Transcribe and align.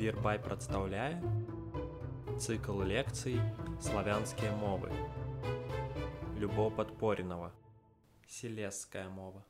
Вербай 0.00 0.38
прадстаўляе 0.40 1.20
цыкл 2.40 2.80
лекцый 2.80 3.36
славянскія 3.84 4.52
мовы. 4.56 4.88
Любо 6.38 6.70
падпоренава. 6.70 7.52
Селеская 8.26 9.10
мова. 9.10 9.44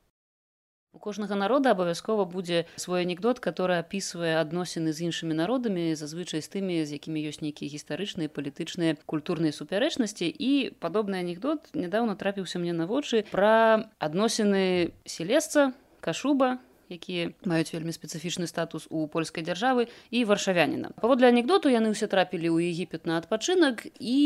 У 0.93 0.99
кожнага 0.99 1.37
народа 1.37 1.71
абавязкова 1.71 2.25
будзе 2.25 2.67
свой 2.75 3.03
анекдот, 3.03 3.39
который 3.39 3.79
апісвае 3.79 4.43
адносіны 4.43 4.91
з 4.91 5.07
іншымі 5.07 5.39
народамі, 5.39 5.95
зазвычай 5.95 6.43
з 6.43 6.51
тымі, 6.51 6.83
з 6.83 6.99
якімі 6.99 7.23
ёсць 7.31 7.47
нейкія 7.47 7.71
гістарычныя, 7.71 8.27
палітычныя, 8.27 8.99
культурныя 9.07 9.55
супярэчнасці. 9.55 10.27
І 10.27 10.75
падобны 10.83 11.23
анекдот 11.23 11.71
нядаўна 11.79 12.19
трапіўся 12.19 12.59
мне 12.59 12.75
на 12.75 12.91
вочы 12.91 13.23
пра 13.31 13.87
адносіны 14.03 14.91
селесца, 15.07 15.79
кашуба, 16.03 16.59
якія 16.91 17.31
маюць 17.47 17.71
вельмі 17.73 17.95
спецыфічны 17.95 18.51
статус 18.51 18.87
у 18.91 19.07
польскай 19.07 19.47
дзяржавы 19.47 19.87
і 20.11 20.25
варшавяніна. 20.27 20.93
Паводле 21.01 21.31
анекдоту 21.31 21.71
яны 21.71 21.95
ўсе 21.95 22.11
трапілі 22.11 22.51
ў 22.51 22.75
егіпет 22.75 23.07
на 23.07 23.23
адпачынак 23.23 23.87
і 23.99 24.19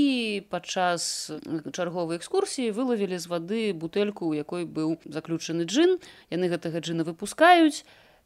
падчас 0.49 1.31
чарговай 1.71 2.19
экскурсіі 2.19 2.73
вылавілі 2.73 3.21
з 3.21 3.27
вады 3.29 3.63
бутэльку 3.77 4.33
у 4.33 4.35
якой 4.35 4.65
быў 4.65 4.97
заключаны 5.05 5.69
джин 5.69 6.01
яны 6.33 6.49
гэтага 6.49 6.81
джина 6.81 7.05
выпускаюць 7.05 7.85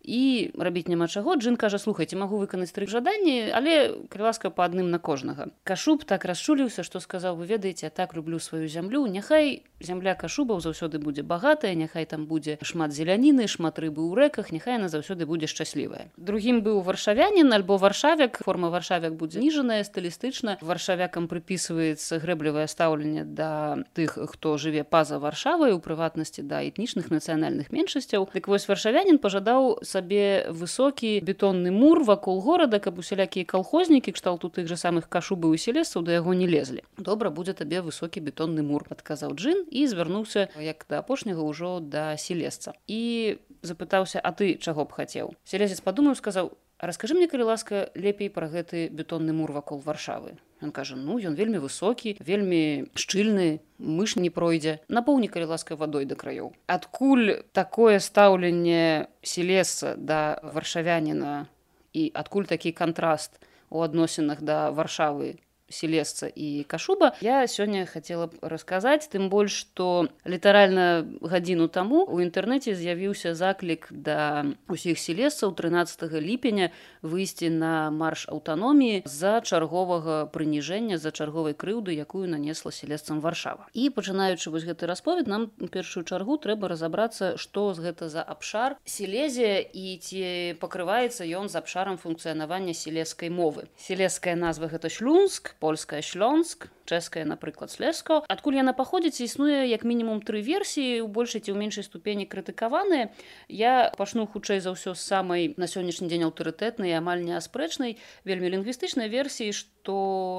і 0.08 0.50
рабіць 0.56 0.88
няма 0.88 1.08
чаго. 1.12 1.36
Джин 1.36 1.60
кажа 1.60 1.78
слухайце 1.78 2.16
магу 2.16 2.40
выканаць 2.40 2.72
тры 2.72 2.88
жаданні 2.88 3.52
але 3.52 3.92
крыласка 4.08 4.50
па 4.50 4.64
адным 4.64 4.88
на 4.90 4.98
кожнага 4.98 5.52
кашуб 5.68 6.08
так 6.08 6.24
расчуліўся 6.24 6.82
што 6.82 7.00
сказаў 7.04 7.36
вы 7.36 7.46
ведаеце 7.52 7.92
так 7.92 8.16
люблю 8.16 8.40
сваю 8.40 8.68
зямлю 8.68 9.04
няхай 9.06 9.62
зямля 9.80 10.14
кашубаў 10.14 10.64
заўсёды 10.64 10.98
будзе 10.98 11.22
багатая 11.22 11.74
няхай 11.74 12.08
там 12.08 12.26
будзе 12.26 12.58
шмат 12.62 12.96
зеляніны 12.96 13.46
шмат 13.46 13.78
рыбы 13.78 14.00
ў 14.08 14.14
рэках 14.16 14.52
няхай 14.52 14.80
она 14.80 14.88
заўсёды 14.88 15.28
будзе 15.28 15.46
шчаслівая 15.46 16.08
другім 16.16 16.62
быў 16.64 16.80
варшавянин 16.82 17.52
альбо 17.52 17.76
варшавяк. 17.76 18.38
Форма 18.44 18.70
варшавяк 18.70 19.14
будзе 19.14 19.40
ніжаная 19.40 19.82
стылістычна. 19.84 20.58
Варшавякам 20.60 21.28
прыпісваецца 21.28 22.18
грэблівае 22.22 22.66
стаўленне 22.68 23.24
да 23.24 23.82
тых 23.94 24.18
хто 24.32 24.56
жыве 24.58 24.84
па-за 24.84 25.18
варшавай 25.18 25.72
у 25.72 25.80
прыватнасці 25.80 26.42
да 26.42 26.62
этнічных 26.62 27.10
нацыянальных 27.10 27.70
меншасцяў. 27.72 28.28
Дык 28.34 28.48
вось 28.48 28.68
варшавянин 28.68 29.18
пажадаў 29.18 29.78
сабе 29.98 30.46
высокі 30.54 31.18
бетонны 31.26 31.74
мур 31.74 32.04
вакол 32.06 32.38
горада 32.40 32.78
каб 32.78 33.02
усялякія 33.02 33.44
калхознікі 33.44 34.14
кшталту 34.14 34.46
тых 34.46 34.70
же 34.70 34.78
самых 34.78 35.10
кашубы 35.10 35.50
уселесцаў 35.50 36.06
да 36.06 36.14
яго 36.14 36.34
не 36.38 36.46
лезлі. 36.46 36.86
Добра 36.98 37.34
будзе 37.34 37.52
табе 37.58 37.82
высокі 37.82 38.22
бетонны 38.22 38.62
мур 38.62 38.86
адказаў 38.94 39.34
джин 39.34 39.66
і 39.66 39.86
звярнуўся 39.90 40.48
як 40.62 40.86
да 40.88 41.02
апошняга 41.02 41.42
ўжо 41.42 41.82
да 41.82 42.14
селесца. 42.16 42.78
І 42.86 43.42
запытаўся 43.66 44.22
а 44.22 44.30
ты 44.30 44.54
чаго 44.54 44.86
б 44.86 44.94
хацеў? 44.94 45.34
Селезец 45.42 45.82
падумаў 45.82 46.14
сказаў 46.14 46.54
расскажы 46.78 47.14
мне 47.14 47.28
калі 47.28 47.50
ласка 47.50 47.90
лепей 47.94 48.30
пра 48.30 48.48
гэты 48.48 48.88
бетонны 48.88 49.32
мур 49.32 49.52
вакол 49.52 49.78
варшавы 49.78 50.38
Ён 50.58 50.72
кажа 50.74 50.96
ну 50.98 51.18
ён 51.22 51.38
вельмі 51.38 51.62
высокі 51.62 52.16
вельмі 52.18 52.90
шчыльны 52.98 53.62
мыш 53.78 54.16
не 54.18 54.30
пройдзе. 54.30 54.82
Напоўні 54.90 55.30
калі 55.30 55.54
ласка 55.54 55.78
вадой 55.78 56.04
да 56.04 56.18
краёў 56.18 56.50
адкуль 56.66 57.46
такое 57.54 58.02
стаўленне 58.02 59.06
селеса 59.22 59.94
да 59.94 60.42
варшавяніна 60.42 61.46
і 61.94 62.10
адкуль 62.14 62.50
такі 62.50 62.74
кантраст 62.74 63.38
у 63.70 63.86
адносінах 63.86 64.42
да 64.42 64.70
варшавы 64.74 65.38
селесца 65.68 66.28
і 66.34 66.64
кашуба 66.68 67.12
я 67.20 67.46
сёння 67.46 67.84
хацела 67.86 68.26
б 68.32 68.38
расказаць 68.42 69.08
тым 69.12 69.28
больш 69.28 69.68
што 69.68 70.08
літаральна 70.24 71.04
гадзіну 71.20 71.68
таму 71.68 72.04
у 72.08 72.20
інтэрнэце 72.24 72.72
з'явіўся 72.72 73.34
заклік 73.34 73.88
да 73.92 74.48
усіх 74.68 74.98
селесцаў 74.98 75.52
13 75.52 76.08
ліпеня 76.24 76.70
выйсці 77.02 77.52
на 77.52 77.90
марш 77.90 78.26
аўтаноміі 78.32 79.04
з-за 79.04 79.40
чарговага 79.44 80.26
прыніжэння 80.32 80.98
за 80.98 81.12
чарговай 81.12 81.52
крыўды 81.52 81.92
якую 81.92 82.28
нанесла 82.28 82.72
селесцам 82.72 83.20
варшава. 83.20 83.68
І 83.74 83.90
пачынаючы 83.92 84.50
вось 84.50 84.64
гэты 84.64 84.88
расповед 84.88 85.28
нам 85.28 85.48
першую 85.72 86.04
чаргу 86.04 86.38
трэба 86.40 86.72
разабрацца 86.72 87.36
што 87.36 87.74
з 87.74 87.84
гэта 87.88 88.08
за 88.08 88.24
абшар 88.24 88.80
селезія 88.84 89.60
і 89.60 89.98
ці 90.00 90.22
пакрываецца 90.60 91.28
ён 91.28 91.52
з 91.52 91.60
абшарам 91.60 92.00
функцыянавання 92.00 92.72
селескай 92.72 93.28
мовы. 93.28 93.68
Селеская 93.76 94.36
назва 94.36 94.72
гэта 94.72 94.88
шлюнск 94.88 95.57
польская 95.58 96.02
шлёнск 96.02 96.68
чэшская 96.88 97.24
напрыклад 97.28 97.70
слеско. 97.70 98.24
Адкуль 98.28 98.56
яна 98.56 98.72
паходзіць 98.72 99.20
існуе 99.20 99.68
як 99.68 99.84
мінімум 99.84 100.24
тры 100.24 100.40
версіі 100.40 101.04
у 101.04 101.08
большай 101.08 101.44
ці 101.44 101.52
ў 101.52 101.60
меншай 101.60 101.84
ступені 101.84 102.24
крытыкаваныя 102.24 103.12
я 103.52 103.92
пачну 103.98 104.24
хутчэй 104.24 104.64
за 104.64 104.72
ўсё 104.72 104.96
з 104.96 105.02
самай 105.04 105.52
на 105.60 105.68
сённяшні 105.68 106.08
дзень 106.08 106.24
аўтарытэтнай 106.24 106.96
амаль 106.96 107.22
неаспрэчнай 107.28 108.00
вельмі 108.24 108.56
лінгвістычнай 108.56 109.12
версіі 109.12 109.52
што 109.52 109.77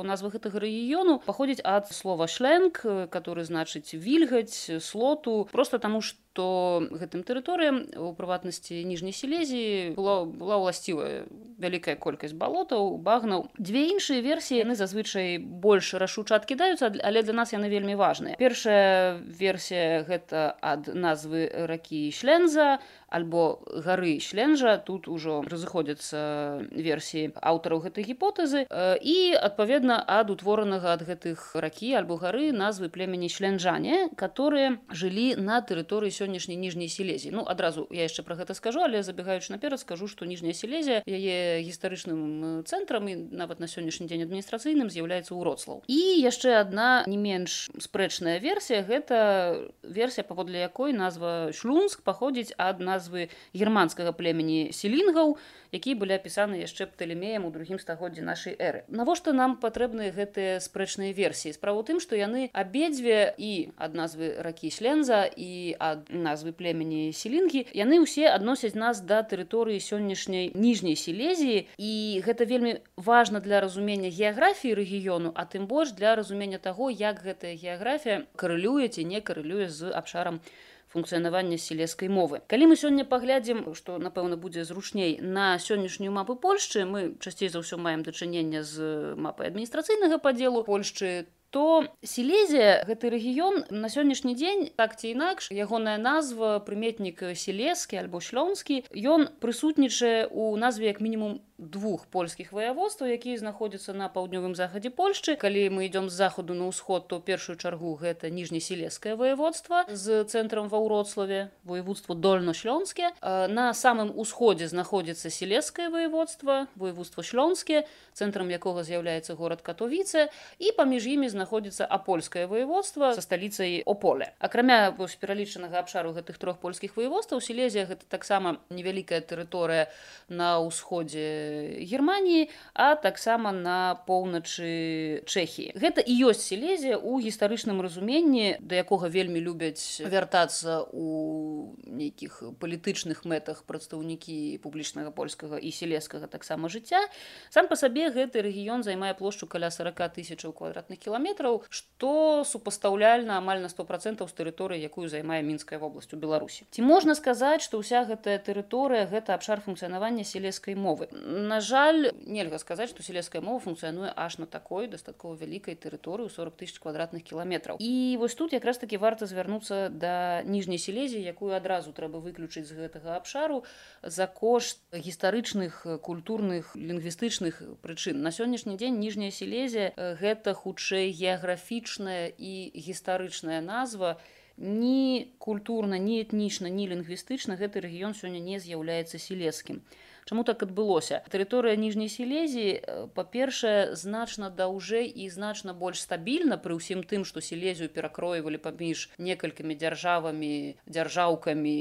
назва 0.06 0.34
гэтага 0.36 0.62
рэгіёну 0.62 1.20
паходзіць 1.26 1.64
ад 1.64 1.90
слова 1.94 2.28
шленг 2.28 2.82
который 3.14 3.48
значыць 3.48 3.94
вільгаць 3.94 4.82
слоту 4.84 5.48
просто 5.52 5.80
таму 5.80 6.02
што 6.02 6.20
то 6.40 6.88
гэтым 6.92 7.26
тэрыторыям 7.28 7.84
у 8.00 8.14
прыватнасці 8.16 8.80
ніжняй 8.88 9.12
селезіі 9.12 9.98
была 9.98 10.24
была 10.24 10.56
ўласцівая 10.62 11.26
вялікая 11.60 11.98
колькасць 12.00 12.38
балотаў 12.38 12.96
багнаў. 13.04 13.50
Дзве 13.60 13.90
іншыя 13.92 14.24
версіі 14.24 14.64
яны 14.64 14.80
зазвычай 14.80 15.36
больш 15.42 15.92
рашуча 16.00 16.40
адкідаюцца 16.40 16.94
але 17.04 17.26
для 17.28 17.36
нас 17.36 17.52
яны 17.52 17.68
вельмі 17.68 18.00
важныя. 18.00 18.40
Першая 18.40 19.20
версія 19.20 20.06
гэта 20.08 20.56
ад 20.62 20.88
назвы 20.94 21.50
ракі 21.68 22.08
шленза 22.16 22.80
альбо 23.10 23.60
гары 23.70 24.20
шленжа 24.20 24.78
тут 24.78 25.08
ужо 25.08 25.42
разыходзяцца 25.46 26.62
версіі 26.72 27.34
аўтараў 27.36 27.84
гэтай 27.86 28.06
гіпотэзы 28.06 28.66
і 28.70 29.18
адпаведна 29.36 30.00
ад 30.06 30.30
утворанага 30.30 30.94
ад 30.94 31.04
гэтых 31.08 31.56
ракі 31.58 31.94
альбо 32.00 32.18
гары 32.22 32.52
назвы 32.54 32.90
племені 32.90 33.30
шленджане 33.30 34.10
которые 34.16 34.80
жылі 34.90 35.36
на 35.36 35.62
тэрыторыі 35.62 36.14
сённяшняй 36.14 36.58
ніжняй 36.58 36.90
селезі 36.90 37.32
ну 37.32 37.46
адразу 37.48 37.88
я 37.92 38.06
яшчэ 38.06 38.24
про 38.24 38.36
гэта 38.36 38.54
скажу 38.54 38.86
але 38.86 39.04
забегаючы 39.04 39.52
наперад 39.54 39.80
скажу 39.80 40.08
што 40.08 40.26
ніжняя 40.26 40.54
селезія 40.54 41.02
яе 41.06 41.62
гістарычным 41.66 42.64
цэнтрам 42.66 43.10
і 43.10 43.16
нават 43.16 43.60
на 43.60 43.68
сённяшні 43.68 44.08
дзень 44.08 44.26
адміністрацыйным 44.28 44.90
з'яўляецца 44.90 45.34
ўроцлаў 45.34 45.84
і 45.88 46.00
яшчэ 46.22 46.62
адна 46.62 47.04
не 47.08 47.18
менш 47.18 47.70
спрэчная 47.80 48.38
версія 48.40 48.86
гэта 48.86 49.70
версія 49.84 50.24
паводле 50.24 50.62
якой 50.62 50.94
назва 50.94 51.52
шлюнск 51.54 52.04
паходзіць 52.04 52.54
ад 52.58 52.80
назвы 53.00 53.32
германскага 53.56 54.12
племені 54.12 54.76
селінгаў 54.76 55.40
якія 55.72 55.96
былі 55.96 56.18
апісаны 56.18 56.60
яшчэ 56.60 56.90
пталемеем 56.92 57.46
у 57.46 57.52
другім 57.54 57.80
стагоддзі 57.80 58.26
нашай 58.26 58.58
эры. 58.58 58.84
Навошта 58.90 59.32
нам 59.32 59.56
патрэбныя 59.62 60.12
гэтыя 60.12 60.60
спрэчныя 60.60 61.14
версіі? 61.14 61.54
Справа 61.56 61.86
тым 61.88 62.02
што 62.04 62.18
яны 62.18 62.50
абедзве 62.52 63.34
і 63.38 63.72
ад 63.78 63.94
назвы 63.94 64.34
ракі 64.42 64.74
шленза 64.74 65.24
і 65.30 65.78
ад 65.80 66.10
назвы 66.10 66.52
племені 66.52 67.14
селінгі 67.14 67.70
яны 67.78 68.02
ўсе 68.04 68.28
адносяць 68.34 68.76
нас 68.76 69.00
да 69.06 69.22
тэрыторыі 69.22 69.80
сённяшняй 69.80 70.52
ніжняй 70.58 70.98
селезіі 70.98 71.70
і 71.78 71.94
гэта 72.26 72.50
вельмі 72.50 72.82
важна 72.98 73.40
для 73.40 73.62
разумення 73.62 74.10
геаграфіі 74.10 74.74
рэгіёну 74.74 75.32
а 75.38 75.46
тым 75.46 75.70
больш 75.70 75.94
для 75.94 76.18
разумення 76.18 76.58
таго 76.58 76.90
як 76.90 77.22
гэтая 77.22 77.54
геаграфія 77.54 78.26
карэлюе 78.36 78.90
ці 78.90 79.06
не 79.06 79.22
карэлюе 79.22 79.70
з 79.70 79.94
абшарам 79.94 80.42
функцыянавання 80.90 81.58
селескай 81.58 82.10
мовы. 82.10 82.42
Калі 82.50 82.74
мы 82.74 82.76
сёння 82.76 83.06
паглядзім 83.06 83.74
што 83.78 83.98
напэўна 84.02 84.38
будзе 84.38 84.66
зручней 84.66 85.20
на 85.22 85.58
сённяшнюю 85.62 86.12
мапу 86.12 86.36
польшчы 86.36 86.86
мы 86.86 87.16
часцей 87.22 87.50
за 87.50 87.62
ўсё 87.62 87.78
маем 87.78 88.02
дачынення 88.04 88.66
з 88.66 89.14
мапай 89.16 89.54
адміністрацыйнага 89.54 90.18
падзелу 90.18 90.66
польшчы 90.66 91.30
то 91.50 91.88
селезія 92.04 92.86
гэты 92.86 93.10
рэгіён 93.10 93.66
на 93.74 93.90
сённяшні 93.90 94.34
дзень 94.38 94.70
так 94.78 94.96
ці 94.96 95.14
інакш 95.18 95.50
ягоная 95.52 95.98
назва 95.98 96.62
прыметнік 96.62 97.34
селескі 97.34 97.98
альбо 97.98 98.22
шлёнскі 98.22 98.86
ён 98.94 99.30
прысутнічае 99.42 100.30
у 100.30 100.54
назве 100.58 100.94
як 100.94 101.02
мінімум 101.02 101.42
двух 101.60 102.06
польскіх 102.08 102.54
ваяводстваў 102.56 103.12
якія 103.12 103.36
знаходзяцца 103.36 103.92
на 103.92 104.08
паўднёвым 104.08 104.56
захадзе 104.56 104.90
польшчы. 104.90 105.36
Калі 105.36 105.68
мы 105.76 105.92
идём 105.92 106.08
з 106.08 106.16
захаду 106.16 106.56
на 106.56 106.72
ўсход 106.72 107.12
то 107.12 107.20
першую 107.20 107.60
чаргу 107.60 108.00
гэта 108.00 108.32
ніжнеселескае 108.32 109.20
ваяводства 109.20 109.84
з 109.92 110.24
цэнтрам 110.24 110.72
ва 110.72 110.80
ўроцлаве 110.80 111.52
воеводство 111.68 112.16
дольно-шлёнске. 112.16 113.12
На 113.52 113.76
самым 113.76 114.16
усходзе 114.16 114.72
знаходзіцца 114.72 115.28
селескае 115.28 115.90
ваяводства 115.90 116.72
воеводство 116.80 117.24
шлёнске 117.24 117.84
цэнтрам 118.16 118.48
якога 118.48 118.88
з'яўляецца 118.88 119.36
горад 119.36 119.60
катовіце. 119.60 120.32
І 120.64 120.72
паміж 120.72 121.12
імі 121.12 121.28
знаходзіцца 121.28 121.39
апольскае 121.46 122.48
воеводство 122.48 123.14
со 123.14 123.22
сталіцай 123.22 123.84
ополе. 123.86 124.34
Акрамя 124.40 124.92
пералічанага 124.96 125.80
абшару 125.80 126.14
гэтых 126.14 126.38
трох 126.38 126.60
польскіх 126.60 126.98
воеводстваў 126.98 127.42
селезія 127.42 127.86
гэта 127.86 128.04
таксама 128.10 128.58
невялікая 128.70 129.22
тэрыторыя 129.22 129.88
на 130.30 130.60
ўсходзе 130.60 131.80
германії 131.84 132.50
а 132.74 132.96
таксама 132.96 133.52
на 133.52 133.96
поўначы 134.08 135.24
чэхі 135.26 135.74
гэта 135.76 136.02
і 136.02 136.14
ёсць 136.30 136.46
сілезія 136.50 136.98
у 136.98 137.20
гістарычным 137.20 137.82
разуменні 137.82 138.58
да 138.60 138.76
якога 138.76 139.08
вельмі 139.08 139.40
любяць 139.40 140.02
вяртацца 140.02 140.84
у 140.92 141.76
нейкіх 141.86 142.44
палітычных 142.60 143.26
мэтах 143.26 143.64
прадстаўнікі 143.64 144.60
публічнага 144.64 145.12
польскага 145.12 145.58
і 145.58 145.72
селескага 145.72 146.28
таксама 146.28 146.70
жыцця. 146.70 147.02
Сам 147.50 147.68
па 147.68 147.76
сабе 147.76 148.10
гэты 148.14 148.42
рэгіён 148.46 148.84
займае 148.84 149.14
плошчу 149.14 149.48
каля 149.48 149.70
40 149.72 150.16
тысячаў 150.16 150.54
квадратных 150.54 151.00
кіламетраў 151.30 151.64
што 151.70 152.44
супастаўляльна 152.44 153.38
амаль 153.38 153.62
на 153.62 153.70
сто 153.70 153.86
процентаў 153.86 154.28
з 154.28 154.34
тэрыторыі 154.34 154.82
якую 154.82 155.10
займае 155.10 155.42
мінская 155.44 155.80
вобласць 155.80 156.14
у 156.14 156.18
беларусі. 156.18 156.66
Ці 156.72 156.82
можна 156.82 157.16
сказаць 157.16 157.62
што 157.62 157.80
ўся 157.80 158.06
гэтая 158.06 158.40
тэрыторыя 158.40 159.06
гэта 159.06 159.34
абшар 159.34 159.62
функцыянавання 159.62 160.24
селескай 160.24 160.76
мовы? 160.76 161.10
На 161.14 161.60
жаль 161.62 162.12
нельга 162.26 162.58
сказаць 162.58 162.90
што 162.90 163.04
селеская 163.04 163.42
мова 163.42 163.60
функцыянуе 163.60 164.14
аж 164.16 164.40
на 164.40 164.46
такой 164.46 164.88
дастаткова 164.88 165.36
вялікай 165.36 165.76
тэрыторыю 165.76 166.30
40 166.30 166.56
тысяч 166.56 166.80
квадратных 166.80 167.24
кіламетраў 167.24 167.78
і 167.80 168.18
вось 168.20 168.36
тут 168.36 168.54
якраз 168.54 168.78
таки 168.78 168.98
варта 168.98 169.26
звярнуцца 169.26 169.90
да 169.90 170.42
ніжняй 170.44 170.80
селезі 170.80 171.22
якую 171.22 171.54
адразу 171.54 171.94
трэба 171.94 172.20
выключыць 172.20 172.66
з 172.66 172.74
гэтага 172.74 173.18
абшару 173.18 173.64
за 174.02 174.28
кошт 174.28 174.82
гістарычных 174.94 175.86
культурных 176.02 176.76
лінгвістычных 176.76 177.62
прычын. 177.84 178.22
На 178.24 178.32
сённяшні 178.32 178.78
дзень 178.80 179.00
ніжняя 179.00 179.32
селезія 179.32 179.94
гэта 179.96 180.54
хутчэй 180.54 181.12
геаграфічная 181.20 182.32
і 182.38 182.72
гістарычная 182.76 183.62
назва 183.62 184.18
ні 184.58 185.28
культурна 185.38 185.98
ні 185.98 186.20
этнічна 186.24 186.72
ні 186.72 186.88
лінгвістычна 186.92 187.60
гэты 187.60 187.84
рэгіён 187.84 188.16
сёння 188.16 188.40
не 188.40 188.60
з'яўляецца 188.60 189.20
селескім 189.20 189.84
Чаму 190.30 190.44
так 190.46 190.62
адбылося? 190.62 191.26
Тэрыторыя 191.34 191.74
ніжняй 191.74 192.06
селезіі, 192.06 192.78
э, 192.78 193.08
па-першае, 193.18 193.98
значна 193.98 194.54
даўжэй 194.54 195.10
і 195.10 195.26
значна 195.26 195.74
больш 195.74 196.06
стабільна 196.06 196.54
пры 196.62 196.78
ўсім 196.78 197.02
тым, 197.02 197.26
што 197.26 197.42
селезію 197.42 197.90
перакроівалі 197.90 198.62
паміж 198.62 199.10
некалькімі 199.18 199.74
дзяржавамі, 199.74 200.78
дзяржаўкамі, 200.86 201.78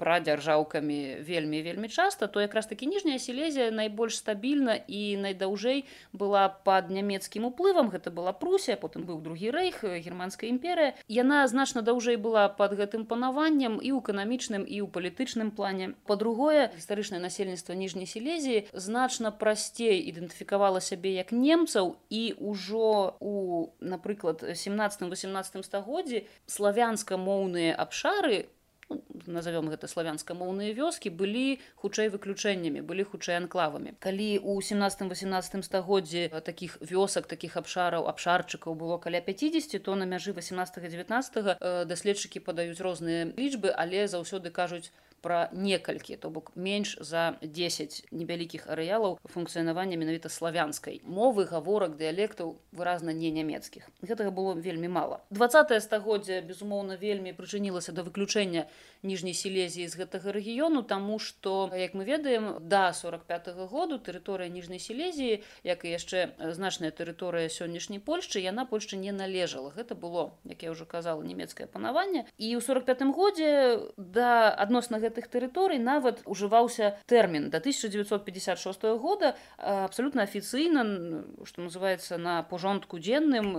прадзяржаўкамі 0.00 1.20
вельмі 1.20 1.60
вельмі 1.60 1.92
часта, 1.92 2.32
то 2.32 2.40
якраз 2.40 2.72
такі 2.72 2.88
ніжняя 2.88 3.20
селезія 3.20 3.68
найбольш 3.68 4.16
стабільна 4.24 4.80
і 4.88 5.20
найдаўжэй 5.20 5.84
была 6.16 6.48
пад 6.48 6.88
нямецкім 6.88 7.44
уплывам. 7.52 7.92
Гэта 7.92 8.08
была 8.08 8.32
Прусія, 8.32 8.80
потым 8.80 9.04
быў 9.04 9.20
другі 9.20 9.52
рэйх, 9.52 9.84
германская 9.84 10.48
імперыя. 10.48 10.96
Яна 11.12 11.44
значна 11.44 11.84
даўжэй 11.84 12.16
была 12.16 12.48
пад 12.48 12.72
гэтым 12.72 13.04
панаваннем 13.04 13.76
і 13.84 13.92
ў 13.92 14.00
эканамічным 14.00 14.64
і 14.64 14.80
ў 14.80 14.88
палітычным 14.88 15.52
плане. 15.52 15.92
Па-другое, 16.08 16.72
гістарычнае 16.72 17.20
насельніцтва 17.20 17.81
ніжняй 17.82 18.06
сілезіі 18.06 18.64
значна 18.72 19.34
прасцей 19.34 19.98
ідэнтыфікавала 20.14 20.78
сябе 20.78 21.18
як 21.18 21.34
немцаў 21.34 21.98
і 22.08 22.22
ўжо 22.38 23.18
у 23.18 23.34
напрыклад 23.82 24.46
17-18 24.46 25.66
стагоддзі 25.66 26.26
славянска-моўныя 26.46 27.74
абшары 27.74 28.46
ну, 28.92 29.02
назовём 29.26 29.70
гэта 29.72 29.88
славянска-моўныя 29.88 30.74
вёскі 30.76 31.10
былі 31.10 31.60
хутчэй 31.80 32.08
выключэннямі 32.12 32.82
былі 32.82 33.04
хутчэй 33.04 33.36
анклавамі. 33.40 33.94
Калі 33.98 34.38
у 34.42 34.58
17-18 34.60 35.62
стагоддзі 35.62 36.28
таких 36.44 36.78
вёсак 36.80 37.26
таких 37.26 37.56
абшараў 37.56 38.08
абшарчыкаў 38.08 38.74
было 38.74 38.98
каля 38.98 39.20
50 39.20 39.82
то 39.82 39.94
на 39.94 40.04
мяжы 40.04 40.32
18 40.32 40.82
19 40.82 41.86
даследчыкі 41.86 42.40
падаюць 42.40 42.80
розныя 42.80 43.32
лічбы 43.36 43.72
але 43.72 44.06
заўсёды 44.08 44.50
кажуць 44.50 44.92
пра 45.22 45.48
некалькі 45.52 46.16
то 46.16 46.30
бок 46.30 46.52
менш 46.54 46.98
за 47.00 47.38
10 47.40 48.10
невялікіх 48.10 48.66
арэалаў 48.66 49.18
функцыянавання 49.24 49.96
менавіта 49.96 50.28
славянскай 50.28 51.00
мовы 51.06 51.46
гаворак 51.46 51.96
дыялектаў 51.96 52.58
выразна 52.72 53.14
не 53.14 53.30
нямецкіх. 53.30 53.88
Гэтага 54.02 54.30
было 54.30 54.54
вельмі 54.54 54.88
мала. 54.88 55.22
20 55.30 55.82
стагоддзя 55.82 56.42
безумоўна 56.42 56.96
вельмі 56.96 57.32
прычынілася 57.32 57.92
да 57.92 58.02
выключэння 58.02 58.66
ніжняй 59.02 59.34
сілезіі 59.34 59.88
з 59.88 59.98
гэтага 59.98 60.32
рэгіёну 60.32 60.82
таму 60.82 61.18
што 61.18 61.70
як 61.74 61.94
мы 61.94 62.04
ведаем 62.04 62.58
да 62.60 62.92
45 62.92 63.48
-го 63.54 63.66
году 63.66 63.98
тэрыторыя 63.98 64.48
ніжняй 64.48 64.78
сілезіі 64.78 65.42
як 65.64 65.84
і 65.84 65.88
яшчэ 65.90 66.34
значная 66.52 66.90
тэрыторыя 66.90 67.48
сённяшняй 67.48 68.00
польшчы 68.00 68.38
яна 68.40 68.64
польшчы 68.64 68.96
не 68.96 69.12
належала. 69.12 69.72
Гэта 69.76 69.94
было 69.94 70.32
як 70.44 70.62
я 70.62 70.70
ўжо 70.70 70.86
казала 70.86 71.22
нямецкае 71.22 71.66
панаванне. 71.66 72.26
І 72.38 72.56
ў 72.56 72.60
45 72.60 73.14
годзе 73.14 73.78
да 73.96 74.50
адносна 74.50 74.98
гэта 74.98 75.11
гэтых 75.12 75.28
тэрыторый 75.28 75.76
нават 75.76 76.24
ужываўся 76.24 76.96
тэрмін. 77.04 77.52
До 77.52 77.60
1956 77.60 78.82
года 78.96 79.36
абсолютно 79.58 80.22
афіцыйна 80.22 81.24
что 81.44 81.60
называется 81.60 82.16
на 82.16 82.42
пожонтку 82.42 82.98
дзенным 82.98 83.52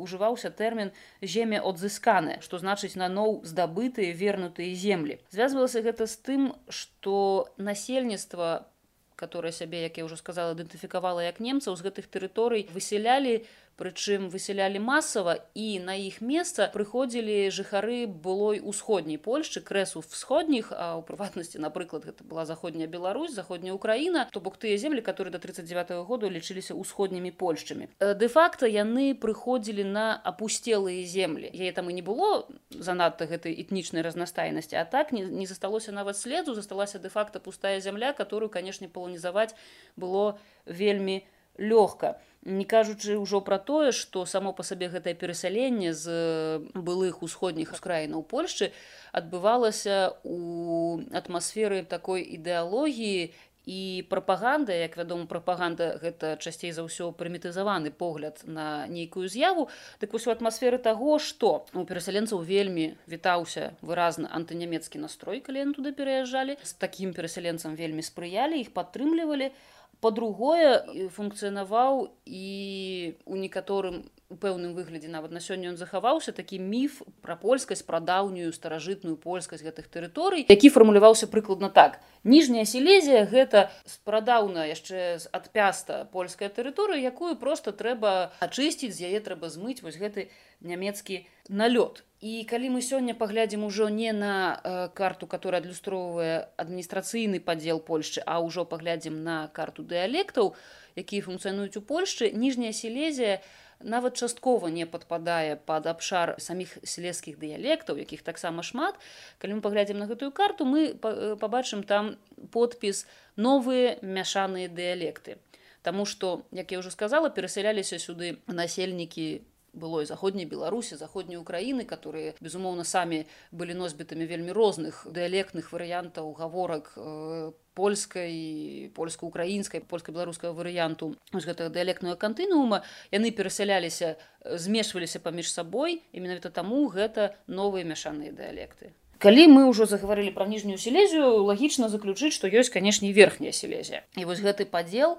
ужываўся 0.00 0.50
тэрмін 0.50 0.92
земе 1.20 1.60
адзысканы 1.60 2.40
что 2.40 2.58
значыць 2.58 2.96
на 2.96 3.08
ноў 3.08 3.44
здабытыя 3.44 4.12
вернутыя 4.16 4.72
землі 4.74 5.20
звязвалася 5.30 5.84
гэта 5.84 6.06
з 6.06 6.16
тым 6.16 6.42
что 6.68 7.52
насельніцтва 7.56 8.68
которое 9.16 9.52
сябе 9.52 9.82
як 9.82 9.98
я 9.98 10.04
уже 10.04 10.16
сказала 10.16 10.52
ідэнтыфікавала 10.56 11.20
як 11.24 11.40
немцаў 11.40 11.76
з 11.76 11.84
гэтых 11.84 12.08
тэрыторый 12.08 12.68
высялялі 12.72 13.44
на 13.44 13.65
прычым 13.76 14.28
высялялі 14.32 14.80
масава 14.80 15.36
і 15.54 15.78
на 15.84 15.94
іх 16.00 16.20
месца 16.24 16.68
прыходзілі 16.72 17.52
жыхары 17.52 18.08
былой 18.08 18.60
усходняй 18.64 19.20
польшчы 19.20 19.60
крэсу 19.60 20.00
всходніх 20.00 20.72
а 20.72 20.96
ў 20.96 21.02
прыватнасці 21.04 21.60
напрыклад 21.60 22.08
гэта 22.08 22.24
была 22.24 22.48
заходняя 22.48 22.88
Беларусь 22.88 23.36
заходняя 23.36 23.76
Украіна 23.76 24.26
то 24.32 24.40
бок 24.40 24.56
тыя 24.56 24.80
землі 24.80 25.04
которые 25.04 25.30
до 25.30 25.38
39 25.38 25.90
-го 25.90 26.04
году 26.04 26.30
лічыліся 26.30 26.74
ўсходнімі 26.74 27.30
польшчамі. 27.30 27.88
Де-факто 28.00 28.66
яны 28.66 29.14
прыходзілі 29.14 29.84
на 29.84 30.20
апусцелыя 30.24 31.04
землі. 31.04 31.50
Яе 31.52 31.72
там 31.72 31.90
і 31.90 31.94
не 31.94 32.02
было 32.02 32.48
занадта 32.70 33.26
гэтай 33.28 33.52
этнічнай 33.52 34.02
разнастайнасці 34.02 34.76
а 34.76 34.84
так 34.84 35.12
не, 35.12 35.22
не 35.22 35.46
засталося 35.46 35.92
нават 35.92 36.16
следу 36.16 36.54
засталася 36.54 36.98
де-факто 36.98 37.40
пустая 37.40 37.80
зямля 37.80 38.12
которую 38.12 38.48
канешне 38.48 38.88
паланізаваць 38.88 39.54
было 39.96 40.38
вельмі 40.64 41.26
лёгка. 41.58 42.20
Не 42.46 42.64
кажучы 42.64 43.18
ўжо 43.18 43.40
пра 43.42 43.58
тое 43.58 43.90
што 43.90 44.22
само 44.22 44.52
па 44.54 44.62
сабе 44.62 44.86
гэтае 44.86 45.18
перасяленне 45.18 45.90
з 45.90 46.62
былых 46.74 47.24
усходніх 47.26 47.74
ускраінаў 47.74 48.22
польшчы 48.22 48.70
адбывалася 49.10 50.14
у 50.22 51.02
атмасферы 51.10 51.82
такой 51.82 52.22
ідэалогіі 52.22 53.34
і 53.66 54.06
прапаганда 54.08 54.72
як 54.78 54.94
вядома 54.96 55.26
прапаганда 55.26 55.98
гэта 55.98 56.38
часцей 56.38 56.70
за 56.70 56.86
ўсё 56.86 57.10
прымітызаваны 57.18 57.90
погляд 57.90 58.38
на 58.46 58.86
нейкую 58.86 59.26
з'яву. 59.26 59.66
Так 59.98 60.14
вось 60.14 60.30
у 60.30 60.30
атмасферы 60.30 60.78
таго 60.78 61.18
што 61.18 61.66
у 61.74 61.82
перасяленцаў 61.82 62.46
вельмі 62.46 62.94
вітаўся 63.10 63.74
выразна 63.82 64.30
антынямецкі 64.30 65.02
настрой 65.02 65.42
калі 65.42 65.66
яны 65.66 65.74
туды 65.74 65.90
пераязджалі. 65.90 66.62
З 66.62 66.72
такім 66.78 67.10
перасяленцам 67.10 67.74
вельмі 67.74 68.06
спрыялі 68.06 68.62
іх 68.62 68.70
падтрымлівалі. 68.70 69.50
а 69.50 69.75
по-другое 70.06 71.08
функцыянаваў 71.10 72.06
і 72.24 73.14
у 73.26 73.36
некаторым 73.36 74.04
у 74.28 74.34
пэўным 74.34 74.74
выглядзе 74.74 75.08
нават 75.08 75.30
на 75.30 75.40
сёння 75.40 75.70
ён 75.70 75.76
захаваўся 75.76 76.32
такі 76.34 76.58
міф 76.58 77.02
пра 77.22 77.36
польскасць 77.38 77.86
пра 77.86 78.00
даўнюю 78.00 78.50
старажытную 78.52 79.14
польскасць 79.16 79.62
гэтых 79.62 79.86
тэрыторый 79.86 80.46
які 80.48 80.70
фармуляваўся 80.70 81.30
прыкладна 81.30 81.70
так. 81.70 82.00
Ніжняя 82.24 82.66
сілезія 82.66 83.22
гэта 83.30 83.70
спрадаўна 83.86 84.66
яшчэ 84.66 85.22
з 85.22 85.30
адпяста 85.30 86.08
польская 86.10 86.50
тэрыторыя 86.50 86.98
якую 86.98 87.36
просто 87.38 87.70
трэба 87.70 88.32
ачысціць 88.42 88.94
з 88.98 89.06
яе 89.06 89.22
трэба 89.22 89.46
змыць 89.46 89.82
вось 89.82 90.00
гэты 90.00 90.30
нямецкі 90.60 91.26
налёт. 91.48 92.02
І 92.20 92.48
калі 92.48 92.74
мы 92.74 92.80
сёння 92.80 93.14
паглядзім 93.14 93.64
ужо 93.64 93.88
не 93.92 94.10
на 94.12 94.58
э, 94.64 94.88
карту, 94.94 95.26
которая 95.26 95.60
адлюстроўвае 95.60 96.48
адміністрацыйны 96.56 97.40
падзел 97.44 97.78
Польшчы, 97.78 98.24
а 98.24 98.40
ўжо 98.40 98.64
паглядзім 98.64 99.22
на 99.22 99.48
карту 99.52 99.84
дыялектаў, 99.84 100.56
якія 100.96 101.22
функцыянуюць 101.22 101.76
у 101.76 101.84
Польшчы, 101.84 102.32
ніжняя 102.32 102.72
сілезія 102.72 103.44
нават 103.80 104.16
часткова 104.16 104.68
не 104.68 104.86
падпадае 104.86 105.56
пад 105.56 105.86
абшар 105.86 106.34
саміх 106.38 106.78
сілескіх 106.82 107.38
дыялектаў, 107.38 107.98
якіх 108.00 108.22
таксама 108.22 108.62
шмат. 108.62 108.94
Калі 109.38 109.58
мы 109.58 109.60
паглядзім 109.60 109.98
на 109.98 110.06
гэтую 110.06 110.32
карту, 110.32 110.64
мы 110.64 110.94
пабачым 110.96 111.82
там 111.82 112.16
подпіс 112.50 113.06
новыя 113.36 113.98
мяшаныя 114.02 114.68
дыялекты. 114.68 115.36
Таму 115.82 116.04
што, 116.04 116.42
як 116.50 116.72
я 116.72 116.80
ўжо 116.82 116.90
сказала, 116.90 117.30
перасяляліся 117.30 117.98
сюды 118.02 118.38
насельнікі 118.46 119.46
былой 119.76 120.08
заходняй 120.08 120.48
беларусі 120.48 120.96
заходняй 120.96 121.38
украіны 121.38 121.84
которые 121.84 122.34
безумоўна 122.40 122.84
самі 122.84 123.26
былі 123.52 123.76
носьбітамі 123.76 124.26
вельмі 124.26 124.56
розных 124.56 125.06
дыялектных 125.06 125.70
варыянтаў 125.72 126.32
гаворак 126.32 126.92
по 126.96 127.52
э, 127.52 127.52
польскай 127.76 128.90
польска-украінскай 128.96 129.84
польска-беларускага 129.84 130.56
варыянту 130.56 131.12
гэтага 131.32 131.68
дыялектнага 131.68 132.16
кантынуума 132.16 132.82
яны 133.12 133.30
перасяляліся 133.30 134.16
змешваліся 134.44 135.20
паміж 135.20 135.52
сабой 135.52 136.00
і 136.12 136.24
менавіта 136.24 136.48
таму 136.48 136.88
гэта 136.88 137.36
новыя 137.46 137.84
мяшаныя 137.84 138.32
дыялекты 138.32 138.96
калі 139.20 139.44
мы 139.52 139.68
ўжо 139.68 139.84
загаварылі 139.84 140.32
пра 140.32 140.48
ніжнюю 140.48 140.80
сілезію 140.80 141.44
лагічна 141.44 141.92
заключыць 141.92 142.32
што 142.32 142.48
ёсць 142.48 142.72
канешне 142.72 143.12
верхняя 143.12 143.52
сілезія. 143.52 144.04
І 144.16 144.24
вось 144.24 144.40
гэты 144.44 144.64
падзел 144.64 145.16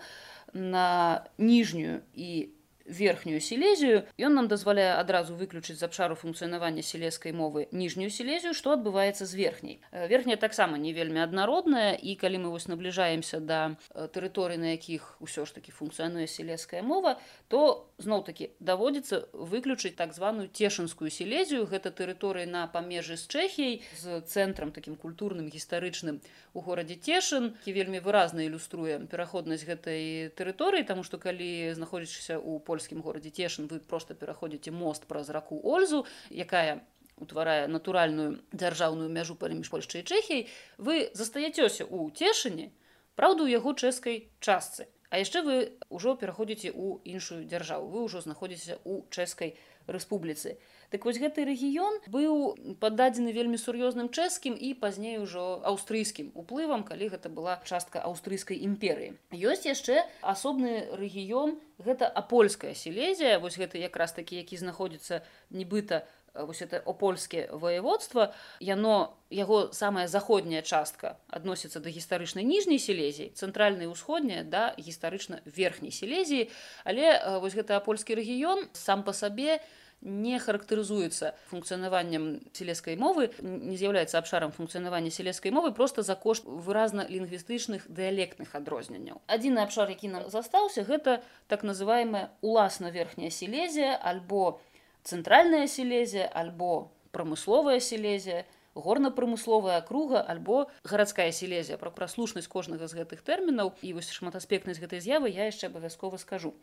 на 0.53 1.25
ніжнюю 1.37 2.01
і 2.13 2.49
верхнюю 2.87 3.41
сілезію 3.41 4.03
ён 4.17 4.33
нам 4.39 4.47
дазваляе 4.47 4.95
адразу 4.95 5.35
выключыць 5.35 5.75
з 5.75 5.83
абшару 5.83 6.15
функцыянавання 6.15 6.81
сілескай 6.81 7.35
мовы 7.35 7.67
ніжнюю 7.71 8.09
сілезію 8.09 8.55
што 8.55 8.79
адбываецца 8.79 9.27
з 9.27 9.35
верхняй 9.35 9.77
верхняя 9.91 10.39
таксама 10.39 10.79
не 10.79 10.93
вельмі 10.95 11.19
аднародная 11.19 11.99
і 11.99 12.15
калі 12.15 12.47
мы 12.47 12.49
вось 12.55 12.67
набліжаемся 12.71 13.39
да 13.39 13.75
тэрыторый 14.15 14.57
на 14.57 14.71
якіх 14.79 15.19
усё 15.19 15.43
ж 15.43 15.53
таки 15.53 15.71
функцыянуе 15.75 16.27
сілеская 16.27 16.81
мова 16.81 17.19
то 17.51 17.91
зноў 17.99 18.23
таки 18.23 18.51
даводзіцца 18.59 19.27
выключыць 19.35 19.95
так 19.99 20.15
званую 20.15 20.47
цешынскую 20.47 21.11
сілезію 21.11 21.67
гэта 21.67 21.91
тэрыторыі 21.91 22.47
на 22.47 22.67
памежы 22.71 23.19
з 23.19 23.27
чэхіяй 23.27 23.83
з 23.99 24.21
цэнтрам 24.23 24.71
таким 24.71 24.95
культурным 24.95 25.51
гістарычным 25.51 26.23
у 26.53 26.63
горадзе 26.63 26.95
цешын 26.95 27.51
і 27.67 27.75
вельмі 27.75 27.99
выразна 27.99 28.47
ілюструе 28.47 29.03
пераходнасць 29.11 29.67
гэтай 29.67 30.31
тэрыторыі 30.31 30.87
тому 30.87 31.03
что 31.03 31.19
калі 31.19 31.75
знаходзішся 31.75 32.39
у 32.39 32.59
поле 32.59 32.76
польскім 32.77 33.01
горадзе 33.01 33.33
цешын 33.33 33.65
вы 33.73 33.81
просто 33.81 34.13
пераходзіце 34.13 34.69
мост 34.69 35.09
праз 35.09 35.33
раку 35.33 35.57
ользу 35.65 36.05
якая 36.29 36.85
утварае 37.17 37.65
натуральную 37.65 38.37
дзяржаўную 38.53 39.09
мяжу 39.09 39.33
паміж 39.33 39.73
польшчай 39.73 40.05
чэхіяй 40.05 40.45
вы 40.77 41.09
застаяцёся 41.17 41.89
ў 41.89 42.13
цешыне 42.13 42.69
праўду 43.17 43.49
ў 43.49 43.57
яго 43.57 43.73
чэшскай 43.73 44.29
частцы. 44.39 44.85
А 45.09 45.17
яшчэ 45.17 45.41
вы 45.41 45.55
ўжо 45.89 46.13
пераходзіце 46.21 46.69
ў 46.69 47.01
іншую 47.17 47.49
дзяржаву 47.49 47.89
вы 47.89 48.05
ўжо 48.05 48.21
знаходзіцеся 48.21 48.77
ў 48.85 49.09
чэшскай 49.09 49.57
рэспубліцы 49.89 50.59
Так 50.89 51.03
вось 51.03 51.19
гэты 51.19 51.43
рэгіён 51.43 51.99
быў 52.07 52.55
пададзены 52.79 53.35
вельмі 53.35 53.59
сур'ёзным 53.59 54.07
чэшскім 54.07 54.55
і 54.55 54.71
пазней 54.79 55.19
ужо 55.19 55.59
аўстрыйскім 55.67 56.31
уплывам, 56.31 56.87
калі 56.87 57.11
гэта 57.11 57.27
была 57.27 57.59
частка 57.67 57.99
аўстрыйскай 58.07 58.63
імперыі. 58.63 59.19
Ёсць 59.35 59.67
яшчэ 59.67 60.07
асобны 60.23 60.87
рэгіён, 60.95 61.59
гэта 61.83 62.07
апольская 62.07 62.71
сілезія, 62.71 63.39
вось 63.43 63.59
гэта 63.59 63.75
якраз 63.75 64.15
такі, 64.15 64.39
які 64.39 64.55
знаходзіцца 64.55 65.27
нібыта 65.51 66.07
вось 66.37 66.61
это 66.61 66.79
опольскае 66.85 67.49
воеводство 67.51 68.33
яно 68.59 69.17
яго 69.29 69.73
самая 69.73 70.07
заходняя 70.07 70.61
частка 70.61 71.17
адносіцца 71.27 71.79
да 71.79 71.89
гістарычнай 71.89 72.45
ніжняй 72.45 72.77
сілезіі 72.77 73.33
цэнтральнай 73.33 73.89
усходняя 73.89 74.43
да 74.43 74.75
гістарычна 74.77 75.41
верхняй 75.45 75.89
сілезіі 75.89 76.51
але 76.85 77.39
вось 77.41 77.57
гэты 77.57 77.73
апольскі 77.73 78.13
рэгіён 78.13 78.69
сам 78.77 79.01
па 79.01 79.17
сабе 79.17 79.57
не 79.57 79.65
характарызуецца 80.03 81.33
функцыянаваннем 81.49 82.39
сілескай 82.53 82.95
мовы 82.95 83.31
не 83.41 83.77
з'яўляецца 83.77 84.17
абшарам 84.19 84.51
функцыянавання 84.51 85.09
сілескай 85.11 85.51
мовы 85.51 85.71
просто 85.71 86.03
за 86.03 86.15
кошт 86.15 86.45
выразна 86.45 87.07
лінгвістычных 87.09 87.89
дыялектных 87.89 88.53
адрозненняў. 88.53 89.21
Адзіны 89.27 89.59
абшар 89.65 89.89
які 89.89 90.07
нам 90.13 90.29
застаўся 90.29 90.83
гэта 90.83 91.23
так 91.47 91.63
называемая 91.63 92.29
уласна 92.41 92.91
верхняя 92.91 93.29
сілезія 93.29 93.97
альбо 93.97 94.59
цэнтральная 95.03 95.67
сілезія 95.67 96.29
альбо 96.29 96.91
прамысловая 97.11 97.79
сілезія 97.79 98.45
горна-прамысловая 98.77 99.81
круга 99.81 100.21
альбо 100.21 100.69
гарадская 100.83 101.31
сілезія 101.31 101.77
пра 101.81 101.89
праслушнасць 101.89 102.47
кожнага 102.47 102.87
з 102.87 103.01
гэтых 103.01 103.25
тэрмінаў 103.25 103.73
і 103.81 103.97
вось 103.97 104.13
шматаспектнасць 104.13 104.79
гэтай 104.79 105.01
з'явы 105.01 105.33
я 105.33 105.49
яшчэ 105.49 105.73
абавязкова 105.73 106.21
скажу 106.21 106.53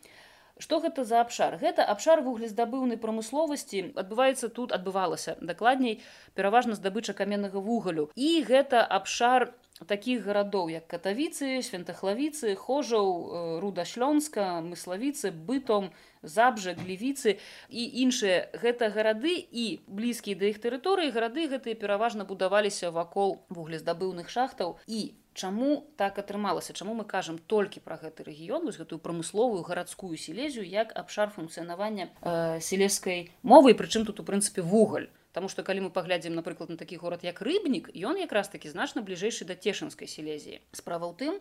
Што 0.59 0.79
гэта 0.79 1.03
за 1.05 1.21
абшар? 1.21 1.59
Гэта 1.59 1.83
абшар 1.83 2.23
вуглездабыўнай 2.23 2.99
прамысловасці 3.03 3.81
адбываецца 3.99 4.49
тут 4.55 4.71
адбывалася 4.77 5.35
дакладней 5.41 6.01
пераважна 6.35 6.79
здабыча 6.79 7.13
каменнага 7.13 7.59
вугалю. 7.59 8.11
І 8.15 8.43
гэта 8.47 8.87
абшар 8.87 9.51
такіх 9.83 10.23
гарадоў 10.23 10.71
як 10.71 10.87
катавіцы, 10.87 11.59
святахлавіцы, 11.63 12.55
хожаў, 12.55 13.07
э, 13.11 13.61
рудашлёнска, 13.61 14.63
мыславіцы, 14.63 15.35
бытом, 15.35 15.91
забжа, 16.23 16.75
глівіцы 16.79 17.39
і 17.69 17.83
іншыя 18.07 18.49
гэта 18.55 18.95
гарады 18.95 19.35
і 19.35 19.83
блізкія 19.87 20.39
да 20.39 20.47
іх 20.55 20.63
тэрыторыі 20.63 21.11
гарады 21.11 21.51
гэтыя 21.51 21.75
пераважна 21.75 22.25
будаваліся 22.25 22.95
вакол 22.95 23.43
вуглездабыўных 23.51 24.31
шахтаў 24.31 24.79
і 24.87 25.19
Чаму 25.35 25.85
так 25.97 26.19
атрымалася? 26.23 26.73
Чаму 26.79 26.95
мы 26.95 27.05
кажам 27.05 27.41
толькі 27.51 27.83
пра 27.83 27.99
гэты 27.99 28.23
рэгіён 28.23 28.71
вось 28.71 28.79
гэтую 28.79 29.03
прамысловую 29.03 29.67
гарадскую 29.67 30.15
сілезію 30.15 30.63
як 30.63 30.95
абшар 30.95 31.35
функцыянавання 31.35 32.07
э, 32.23 32.61
сілескай 32.63 33.35
мовы 33.43 33.75
прычым 33.75 34.07
тут 34.07 34.23
у 34.23 34.25
прынцыпе 34.25 34.63
вугаль? 34.63 35.11
Таму 35.35 35.51
што 35.51 35.67
калі 35.67 35.87
мы 35.87 35.91
паглядзім 35.91 36.39
напрыклад 36.39 36.71
на 36.71 36.79
такі 36.79 37.03
горад 37.03 37.27
як 37.27 37.43
рыбнік 37.43 37.91
ён 37.99 38.15
якраз 38.23 38.49
такі 38.49 38.71
значна 38.71 39.03
бліжэйшы 39.03 39.43
да 39.43 39.59
цешынскай 39.59 40.07
сілезіі 40.07 40.63
справа 40.71 41.11
ў 41.11 41.19
тым 41.19 41.35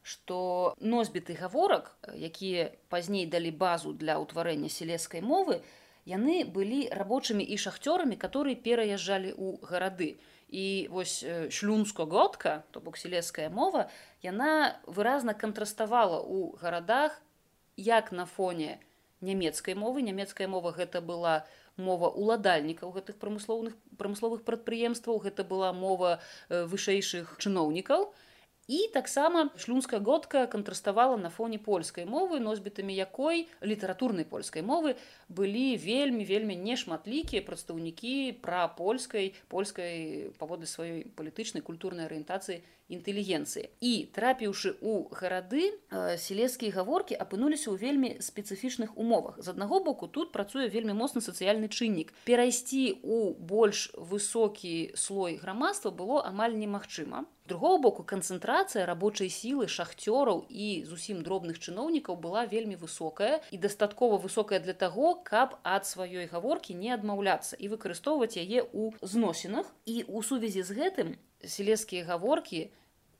што 0.00 0.72
носьбіты 0.80 1.36
гаворак 1.36 1.92
якія 2.16 2.72
пазней 2.88 3.28
далі 3.28 3.52
базу 3.52 3.92
для 3.92 4.16
ўтварэння 4.24 4.72
сілескай 4.72 5.20
мовы 5.20 5.60
яны 6.08 6.48
былі 6.48 6.88
рабочымі 6.88 7.44
і 7.44 7.60
шахцёрамі 7.60 8.16
которые 8.16 8.56
пераязджалі 8.56 9.36
ў 9.36 9.60
гарады. 9.60 10.16
і 10.16 10.33
і 10.54 10.86
вось 10.94 11.26
шлюнскогодка 11.50 12.62
то 12.70 12.78
бок 12.78 12.94
сілеская 12.94 13.50
мова 13.50 13.90
яна 14.22 14.78
выразна 14.86 15.34
кантраставала 15.34 16.22
ў 16.22 16.54
гарадах 16.62 17.18
як 17.76 18.14
на 18.14 18.22
фоне 18.22 18.78
нямецкай 19.18 19.74
мовы. 19.74 20.06
Нямецкая 20.06 20.46
мова 20.46 20.70
гэта 20.70 21.02
была 21.02 21.42
мова 21.76 22.06
уладальнікаў 22.06 22.94
гэтых 22.94 23.18
прамысловных 23.18 23.74
прамысловых 23.98 24.46
прадпрыемстваў 24.46 25.18
гэта 25.26 25.42
была 25.42 25.72
мова 25.74 26.20
вышэйшых 26.48 27.34
чыноўнікаў 27.42 28.14
І 28.66 28.88
таксама 28.92 29.50
шлюнская 29.56 30.00
годка 30.00 30.46
кантраставала 30.46 31.16
на 31.16 31.28
фоне 31.28 31.58
польскай 31.58 32.06
мовы, 32.06 32.40
носьбітамі 32.40 32.94
якой 32.94 33.48
літаратурнай 33.60 34.24
польскай 34.24 34.62
мовы 34.62 34.96
былі 35.28 35.76
вельмі 35.76 36.24
вельмі 36.24 36.56
нешматлікія 36.56 37.44
прадстаўнікі 37.44 38.40
пра 38.40 38.68
польскай 38.68 39.34
польскай 39.52 40.32
паводы 40.40 40.64
сваёй 40.64 41.04
палітычнай 41.12 41.60
культурнай 41.60 42.08
арыентацыі 42.08 42.64
інтэлігенцыі. 42.88 43.68
І 43.80 43.92
трапіўшы 44.14 44.76
ў 44.80 45.08
гарады 45.14 45.72
сілескія 46.20 46.74
гаворкі 46.76 47.16
апынуліся 47.16 47.72
ў 47.72 47.76
вельмі 47.80 48.10
спецыфічных 48.20 48.96
умовах. 48.96 49.40
З 49.40 49.56
аднаго 49.56 49.80
боку 49.80 50.06
тут 50.06 50.32
працуе 50.32 50.68
вельмі 50.68 50.92
моцны 50.92 51.24
сацыяльны 51.24 51.68
чыннік. 51.68 52.12
Перайсці 52.24 53.00
ў 53.00 53.34
больш 53.38 53.90
высокі 53.96 54.92
слой 54.96 55.40
грамадства 55.40 55.90
было 55.90 56.24
амаль 56.24 56.58
немагчыма 56.58 57.24
другого 57.46 57.78
боку 57.78 58.02
канцэнтрацыя 58.08 58.86
рабочай 58.88 59.28
сілы 59.28 59.68
шахцёраў 59.68 60.46
і 60.48 60.68
зусім 60.88 61.20
дробных 61.26 61.60
чыноўнікаў 61.60 62.16
была 62.16 62.46
вельмі 62.48 62.76
высокая 62.80 63.40
і 63.50 63.60
дастаткова 63.60 64.16
высокая 64.16 64.60
для 64.64 64.72
таго 64.72 65.14
каб 65.28 65.58
ад 65.62 65.84
сваёй 65.84 66.24
гаворкі 66.32 66.72
не 66.72 66.94
адмаўляцца 66.96 67.60
і 67.60 67.68
выкарыстоўваць 67.68 68.40
яе 68.40 68.64
ў 68.64 68.96
зносінах 69.04 69.68
і 69.84 70.04
у 70.08 70.24
сувязі 70.24 70.64
з 70.64 70.80
гэтым 70.80 71.14
сілескія 71.48 72.04
гаворкі 72.04 72.70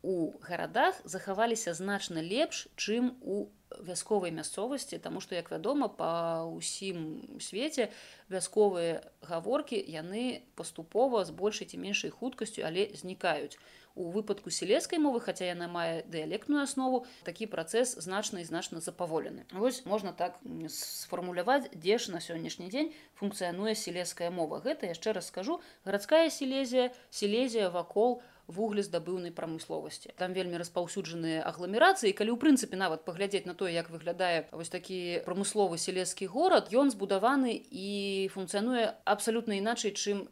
у 0.05 0.33
гарадах 0.41 1.01
захаваліся 1.05 1.75
значна 1.75 2.21
лепш 2.21 2.69
чым 2.77 3.17
у 3.25 3.49
вясковай 3.81 4.31
мясцовасці 4.31 4.99
тому 4.99 5.21
что 5.21 5.35
як 5.35 5.51
вядома 5.51 5.89
па 5.89 6.45
ўсім 6.45 7.39
свеце 7.41 7.89
вясковыя 8.29 9.01
гаворкі 9.25 9.81
яны 9.81 10.45
паступова 10.61 11.25
з 11.25 11.33
большай 11.33 11.67
ці 11.67 11.81
меншай 11.81 12.11
хуткасцю 12.11 12.69
але 12.69 12.93
знікаюць 12.95 13.57
у 13.95 14.11
выпадку 14.11 14.51
сілескай 14.51 14.99
мовы 14.99 15.21
хаця 15.23 15.47
яна 15.47 15.69
мае 15.71 16.03
дыялектную 16.11 16.63
аснову 16.67 17.07
такі 17.23 17.47
працэс 17.47 17.95
значна 18.03 18.43
і 18.43 18.49
значна 18.49 18.83
запаволены 18.83 19.47
вось 19.53 19.85
можна 19.87 20.13
так 20.13 20.39
сфармуляваць 20.69 21.71
дзе 21.75 21.99
ж 21.99 22.11
на 22.11 22.21
сённяшні 22.21 22.69
дзень 22.75 22.93
функцыянуе 23.15 23.75
сілеская 23.79 24.31
мова. 24.31 24.61
Гэта 24.65 24.91
яшчэ 24.91 25.15
раз 25.15 25.31
скажу 25.31 25.61
гарадская 25.85 26.31
сілезія 26.31 26.91
сілезія 27.11 27.71
вакол 27.71 28.23
вуглездабыўнай 28.47 29.33
прамысловасці. 29.33 30.13
Там 30.21 30.35
вельмі 30.37 30.61
распаўсюджаныя 30.61 31.41
агламерацыі 31.49 32.13
калі 32.13 32.37
ў 32.37 32.39
прынцыпе 32.43 32.77
нават 32.77 33.05
паглядзець 33.09 33.47
на 33.49 33.55
тое 33.55 33.73
як 33.73 33.89
выглядае 33.89 34.51
вось 34.53 34.69
такі 34.69 35.25
прамысловы 35.25 35.79
сілескі 35.79 36.29
горад 36.29 36.69
ён 36.75 36.93
збудаваны 36.93 37.57
і 37.57 38.29
функцыянуе 38.35 38.93
абсалютна 39.09 39.57
іначай 39.63 39.97
чым 39.97 40.29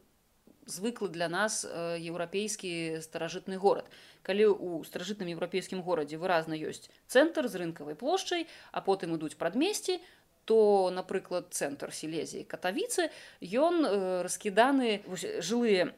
звыклы 0.67 1.09
для 1.09 1.29
нас 1.29 1.65
э, 1.65 1.99
еўрапейскі 2.01 3.03
старажытны 3.03 3.59
горад. 3.59 3.87
Калі 4.23 4.47
ў 4.55 4.87
старажытным 4.87 5.29
еўрапейскім 5.35 5.83
горадзе 5.83 6.17
выразна 6.17 6.55
ёсць 6.55 6.87
цэнтр 7.09 7.49
з 7.49 7.59
рынкавай 7.63 7.99
плошчай, 7.99 8.47
а 8.71 8.81
потым 8.81 9.19
ідуць 9.19 9.39
прадмесці, 9.39 9.99
то 10.45 10.91
напрыклад 10.95 11.55
цэнтр 11.55 11.95
сілезіі 11.95 12.45
катавіцы 12.45 13.09
ён 13.41 13.85
э, 13.87 14.23
раскіданы 14.27 15.03
жылыя 15.39 15.95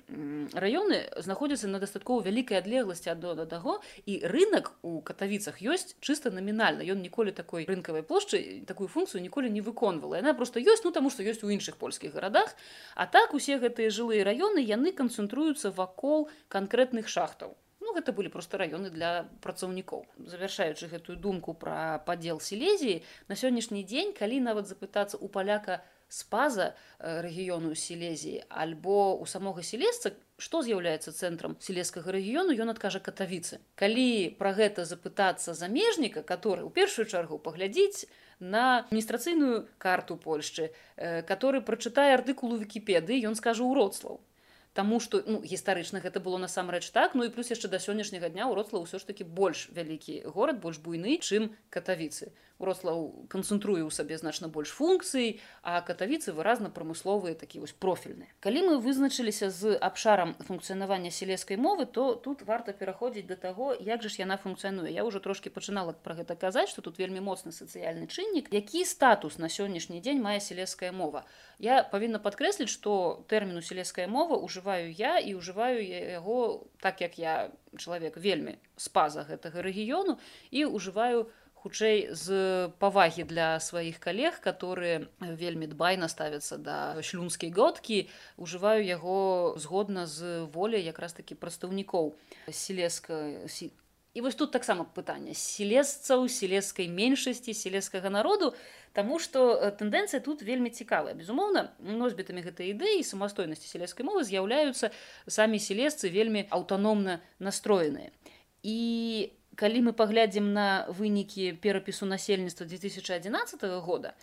раёны 0.52 1.00
знаходзяцца 1.24 1.68
на 1.68 1.80
дастаткова 1.80 2.22
вялікай 2.26 2.60
адлегласці 2.60 3.10
ад 3.14 3.24
да 3.24 3.46
таго 3.48 3.80
і 4.04 4.20
рынок 4.24 4.76
у 4.82 5.00
катавіцах 5.00 5.64
ёсць 5.64 5.96
чыста 6.00 6.30
намінальна 6.30 6.84
ён 6.84 7.00
ніколі 7.00 7.32
такой 7.32 7.64
рынкавай 7.64 8.04
плошчы 8.04 8.64
такую 8.68 8.88
функцыю 8.88 9.24
ніколі 9.24 9.48
не 9.48 9.64
выконвала 9.64 10.20
яна 10.20 10.34
просто 10.34 10.60
ёсць 10.60 10.84
ну 10.84 10.92
таму 10.92 11.08
што 11.08 11.24
ёсць 11.24 11.44
у 11.44 11.48
іншых 11.48 11.80
польскіх 11.80 12.12
гарадах 12.12 12.52
а 12.94 13.06
так 13.06 13.32
усе 13.34 13.56
гэтыя 13.58 13.88
жылыя 13.88 14.24
раёны 14.28 14.60
яны 14.60 14.92
канцэнтруюцца 14.92 15.72
вакол 15.72 16.28
канкрэтных 16.48 17.08
шахтаў 17.08 17.56
гэта 17.94 18.12
былі 18.12 18.28
просто 18.28 18.58
раёны 18.58 18.90
для 18.90 19.24
працаўнікоў 19.40 20.04
завяршаючы 20.18 20.90
гэтую 20.90 21.16
думку 21.16 21.54
пра 21.54 22.02
падзел 22.06 22.40
сілезіі 22.40 23.02
на 23.28 23.38
сённяшні 23.38 23.84
дзень 23.86 24.12
калі 24.12 24.40
нават 24.42 24.68
запытацца 24.68 25.16
у 25.18 25.28
паляка 25.28 25.82
спаза 26.08 26.74
э, 26.98 27.22
рэгіёну 27.22 27.74
сілезіі 27.74 28.44
альбо 28.48 29.16
у 29.18 29.26
самога 29.26 29.62
сілесца 29.62 30.12
што 30.38 30.62
з'яўляецца 30.66 31.14
цэнтрам 31.14 31.56
сілескага 31.62 32.12
рэгіёну 32.14 32.54
ён 32.58 32.74
адкажа 32.74 32.98
катавіцы. 32.98 33.62
Калі 33.78 34.34
пра 34.38 34.52
гэта 34.54 34.84
запытацца 34.84 35.54
замежніка 35.54 36.22
который 36.22 36.66
у 36.66 36.70
першую 36.70 37.06
чаргу 37.06 37.38
паглядзіць 37.38 38.06
на 38.40 38.84
адміністрацыйную 38.84 39.66
карту 39.78 40.16
польшчы 40.16 40.70
э, 40.96 41.22
который 41.22 41.62
прачытае 41.62 42.14
артыкулу 42.14 42.58
вкіпедыі 42.62 43.26
ён 43.30 43.34
скажа 43.34 43.64
ўроцлаў 43.64 44.20
Таму 44.74 44.98
што 44.98 45.22
ну, 45.26 45.38
гістарычна 45.38 46.00
гэта 46.02 46.18
было 46.18 46.38
насамрэч 46.42 46.90
так 46.90 47.14
ну 47.14 47.22
і 47.26 47.30
плюс 47.34 47.50
яшчэ 47.54 47.70
да 47.70 47.78
сённяшняга 47.78 48.30
дня 48.34 48.50
ўроцла 48.50 48.82
ўсё 48.82 48.98
ж 48.98 49.06
таки 49.06 49.22
больш 49.22 49.68
вялікі 49.70 50.26
горад 50.34 50.58
больш 50.64 50.82
буйны 50.82 51.14
чым 51.22 51.54
катавіцы 51.70 52.34
Рослаў 52.62 53.26
канцэнтруе 53.28 53.82
ў 53.82 53.90
сабе 53.90 54.14
значна 54.14 54.46
больш 54.46 54.70
функцый, 54.70 55.42
а 55.66 55.82
катавіцы 55.82 56.30
выразна 56.30 56.70
прамысловыя 56.70 57.34
такі 57.34 57.58
вось 57.58 57.74
профільныя. 57.74 58.30
Калі 58.38 58.62
мы 58.70 58.74
вызначыліся 58.78 59.50
з 59.50 59.74
абшарам 59.74 60.38
функцыянавання 60.46 61.10
сілескай 61.10 61.58
мовы, 61.58 61.86
то 61.86 62.14
тут 62.14 62.46
варта 62.46 62.70
пераходзіць 62.70 63.26
да 63.26 63.34
таго, 63.34 63.74
як 63.74 64.06
жа 64.06 64.08
ж 64.08 64.22
яна 64.22 64.38
функцыянуе. 64.38 64.86
Я 64.94 65.02
ўжо 65.02 65.18
трошкі 65.18 65.50
пачынала 65.50 65.98
пра 65.98 66.14
гэта 66.14 66.38
казаць, 66.38 66.70
што 66.70 66.78
тут 66.78 67.02
вельмі 67.02 67.18
моцны 67.18 67.50
сацыяльны 67.50 68.06
чыннік, 68.06 68.54
які 68.54 68.86
статус 68.86 69.42
на 69.42 69.50
сённяшні 69.50 69.98
дзень 69.98 70.22
мае 70.22 70.38
сілеская 70.38 70.94
мова. 70.94 71.26
Я 71.58 71.82
павінна 71.82 72.22
падкрэсліць, 72.22 72.70
што 72.70 73.26
тэрміну 73.26 73.66
сілеская 73.66 74.06
мова 74.06 74.38
ўжываю 74.38 74.94
я 74.94 75.18
і 75.18 75.34
ўжываю 75.34 75.82
яго 75.82 76.70
так 76.78 77.02
як 77.02 77.18
я 77.18 77.50
чалавек 77.76 78.16
вельмі 78.16 78.58
спаза 78.76 79.26
гэтага 79.26 79.62
рэгіёну 79.62 80.18
і 80.50 80.66
ўжываю, 80.70 81.30
хутчэй 81.64 82.12
з 82.12 82.68
павагі 82.78 83.24
для 83.24 83.58
сваіх 83.60 83.98
калег 83.98 84.38
которые 84.44 85.08
вельмі 85.20 85.66
дбайна 85.66 86.12
ставяцца 86.12 86.60
да 86.60 87.00
шлюнскай 87.00 87.48
годкі 87.48 88.04
ужываю 88.36 88.84
яго 88.84 89.56
згодна 89.56 90.04
з 90.06 90.44
воляй 90.52 90.84
якраз 90.84 91.16
такі 91.16 91.34
прадстаўнікоў 91.34 92.12
селеска 92.52 93.48
і 94.14 94.20
вось 94.20 94.36
тут 94.38 94.52
таксама 94.52 94.84
пытанне 94.84 95.32
селесцаў 95.34 96.28
селескай 96.28 96.86
меншасці 96.86 97.56
селескага 97.56 98.12
народу 98.12 98.54
Таму 98.94 99.18
што 99.18 99.74
тэндэнцыя 99.74 100.22
тут 100.22 100.42
вельмі 100.46 100.70
цікавая. 100.70 101.18
Безумоўна 101.18 101.74
носьбітамі 101.82 102.46
гэтай 102.46 102.70
ідэі 102.70 103.02
самастойнасці 103.02 103.66
сялескай 103.66 104.06
мовы 104.06 104.22
з'яўляюцца 104.22 104.94
самі 105.26 105.58
селесцы 105.58 106.06
вельмі 106.14 106.46
аўтаномна 106.54 107.18
настроеныя. 107.42 108.14
І 108.62 109.34
калі 109.56 109.88
мы 109.88 109.92
паглядзім 109.92 110.52
на 110.52 110.86
вынікі 110.88 111.52
перапісу 111.62 112.06
насельніцтва 112.06 112.66
2011 112.66 113.62
года 113.84 114.14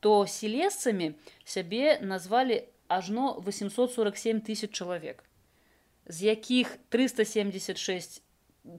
то 0.00 0.26
селесцамі 0.26 1.14
сябе 1.44 1.98
назвалі 2.00 2.64
ажно 2.88 3.38
847 3.46 4.40
тысяч 4.40 4.70
чалавек 4.72 5.24
з 6.06 6.22
якіх 6.22 6.76
376 6.88 8.22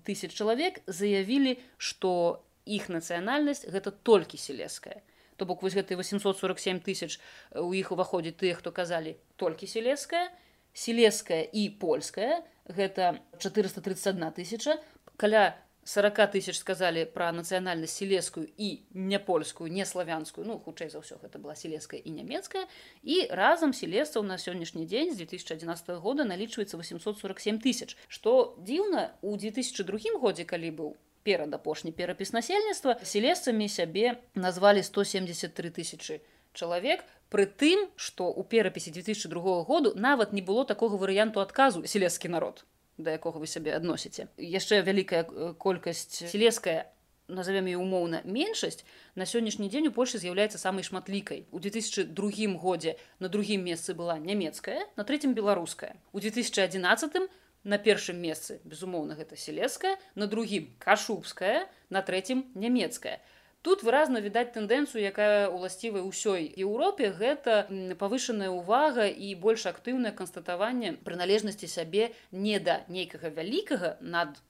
тысяч 0.05 0.33
чалавек 0.35 0.81
заявілі 0.87 1.57
што 1.77 2.43
іх 2.65 2.89
нацыянальнасць 2.89 3.65
гэта 3.65 3.91
толькі 3.91 4.37
селеская. 4.37 5.01
То 5.37 5.45
бок 5.45 5.63
вось 5.63 5.73
гэты 5.73 5.97
847 5.97 6.81
тысяч 6.85 7.17
у 7.55 7.73
іх 7.73 7.91
уваходзіць 7.91 8.37
тыя 8.37 8.53
хто 8.53 8.71
казалі 8.71 9.17
толькі 9.35 9.65
селеская. 9.65 10.29
Селеская 10.73 11.41
і 11.41 11.69
польская 11.81 12.45
гэта 12.67 13.19
431 13.39 14.31
тысяча. 14.37 14.77
Каля 15.17 15.57
40 15.83 16.31
тысяч 16.31 16.57
сказалі 16.59 17.05
пра 17.09 17.31
нацыянальнасць 17.33 17.97
селескую 17.97 18.45
і 18.57 18.85
не 18.93 19.19
польскую 19.19 19.71
не 19.71 19.85
славянскую. 19.85 20.45
Ну 20.45 20.59
хутчэй 20.59 20.89
за 20.93 21.01
ўсё 21.01 21.17
гэта 21.17 21.41
была 21.41 21.55
селеская 21.55 21.97
і 21.97 22.11
нямецкая 22.11 22.69
і 23.01 23.27
разам 23.33 23.73
селесцаў 23.73 24.21
на 24.23 24.37
сённяшні 24.37 24.85
дзень 24.85 25.13
з 25.13 25.17
2011 25.25 25.89
года 25.97 26.23
налічваецца 26.23 26.77
847 26.77 27.59
тысяч 27.59 27.97
што 28.07 28.53
дзіўна 28.61 29.17
у 29.21 29.37
2002 29.37 30.21
годзе 30.21 30.45
калі 30.45 30.69
быў 30.71 30.89
перад 31.23 31.53
апошні 31.53 31.91
перапіс 31.91 32.33
насельніцтва 32.33 32.97
селесцамі 33.03 33.69
сябе 33.69 34.21
назвалі 34.35 34.83
173 34.83 35.69
тысячи 35.69 36.21
чалавек 36.53 37.05
пры 37.29 37.45
тым 37.45 37.87
што 37.95 38.29
у 38.29 38.43
перапісе 38.43 38.91
2002 38.91 39.63
году 39.63 39.93
нават 39.95 40.33
не 40.33 40.41
было 40.41 40.65
такога 40.65 40.97
варыянту 41.01 41.41
адказу 41.41 41.85
селескі 41.87 42.29
народ 42.29 42.65
да 43.03 43.17
якога 43.17 43.39
вы 43.41 43.47
сябе 43.47 43.75
адносіце. 43.75 44.27
Яшчэ 44.37 44.81
вялікая 44.85 45.25
э, 45.25 45.53
колькасць 45.57 46.23
селеская 46.29 46.89
назовем 47.31 47.65
ее 47.65 47.77
умоўна 47.77 48.21
меншасць 48.25 48.83
на 49.15 49.25
сённяшні 49.25 49.69
дзень 49.71 49.87
у 49.87 49.91
польше 49.95 50.19
з'яўляецца 50.19 50.59
самай 50.59 50.83
шматлікай. 50.83 51.45
У 51.51 51.59
2002 51.59 52.55
годзе 52.59 52.97
на 53.19 53.29
другім 53.29 53.63
месцы 53.63 53.93
была 53.95 54.19
нямецкая 54.19 54.85
на 54.95 55.03
третьем 55.03 55.33
беларуская. 55.33 55.95
У 56.11 56.19
2011 56.19 57.29
на 57.63 57.77
першым 57.77 58.17
месцы 58.17 58.59
безумоўна 58.63 59.15
гэта 59.15 59.37
селеская 59.37 59.97
на 60.15 60.27
другім 60.27 60.73
кашубская 60.79 61.69
на 61.89 62.01
третьем 62.01 62.45
нямецкая 62.55 63.21
Тут 63.61 63.83
выразна 63.85 64.21
відаць 64.25 64.53
тэндэнцыю, 64.57 65.01
якая 65.05 65.49
ўласцівая 65.53 66.01
ўсёй 66.01 66.49
Еўропе 66.65 67.13
гэта 67.13 67.69
павышаная 68.01 68.49
ўвага 68.49 69.05
і 69.05 69.33
больш 69.37 69.67
актыўнае 69.69 70.13
канстатаванне 70.17 70.93
прыналежнасці 71.05 71.69
сябе 71.69 72.09
не 72.31 72.57
да 72.57 72.81
нейкага 72.89 73.29
вялікага 73.29 73.97
над 74.01 74.41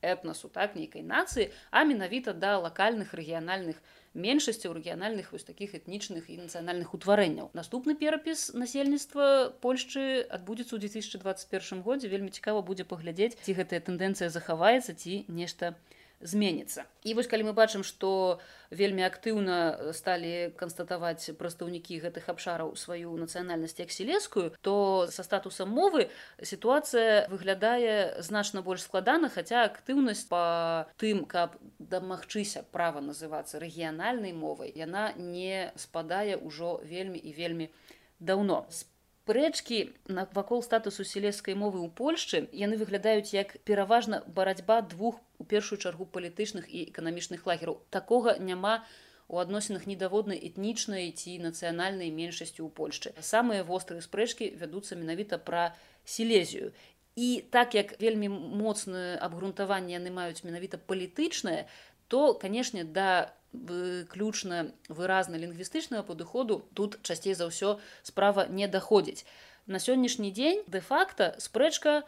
этнасу 0.00 0.48
так 0.48 0.76
нейкай 0.76 1.02
нацыі, 1.02 1.48
а 1.70 1.84
менавіта 1.84 2.32
да 2.32 2.58
лакальных 2.58 3.14
рэгіянальных 3.14 3.80
меншасцяў 4.14 4.76
рэгіянальных 4.76 5.32
вось 5.32 5.48
такіх 5.48 5.74
этнічных 5.74 6.28
і 6.28 6.38
нацыянальных 6.44 6.94
утварэнняў. 6.94 7.50
Наступны 7.54 7.94
перапіс 7.96 8.52
насельніцтва 8.54 9.54
Польшчы 9.64 10.28
адбудзецца 10.28 10.76
ў 10.76 10.80
2021 10.84 11.82
годзе 11.82 12.08
вельмі 12.08 12.30
цікава 12.30 12.62
будзе 12.62 12.84
паглядзець, 12.84 13.36
ці 13.42 13.52
гэтая 13.58 13.80
тэндэнцыя 13.80 14.28
захаваецца 14.28 14.94
ці 14.94 15.24
нешта, 15.28 15.74
зменіцца 16.20 16.84
і 17.04 17.14
вось 17.14 17.30
калі 17.30 17.48
мы 17.48 17.52
бачым 17.54 17.84
што 17.86 18.40
вельмі 18.70 19.06
актыўна 19.06 19.92
сталі 19.94 20.50
канстатаваць 20.58 21.30
прадстаўнікі 21.38 22.00
гэтых 22.02 22.28
абшараў 22.32 22.74
сваю 22.76 23.14
нацыянальнасць 23.20 23.78
як 23.78 23.94
селескую 23.94 24.50
то 24.60 25.06
са 25.10 25.22
статусам 25.22 25.70
мовы 25.70 26.10
сітуацыя 26.42 27.30
выглядае 27.30 28.18
значна 28.22 28.62
больш 28.62 28.82
складана 28.82 29.30
хаця 29.30 29.64
актыўнасць 29.70 30.26
па 30.28 30.90
тым 30.98 31.24
каб 31.24 31.56
дамагчыся 31.78 32.66
права 32.74 33.00
называцца 33.00 33.62
рэгіянальнай 33.62 34.34
мовай 34.34 34.74
яна 34.74 35.12
не 35.16 35.72
спадае 35.76 36.36
ўжо 36.36 36.78
вельмі 36.84 37.18
і 37.18 37.32
вельмі 37.32 37.70
даўно. 38.18 38.66
З 38.70 38.86
спрэчкі 39.28 39.92
вакол 40.32 40.62
статусу 40.64 41.04
сялескай 41.04 41.52
мовы 41.52 41.84
ў 41.84 41.92
Польшчы 41.92 42.48
яны 42.56 42.80
выглядаюць 42.80 43.36
як 43.36 43.60
пераважна 43.68 44.24
барацьба 44.24 44.80
двух 44.80 45.20
у 45.38 45.44
першую 45.44 45.78
чаргу 45.78 46.06
палітычных 46.06 46.66
і 46.68 46.90
эканамічных 46.90 47.46
лагераў. 47.46 47.80
Такога 47.90 48.36
няма 48.38 48.84
у 49.28 49.38
адносінах 49.38 49.86
недаводнай 49.86 50.40
этнічнай 50.40 51.12
ці 51.12 51.38
нацыянальнай 51.44 52.10
меншасці 52.10 52.64
ў 52.64 52.68
Польшчы. 52.72 53.12
Самыя 53.20 53.62
вострыя 53.62 54.00
спрэчкі 54.00 54.56
вядуцца 54.56 54.96
менавіта 54.96 55.38
пра 55.38 55.76
сілезію. 56.04 56.72
І 57.18 57.44
так 57.50 57.74
як 57.74 58.00
вельмі 58.00 58.28
моцнае 58.30 59.18
абгрунтаванне 59.18 59.98
яны 59.98 60.10
маюць 60.14 60.46
менавіта 60.46 60.78
палітычнае 60.78 61.66
то 62.08 62.34
канешне 62.34 62.84
да 62.84 63.34
выключна 63.52 64.72
выразна 64.88 65.36
лінгвістычнага 65.40 66.04
падыходу 66.04 66.64
тут 66.74 67.00
часцей 67.02 67.34
за 67.34 67.48
ўсё 67.48 67.80
справа 68.02 68.48
не 68.48 68.68
даходзіць. 68.68 69.24
На 69.66 69.76
сённяшні 69.76 70.32
дзень 70.32 70.64
дэ-факта 70.68 71.36
спрэчка 71.36 72.04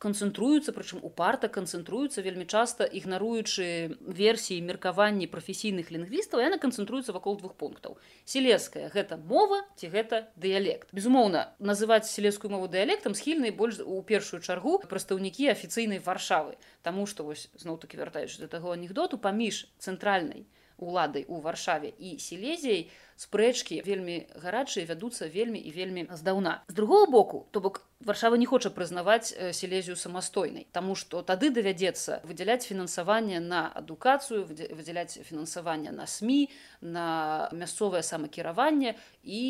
канцэнтруюцца 0.00 0.72
прычым 0.72 1.02
упарта 1.04 1.50
канцэнтруюцца 1.52 2.24
вельмі 2.24 2.46
часта 2.48 2.88
ігнаруючы 2.88 3.64
версіі 4.00 4.64
меркаванні 4.64 5.28
прафесійных 5.28 5.92
лінгвістаў 5.92 6.40
яна 6.40 6.56
канцэнтруецца 6.62 7.12
вакол 7.12 7.36
двух 7.36 7.52
пунктаў. 7.60 8.00
Селеская 8.24 8.88
гэта 8.94 9.20
мова 9.20 9.60
ці 9.76 9.92
гэта 9.92 10.22
дыялект. 10.40 10.88
Безумоўна 10.96 11.52
называць 11.60 12.08
селескую 12.08 12.48
мову 12.56 12.70
дыялектам 12.72 13.12
схільнай 13.12 13.52
больш 13.52 13.84
у 13.84 14.00
першую 14.00 14.40
чаргу 14.40 14.80
прадстаўнікі 14.88 15.52
афіцыйнай 15.52 16.00
варшавы. 16.00 16.56
Таму 16.80 17.04
што 17.04 17.28
вось 17.28 17.50
зноў 17.60 17.76
такі 17.84 18.00
вяртаючы 18.00 18.40
да 18.40 18.48
таго 18.48 18.72
анекдоту 18.72 19.20
паміж 19.20 19.68
цэнтральнай 19.76 20.48
уладай 20.80 21.28
у 21.28 21.44
варшаве 21.44 21.92
і 21.98 22.16
сілезіяй 22.16 22.88
спрэчкі 23.20 23.84
вельмі 23.84 24.24
гарачыя 24.40 24.88
вядуцца 24.88 25.28
вельмі 25.28 25.60
і 25.60 25.70
вельмі 25.76 26.08
здаўна. 26.08 26.64
З 26.68 26.74
другого 26.74 27.06
боку 27.06 27.46
то 27.52 27.60
бок 27.60 27.84
варшава 28.00 28.36
не 28.36 28.46
хоча 28.46 28.70
прызнаваць 28.70 29.32
сілезію 29.52 29.96
самастойнай 29.96 30.66
Таму 30.72 30.94
што 30.96 31.22
тады 31.22 31.50
давядзецца 31.50 32.20
выдзяляць 32.24 32.64
фінансаванне 32.64 33.40
на 33.40 33.68
адукацыю 33.68 34.44
выдзяляць 34.48 35.20
фінансаванне 35.24 35.92
на 35.92 36.06
сМ 36.06 36.46
на 36.80 37.48
мясцовае 37.52 38.02
самакіраванне 38.02 38.96
і 39.24 39.42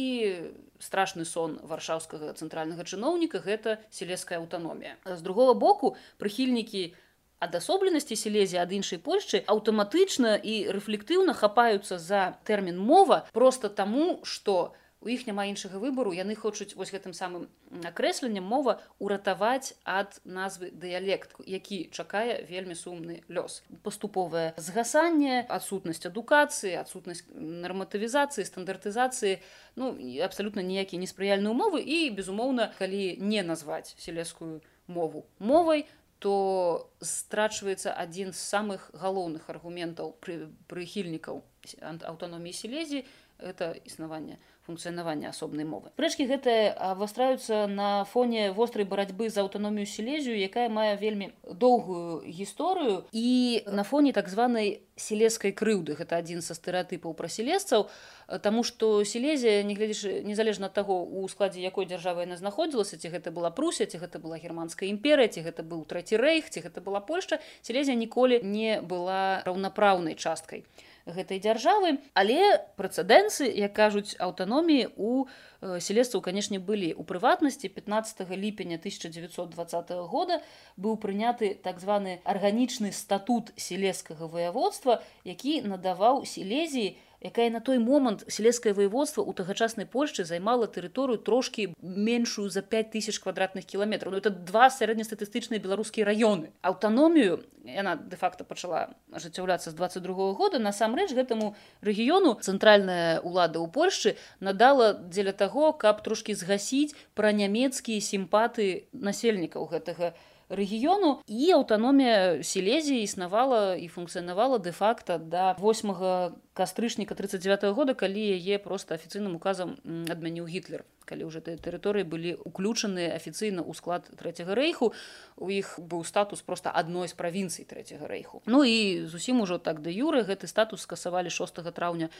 страшны 0.79 1.25
сон 1.25 1.61
варшаўскага 1.63 2.35
цэнтральнага 2.35 2.83
чыноўніка 2.85 3.39
гэта 3.39 3.79
сілеская 3.91 4.41
аўтаномія 4.41 4.97
з 5.05 5.21
другого 5.23 5.55
боку 5.55 5.97
прыхільнікі 6.19 6.91
на 6.91 7.09
адасобленасці 7.41 8.17
сілезі 8.21 8.61
ад 8.61 8.73
іншай 8.77 9.01
польшчы 9.01 9.41
аўтаматычна 9.49 10.37
і 10.37 10.69
рэфлектыўна 10.77 11.33
хапаюцца 11.33 11.97
за 11.97 12.37
тэрмін 12.45 12.77
мова 12.77 13.25
просто 13.33 13.73
таму 13.73 14.21
што 14.29 14.77
у 15.01 15.09
іх 15.09 15.27
няма 15.27 15.47
іншага 15.49 15.81
выбару. 15.81 16.13
Яны 16.13 16.37
хочуць 16.37 16.77
вось 16.77 16.93
гэтым 16.93 17.17
самым 17.17 17.49
акрэсленнем 17.85 18.45
мова 18.45 18.81
уратаваць 19.01 19.75
ад 19.85 20.21
назвы 20.25 20.71
дыялект 20.71 21.33
які 21.47 21.89
чакае 21.91 22.45
вельмі 22.45 22.77
сумны 22.77 23.25
лёс. 23.29 23.65
Паступовае 23.83 24.53
згасанне 24.61 25.47
адсутнасць 25.49 26.05
адукацыі 26.05 26.77
адсутнасць 26.85 27.25
нарматывізацыі 27.33 28.45
стандартызацыі 28.45 29.41
ну 29.81 29.97
абсалютна 30.21 30.61
ніякія 30.61 31.01
неспрыяльныя 31.01 31.53
умовы 31.53 31.81
і 31.81 32.13
безумоўна 32.13 32.73
калі 32.77 33.17
не 33.17 33.41
назваць 33.43 33.97
сілескую 33.97 34.61
мову 34.87 35.25
мовай 35.39 35.89
то 36.21 36.91
страчваецца 37.01 37.97
адзін 37.97 38.37
з 38.37 38.41
самых 38.45 38.93
галоўных 38.93 39.49
аргументаў 39.49 40.13
пры 40.21 40.53
прыхільнікаў 40.69 41.41
аўтаноміі 41.81 42.53
сілезі 42.53 43.05
это 43.41 43.73
існаванне 43.89 44.37
функцыянавання 44.71 45.35
асобнай 45.35 45.67
мовы. 45.67 45.91
Прэчкі 45.99 46.31
гэтыя 46.31 46.71
абвастраюцца 46.95 47.67
на 47.67 48.07
фоне 48.07 48.55
вострай 48.55 48.87
барацьбы 48.87 49.27
за 49.29 49.43
аўтаномію 49.43 49.87
сілезію, 49.87 50.39
якая 50.39 50.71
мае 50.71 50.95
вельмі 50.95 51.35
доўгую 51.43 52.23
гісторыю 52.23 53.11
і 53.11 53.67
на 53.67 53.83
фоне 53.83 54.15
так 54.15 54.31
званай 54.31 54.87
сілескай 54.95 55.51
крыўды 55.51 55.99
гэта 55.99 56.23
адзін 56.23 56.45
са 56.45 56.55
стэеатыпаў 56.55 57.19
пра 57.19 57.27
сілесцаў, 57.27 57.91
Таму 58.39 58.63
што 58.63 59.03
сілезія 59.03 59.65
нягледзячы 59.67 60.23
незалежна 60.23 60.71
ад 60.71 60.75
таго 60.79 61.03
у 61.03 61.27
складзе 61.27 61.59
якой 61.67 61.91
дзяржавы 61.91 62.23
яна 62.23 62.39
знаходзілася 62.39 62.95
ці 62.95 63.11
гэта 63.11 63.35
была 63.35 63.51
пруся 63.51 63.91
ці 63.91 63.99
гэта 63.99 64.23
была 64.23 64.39
германская 64.39 64.87
імперыя 64.87 65.27
ці 65.27 65.43
гэта 65.43 65.67
быў 65.67 65.83
трэці 65.91 66.15
рэйх 66.15 66.47
ці 66.47 66.63
гэта 66.63 66.79
была 66.79 67.03
польшча 67.03 67.43
сілезія 67.67 67.99
ніколі 67.99 68.39
не 68.47 68.79
была 68.87 69.43
раўнапраўнай 69.43 70.15
часткай 70.15 70.63
гэтай 71.11 71.41
дзяржавы. 71.43 71.99
Але 72.15 72.63
прэцэдэнсы 72.81 73.51
як 73.51 73.75
кажуць 73.75 74.17
аўтаноміі 74.19 74.89
у 74.97 75.27
э, 75.27 75.81
селесцаў 75.81 76.23
канешне 76.23 76.59
былі. 76.59 76.95
У 76.95 77.05
прыватнасці 77.05 77.69
15 77.69 78.25
ліпеня 78.35 78.81
1920 78.81 79.91
года 80.09 80.41
быў 80.77 80.97
прыняты 80.97 81.55
так 81.55 81.81
званы 81.81 82.21
арганічны 82.25 82.93
статут 82.93 83.53
селескага 83.57 84.27
ваяводства 84.27 85.03
які 85.25 85.63
надаваў 85.63 86.25
сілезіі 86.25 86.97
якая 87.21 87.51
на 87.51 87.61
той 87.61 87.79
момант 87.79 88.25
сельскае 88.29 88.73
воеводство 88.73 89.23
у 89.23 89.33
тагачаснай 89.33 89.87
польшчы 89.87 90.25
займала 90.25 90.67
тэрыторыю 90.67 91.19
трошки 91.19 91.75
меншую 91.81 92.49
за 92.51 92.63
5000 92.63 93.19
квадратных 93.21 93.67
кіламетраў. 93.67 94.13
Ну, 94.13 94.19
это 94.19 94.31
два 94.31 94.71
сярэднестатыстычныя 94.71 95.61
беларускія 95.61 96.07
раёны. 96.07 96.51
Аўтаномію 96.63 97.45
яна 97.65 97.97
де-факто 97.97 98.45
пачала 98.45 98.97
ажыццяўляцца 99.13 99.71
з 99.71 99.75
22 99.75 100.33
года 100.33 100.59
насамрэч 100.59 101.13
гэтаму 101.13 101.55
рэгіёну 101.85 102.41
цэнтральная 102.41 103.21
ўлада 103.21 103.61
ў 103.61 103.69
польшчы 103.69 104.17
надала 104.41 104.97
дзеля 104.97 105.33
таго 105.33 105.73
каб 105.73 106.03
трошки 106.03 106.35
згасіць 106.35 106.97
пра 107.15 107.33
нямецкія 107.33 108.01
сімпаты 108.01 108.89
насельнікаў 108.93 109.69
гэтага 109.69 110.17
рэгіёну 110.51 111.23
і 111.27 111.51
аўтаномія 111.55 112.43
сілезіі 112.43 113.07
існавала 113.07 113.79
і 113.79 113.87
функцыянавала 113.87 114.59
де-факта 114.59 115.19
да 115.19 115.57
8 115.59 116.35
кастрычніка 116.53 117.15
39 117.15 117.65
-го 117.65 117.73
года 117.73 117.95
калі 117.95 118.21
яе 118.21 118.59
просто 118.59 118.95
афіцыйным 118.95 119.37
указам 119.37 119.77
адмяніў 119.87 120.47
гітлер 120.47 120.85
калі 121.05 121.27
ўжо 121.27 121.41
тыя 121.45 121.59
тэрыторыі 121.59 122.05
былі 122.05 122.37
уключаны 122.45 123.11
афіцыйна 123.11 123.65
ў 123.65 123.73
склад 123.75 124.07
трэцяга 124.15 124.55
рэйху 124.55 124.93
у 125.41 125.47
іх 125.51 125.79
быў 125.81 126.05
статус 126.05 126.43
просто 126.43 126.71
адной 126.71 127.09
з 127.09 127.15
правінцый 127.19 127.65
трэцяга 127.65 128.07
рэйху. 128.07 128.43
Ну 128.47 128.63
і 128.65 129.07
зусім 129.07 129.41
ужо 129.41 129.59
так 129.59 129.83
да 129.83 129.91
юры 129.91 130.23
гэты 130.23 130.47
статус 130.47 130.87
скасавалі 130.87 131.31
6 131.31 131.63
траўня 131.75 132.11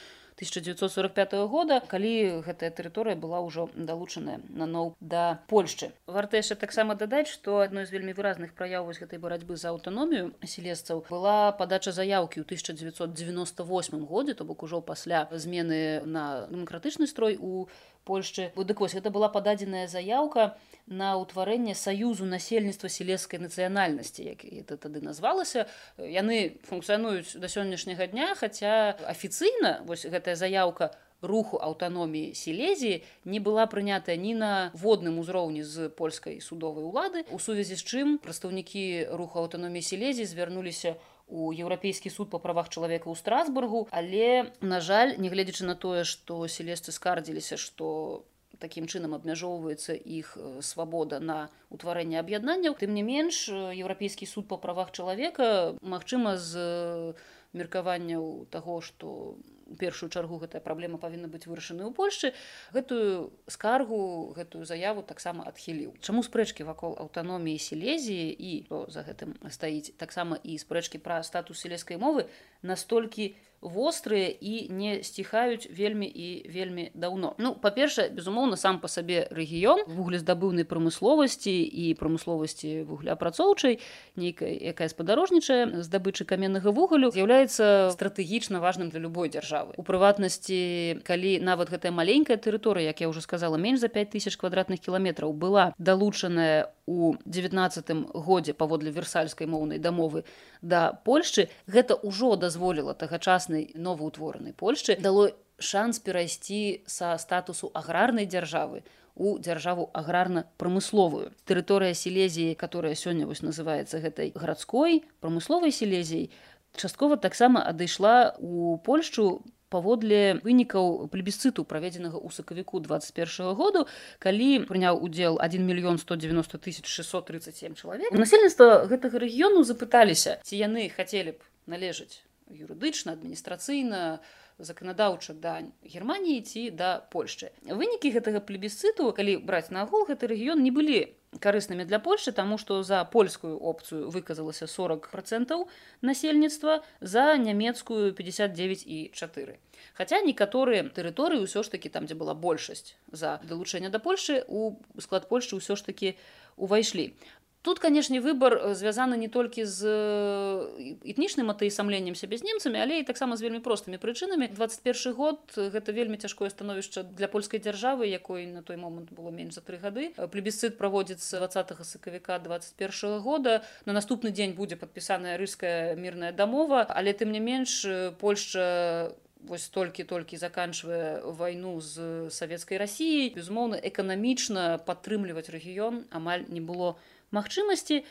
1945 0.41 1.35
года 1.53 1.81
калі 1.85 2.41
гэтая 2.47 2.71
тэрыторыя 2.71 3.17
была 3.17 3.41
ўжо 3.45 3.69
далучаная 3.77 4.41
на 4.49 4.67
ноў 4.67 4.97
да 5.01 5.45
Польшчы. 5.47 5.93
Варта 6.07 6.41
яшчэ 6.41 6.57
таксама 6.57 6.95
дадаць 6.95 7.29
што 7.29 7.61
адной 7.61 7.87
з 7.87 7.93
вельмі 7.93 8.17
выразных 8.17 8.55
праяў 8.57 8.89
вось 8.89 8.99
гэтай 8.99 9.21
барацьбы 9.21 9.57
за 9.61 9.71
аўтаномію 9.71 10.33
селесцаў 10.43 11.05
была 11.11 11.53
падача 11.53 11.93
заявкі 11.93 12.41
ў 12.41 12.45
1998 12.49 14.07
годзе 14.07 14.35
то 14.35 14.45
бок 14.45 14.63
ужо 14.63 14.81
пасля 14.81 15.29
змены 15.31 16.01
на 16.05 16.47
дэмакратычны 16.49 17.07
строй 17.07 17.37
у 17.37 17.69
Польшчы 18.05 18.51
дык 18.57 18.81
вось 18.81 18.97
гэта 18.97 19.11
была 19.11 19.29
пададзеная 19.29 19.87
заяўка 19.87 20.57
на 20.87 21.15
ўтварэнне 21.21 21.75
саюзу 21.75 22.25
насельніцтва 22.25 22.89
селескай 22.89 23.39
нацыянальнасці 23.41 24.25
як 24.25 24.45
это 24.45 24.77
тады 24.77 25.05
назвалася. 25.05 25.69
Яны 25.99 26.59
функцыянуюць 26.65 27.37
да 27.37 27.47
сённяшняга 27.47 28.09
дня 28.09 28.35
хаця 28.35 28.97
афіцыйна 29.05 29.85
вось 29.85 30.09
гэтая 30.09 30.35
заяўка 30.35 30.97
руху 31.23 31.61
аўтаноміі 31.61 32.35
сілезіі 32.35 33.05
не 33.25 33.41
была 33.41 33.69
прынятая 33.69 34.17
ні 34.17 34.35
на 34.35 34.73
водным 34.73 35.21
узроўні 35.21 35.63
з 35.63 35.93
польскай 35.93 36.41
судовай 36.41 36.85
улады 36.85 37.25
у 37.31 37.39
сувязі 37.39 37.77
з 37.77 37.85
чым 37.85 38.17
прадстаўнікі 38.25 39.13
руху 39.13 39.45
аўтаноміі 39.45 39.85
сілезіі 39.85 40.25
звярнуліся 40.25 40.97
у 41.31 41.41
у 41.41 41.53
еўрапейскі 41.55 42.11
суд 42.11 42.31
па 42.31 42.39
правах 42.43 42.69
чалавека 42.69 43.07
ў 43.07 43.17
страсбургу 43.19 43.87
але 43.95 44.51
на 44.61 44.81
жаль 44.83 45.15
нягледзячы 45.23 45.65
на 45.67 45.79
тое 45.79 46.03
што 46.05 46.47
селесцы 46.51 46.93
скардзіліся 46.93 47.57
што 47.57 48.27
такім 48.61 48.91
чынам 48.91 49.15
абмяжоўваецца 49.17 49.95
іх 49.95 50.37
свабода 50.61 51.21
на 51.23 51.39
утварэнне 51.71 52.19
аб'яднанняў 52.21 52.77
тым 52.83 52.93
не 52.99 53.07
менш 53.07 53.47
еўрапейскі 53.55 54.27
суд 54.27 54.51
па 54.51 54.59
правах 54.59 54.91
чалавека 54.93 55.79
магчыма 55.81 56.37
з 56.37 57.15
меркаванняў 57.55 58.47
таго 58.51 58.81
што 58.85 59.39
першую 59.79 60.11
чаргу 60.11 60.41
гэтая 60.43 60.61
праблема 60.65 60.99
павінна 60.99 61.29
быць 61.29 61.47
вырашаны 61.47 61.87
ў 61.87 61.93
польшчы 61.95 62.33
гэтую 62.75 63.31
скаргу 63.47 64.33
гэтую 64.39 64.65
заяву 64.65 65.03
таксама 65.03 65.47
адхіліў 65.51 65.95
чаму 66.01 66.25
спрэчкі 66.27 66.67
вакол 66.67 66.97
аўтаноміі 66.99 67.59
сілезіі 67.59 68.31
і 68.33 68.53
за 68.89 69.07
гэтым 69.07 69.37
стаіць 69.51 69.95
таксама 69.97 70.41
і 70.43 70.59
спрэчкі 70.59 70.99
пра 70.99 71.23
статус 71.23 71.63
сельскай 71.63 72.01
мовы 72.01 72.27
настолькі 72.63 73.35
вострыя 73.61 74.29
і 74.41 74.73
не 74.73 75.03
сціхаюць 75.05 75.69
вельмі 75.69 76.09
і 76.09 76.49
вельмі 76.49 76.91
даўно. 76.95 77.35
Ну 77.39 77.53
па-першае, 77.55 78.09
безумоўна, 78.09 78.57
сам 78.57 78.81
па 78.81 78.89
сабе 78.89 79.29
рэгіён 79.31 79.85
вуглездабыўнай 79.85 80.65
прамысловасці 80.65 81.53
і 81.53 81.93
прамысловасці 82.01 82.89
вугляапрацоўчай, 82.89 83.81
нейкая 84.17 84.49
якая 84.73 84.89
спадарожнічае 84.89 85.85
здабычы 85.85 86.25
каменнага 86.25 86.73
вугалю 86.73 87.13
з'яўляецца 87.13 87.93
стратэгічна 87.93 88.65
важным 88.65 88.89
для 88.89 89.05
любой 89.05 89.29
дзяржавы. 89.29 89.60
У 89.77 89.83
прыватнасці, 89.83 91.03
калі 91.03 91.41
нават 91.43 91.75
гэтая 91.75 91.91
маленькая 91.91 92.37
тэрыторыя, 92.39 92.93
як 92.95 93.01
я 93.01 93.09
ўжо 93.09 93.21
сказала, 93.21 93.57
менш 93.57 93.81
за 93.81 93.89
5000 93.89 94.37
квадратных 94.37 94.79
кіламетраў 94.79 95.33
была 95.35 95.75
далучаная 95.79 96.71
у 96.87 97.15
19 97.25 98.15
годзе 98.15 98.53
паводле 98.53 98.91
версальскай 98.91 99.47
моўнай 99.47 99.79
дамовы 99.79 100.25
да 100.63 100.93
Польшчы, 101.05 101.49
гэта 101.67 101.99
ўжо 102.03 102.37
дазволіла 102.37 102.95
тагачасна 102.95 103.41
сучаснай 103.41 103.71
новаўтворанай 103.75 104.53
Польшчы 104.53 104.97
дало 105.01 105.31
шанс 105.59 105.99
перайсці 105.99 106.83
са 106.87 107.17
статусу 107.19 107.71
аграрнай 107.75 108.27
дзяржавы 108.27 108.83
у 109.15 109.39
дзяржаву 109.39 109.91
аграрна-прамысловую. 109.93 111.33
Тэрыторыя 111.45 111.93
сілезіі, 111.95 112.55
которая 112.55 112.95
сёння 112.95 113.27
вось 113.27 113.43
называецца 113.43 114.01
гэтай 114.01 114.33
гарадской 114.35 115.05
прамысловай 115.21 115.73
сілезіяй, 115.73 116.31
часткова 116.77 117.17
таксама 117.17 117.63
адышла 117.63 118.37
у 118.39 118.79
Польшчу 118.79 119.43
паводле 119.71 120.43
вынікаў 120.43 121.07
плебісцыту 121.15 121.63
праведзенага 121.65 122.19
ў 122.19 122.29
сакавіку 122.35 122.83
21 122.83 123.55
году 123.55 123.87
калі 124.19 124.67
прыняў 124.67 124.99
удзел 124.99 125.39
1 125.39 125.63
мільён 125.63 125.97
190 126.03 126.59
тысяч 126.59 126.85
637 126.91 127.79
чалавек. 127.79 128.11
Насельніцтва 128.11 128.91
гэтага 128.91 129.23
рэгіёну 129.23 129.63
запыталіся 129.63 130.43
ці 130.43 130.59
яны 130.59 130.91
хацелі 130.91 131.39
б 131.39 131.41
належаць 131.71 132.27
юрыдычна 132.51 133.15
адміністрацыйна 133.15 134.19
заканадаўча 134.61 135.35
да 135.35 135.63
германії 135.85 136.43
ці 136.43 136.71
да 136.71 137.01
польшчы. 137.13 137.51
Вынікі 137.65 138.13
гэтага 138.17 138.41
плебісцыту 138.45 139.13
калі 139.17 139.41
браць 139.45 139.71
на 139.71 139.83
агул 139.89 140.07
гэты 140.09 140.31
рэгіён 140.31 140.63
не 140.63 140.71
былі 140.71 141.01
карыснымі 141.39 141.85
для 141.87 142.01
польшчы 142.03 142.33
таму 142.35 142.59
што 142.59 142.83
за 142.83 143.05
польскую 143.05 143.55
опцыю 143.55 144.11
выказалася 144.11 144.67
40 144.67 145.07
процентаў 145.13 145.69
насельніцтва 146.03 146.83
за 147.01 147.37
нямецкую 147.37 148.13
59 148.15 148.83
і 148.87 149.11
4 149.15 149.59
Хаця 149.95 150.21
некаторыя 150.27 150.83
тэрыторыі 150.91 151.47
ўсё 151.47 151.63
ж 151.63 151.71
такі 151.71 151.89
там 151.89 152.11
дзе 152.11 152.19
была 152.19 152.35
большасць 152.35 152.99
за 153.13 153.39
далучэнне 153.47 153.95
да 153.95 154.03
польшчы 154.03 154.43
у 154.49 154.75
склад 154.99 155.31
польшчы 155.31 155.57
ўсё 155.63 155.79
ж 155.79 155.87
такі 155.87 156.19
увайшлі 156.57 157.15
Тут, 157.63 157.79
канешне, 157.79 158.21
выбар 158.21 158.55
э, 158.57 158.75
звязаны 158.75 159.21
не 159.21 159.29
толькі 159.29 159.69
з 159.69 159.85
э, 159.85 160.97
этнічным 161.05 161.53
атаісамленнем 161.53 162.17
сябе 162.17 162.41
з 162.41 162.49
немцамі, 162.49 162.81
але 162.81 163.01
і 163.01 163.05
таксама 163.05 163.37
з 163.37 163.45
вельмі 163.45 163.61
простымі 163.61 164.01
прычынамі. 164.01 164.49
21 164.49 165.13
год 165.13 165.39
гэта 165.57 165.93
вельмі 165.93 166.17
цяжкое 166.17 166.49
становішча 166.49 167.05
для 167.05 167.29
польскай 167.29 167.61
дзяржавы, 167.61 168.09
якой 168.09 168.47
на 168.49 168.63
той 168.63 168.81
момант 168.81 169.13
было 169.13 169.29
менш 169.29 169.55
за 169.55 169.61
тры 169.61 169.77
гады. 169.77 170.17
Плебісцыт 170.17 170.81
праводзіцца 170.81 171.45
20 171.45 171.85
сакавіка 171.85 172.39
21 172.41 173.21
года. 173.21 173.61
На 173.85 173.93
наступны 173.93 174.33
дзень 174.33 174.57
будзе 174.57 174.81
падпісаная 174.81 175.37
рыская 175.37 175.93
мірная 176.01 176.33
дамова, 176.33 176.89
але 176.89 177.13
тым 177.13 177.29
не 177.29 177.45
менш 177.45 177.85
э, 177.85 178.17
Польшча 178.17 179.13
вось 179.45 179.69
толькі-толькі 179.69 180.37
заканчвае 180.37 181.21
вайну 181.25 181.81
з 181.81 182.29
савецкай 182.33 182.81
рассіяй. 182.81 183.33
Безумоўна, 183.37 183.77
эканамічна 183.77 184.81
падтрымліваць 184.85 185.49
рэгіён 185.53 186.09
амаль 186.11 186.45
не 186.49 186.61
было 186.61 186.97
магчымасці 187.37 188.03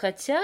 хаця 0.00 0.40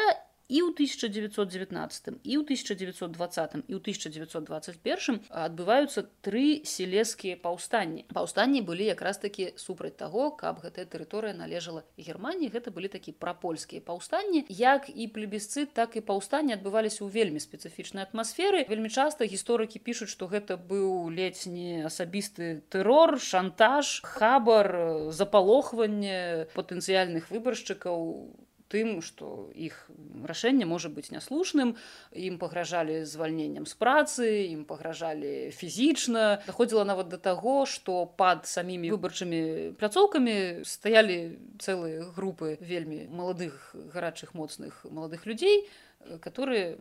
і 0.54 0.62
ў 0.62 0.70
1919 0.70 2.22
і 2.22 2.34
ў 2.38 2.42
1920 2.46 3.66
і 3.66 3.74
ў 3.74 3.80
1921 3.82 5.18
адбываюцца 5.28 6.06
тры 6.22 6.62
селескія 6.62 7.34
паўстанні 7.42 8.06
паўстанні 8.14 8.62
былі 8.62 8.86
якраз 8.86 9.18
такі 9.18 9.50
супраць 9.58 9.98
таго 9.98 10.30
каб 10.38 10.62
гэтая 10.62 10.86
тэрыторыя 10.86 11.34
належала 11.34 11.82
германії 11.98 12.54
гэта 12.54 12.70
былі 12.70 12.86
такі 12.88 13.12
прапольскія 13.18 13.82
паўстанні. 13.82 14.44
Як 14.48 14.86
і 14.86 15.08
плебісцыт 15.10 15.74
так 15.74 15.96
і 15.98 16.04
паўстанні 16.06 16.54
адбываліся 16.54 17.02
ў 17.02 17.10
вельмі 17.10 17.42
спецыфічнай 17.42 18.06
атмасферы. 18.06 18.62
Вельмі 18.70 18.92
часта 18.94 19.26
гісторыкі 19.26 19.82
пішуць 19.82 20.12
што 20.12 20.30
гэта 20.30 20.54
быў 20.54 21.10
не 21.10 21.82
асабісты 21.82 22.62
тэрор 22.70 23.18
шантаж 23.18 24.00
хабар 24.06 25.10
запалохванне 25.10 26.46
патэнцыяльных 26.54 27.30
выбаршчыкаў. 27.34 27.98
у 28.04 28.43
тым 28.68 29.00
што 29.05 29.50
іх 29.55 29.90
рашэнне 30.24 30.66
можа 30.66 30.88
быць 30.88 31.11
няслушным 31.14 31.74
ім 32.12 32.38
пагражалі 32.38 33.05
звальненнем 33.05 33.66
з 33.66 33.74
працы 33.77 34.27
ім 34.50 34.64
пагражалі 34.64 35.50
фізічна. 35.53 36.44
Даходзіла 36.46 36.85
нават 36.85 37.09
да 37.12 37.18
таго 37.18 37.66
што 37.66 38.07
пад 38.07 38.46
самімі 38.48 38.92
выбарчымі 38.96 39.74
пляцоўкамі 39.81 40.64
стаялі 40.64 41.38
цэлыя 41.61 42.09
групы 42.16 42.57
вельмі 42.61 43.07
маладых 43.11 43.74
гарачых 43.94 44.35
моцных 44.35 44.85
маладых 44.90 45.27
людзей 45.27 45.68
которые 46.20 46.79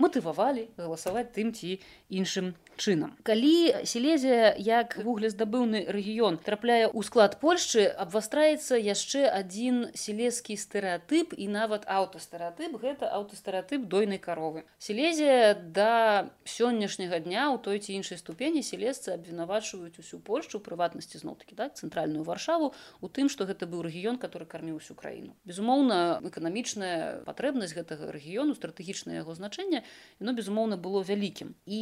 матывавалі 0.00 0.66
галасаваць 0.80 1.30
тым 1.36 1.52
ці 1.52 1.78
іншым 2.08 2.56
чынам. 2.80 3.12
Калі 3.22 3.84
селезія 3.84 4.56
як 4.56 4.96
вуглездабыўны 5.04 5.84
рэгіён 5.92 6.40
трапляе 6.40 6.88
ў 6.88 7.00
склад 7.04 7.36
Польшчы, 7.44 7.84
абвастраецца 7.92 8.80
яшчэ 8.80 9.28
адзін 9.28 9.92
селескі 9.92 10.56
стэеатып 10.56 11.36
і 11.36 11.46
нават 11.52 11.84
аўтастэеатып 11.84 12.80
гэта 12.80 13.12
аўтастэеатып 13.12 13.84
дойнай 13.84 14.16
каровы. 14.16 14.64
Селезія 14.80 15.52
да 15.54 16.32
сённяшняга 16.48 17.20
дня 17.20 17.52
ў 17.52 17.60
той 17.60 17.84
ці 17.84 17.92
іншай 18.00 18.16
ступені 18.16 18.64
селесцы 18.64 19.12
абвінавачваюць 19.12 20.00
усю 20.00 20.24
Польшчу 20.24 20.64
прыватнасці 20.64 21.20
зноў-такі 21.20 21.60
так 21.60 21.76
цэнтральную 21.76 22.24
варшаву 22.24 22.72
у 23.04 23.06
тым, 23.12 23.28
што 23.28 23.44
гэта 23.44 23.68
быў 23.68 23.84
рэгіён, 23.84 24.16
который 24.16 24.48
карміў 24.48 24.80
усю 24.80 24.96
краіну. 24.96 25.36
Безумоўна, 25.44 26.24
эканамічная 26.24 27.28
патрэбнасць 27.28 27.76
гэтага 27.76 28.08
рэгіёну 28.08 28.56
стратэгічнае 28.56 29.20
яго 29.20 29.36
значэнне 29.36 29.84
яно 30.20 30.36
безумоўна 30.36 30.76
было 30.76 31.02
вялікім 31.02 31.54
і 31.66 31.80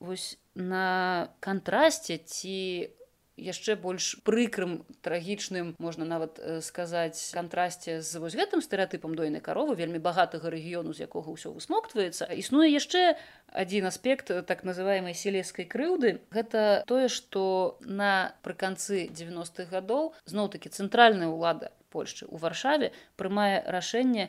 вось 0.00 0.36
на 0.54 1.28
кантрасце 1.40 2.18
ці 2.18 2.58
яшчэ 3.38 3.78
больш 3.78 4.18
прыкрым 4.26 4.82
трагічным 5.02 5.74
можна 5.78 6.04
нават 6.04 6.42
сказаць 6.66 7.18
кантрасце 7.34 8.02
з 8.02 8.18
вось 8.18 8.34
гэтым 8.34 8.60
стэеатыпам 8.60 9.14
дойнай 9.14 9.40
каровы 9.40 9.78
вельмі 9.78 10.02
багатага 10.02 10.50
рэгіёну 10.50 10.92
з 10.92 11.06
якога 11.06 11.30
ўсё 11.32 11.54
высмоктваецца 11.54 12.28
існуе 12.34 12.68
яшчэ 12.74 13.14
адзін 13.54 13.88
аспект 13.88 14.34
так 14.50 14.64
называемай 14.66 15.14
селескай 15.14 15.64
крыўды. 15.64 16.20
Гэта 16.34 16.82
тое 16.90 17.08
што 17.08 17.78
напрыканцы 17.80 19.08
90-х 19.08 19.70
гадоў 19.70 20.12
зноў-такі 20.26 20.68
цэнтральная 20.68 21.30
ўлада 21.30 21.72
Польшчы 21.88 22.26
у 22.28 22.36
варшаве 22.36 22.92
прымае 23.16 23.64
рашэнне 23.64 24.28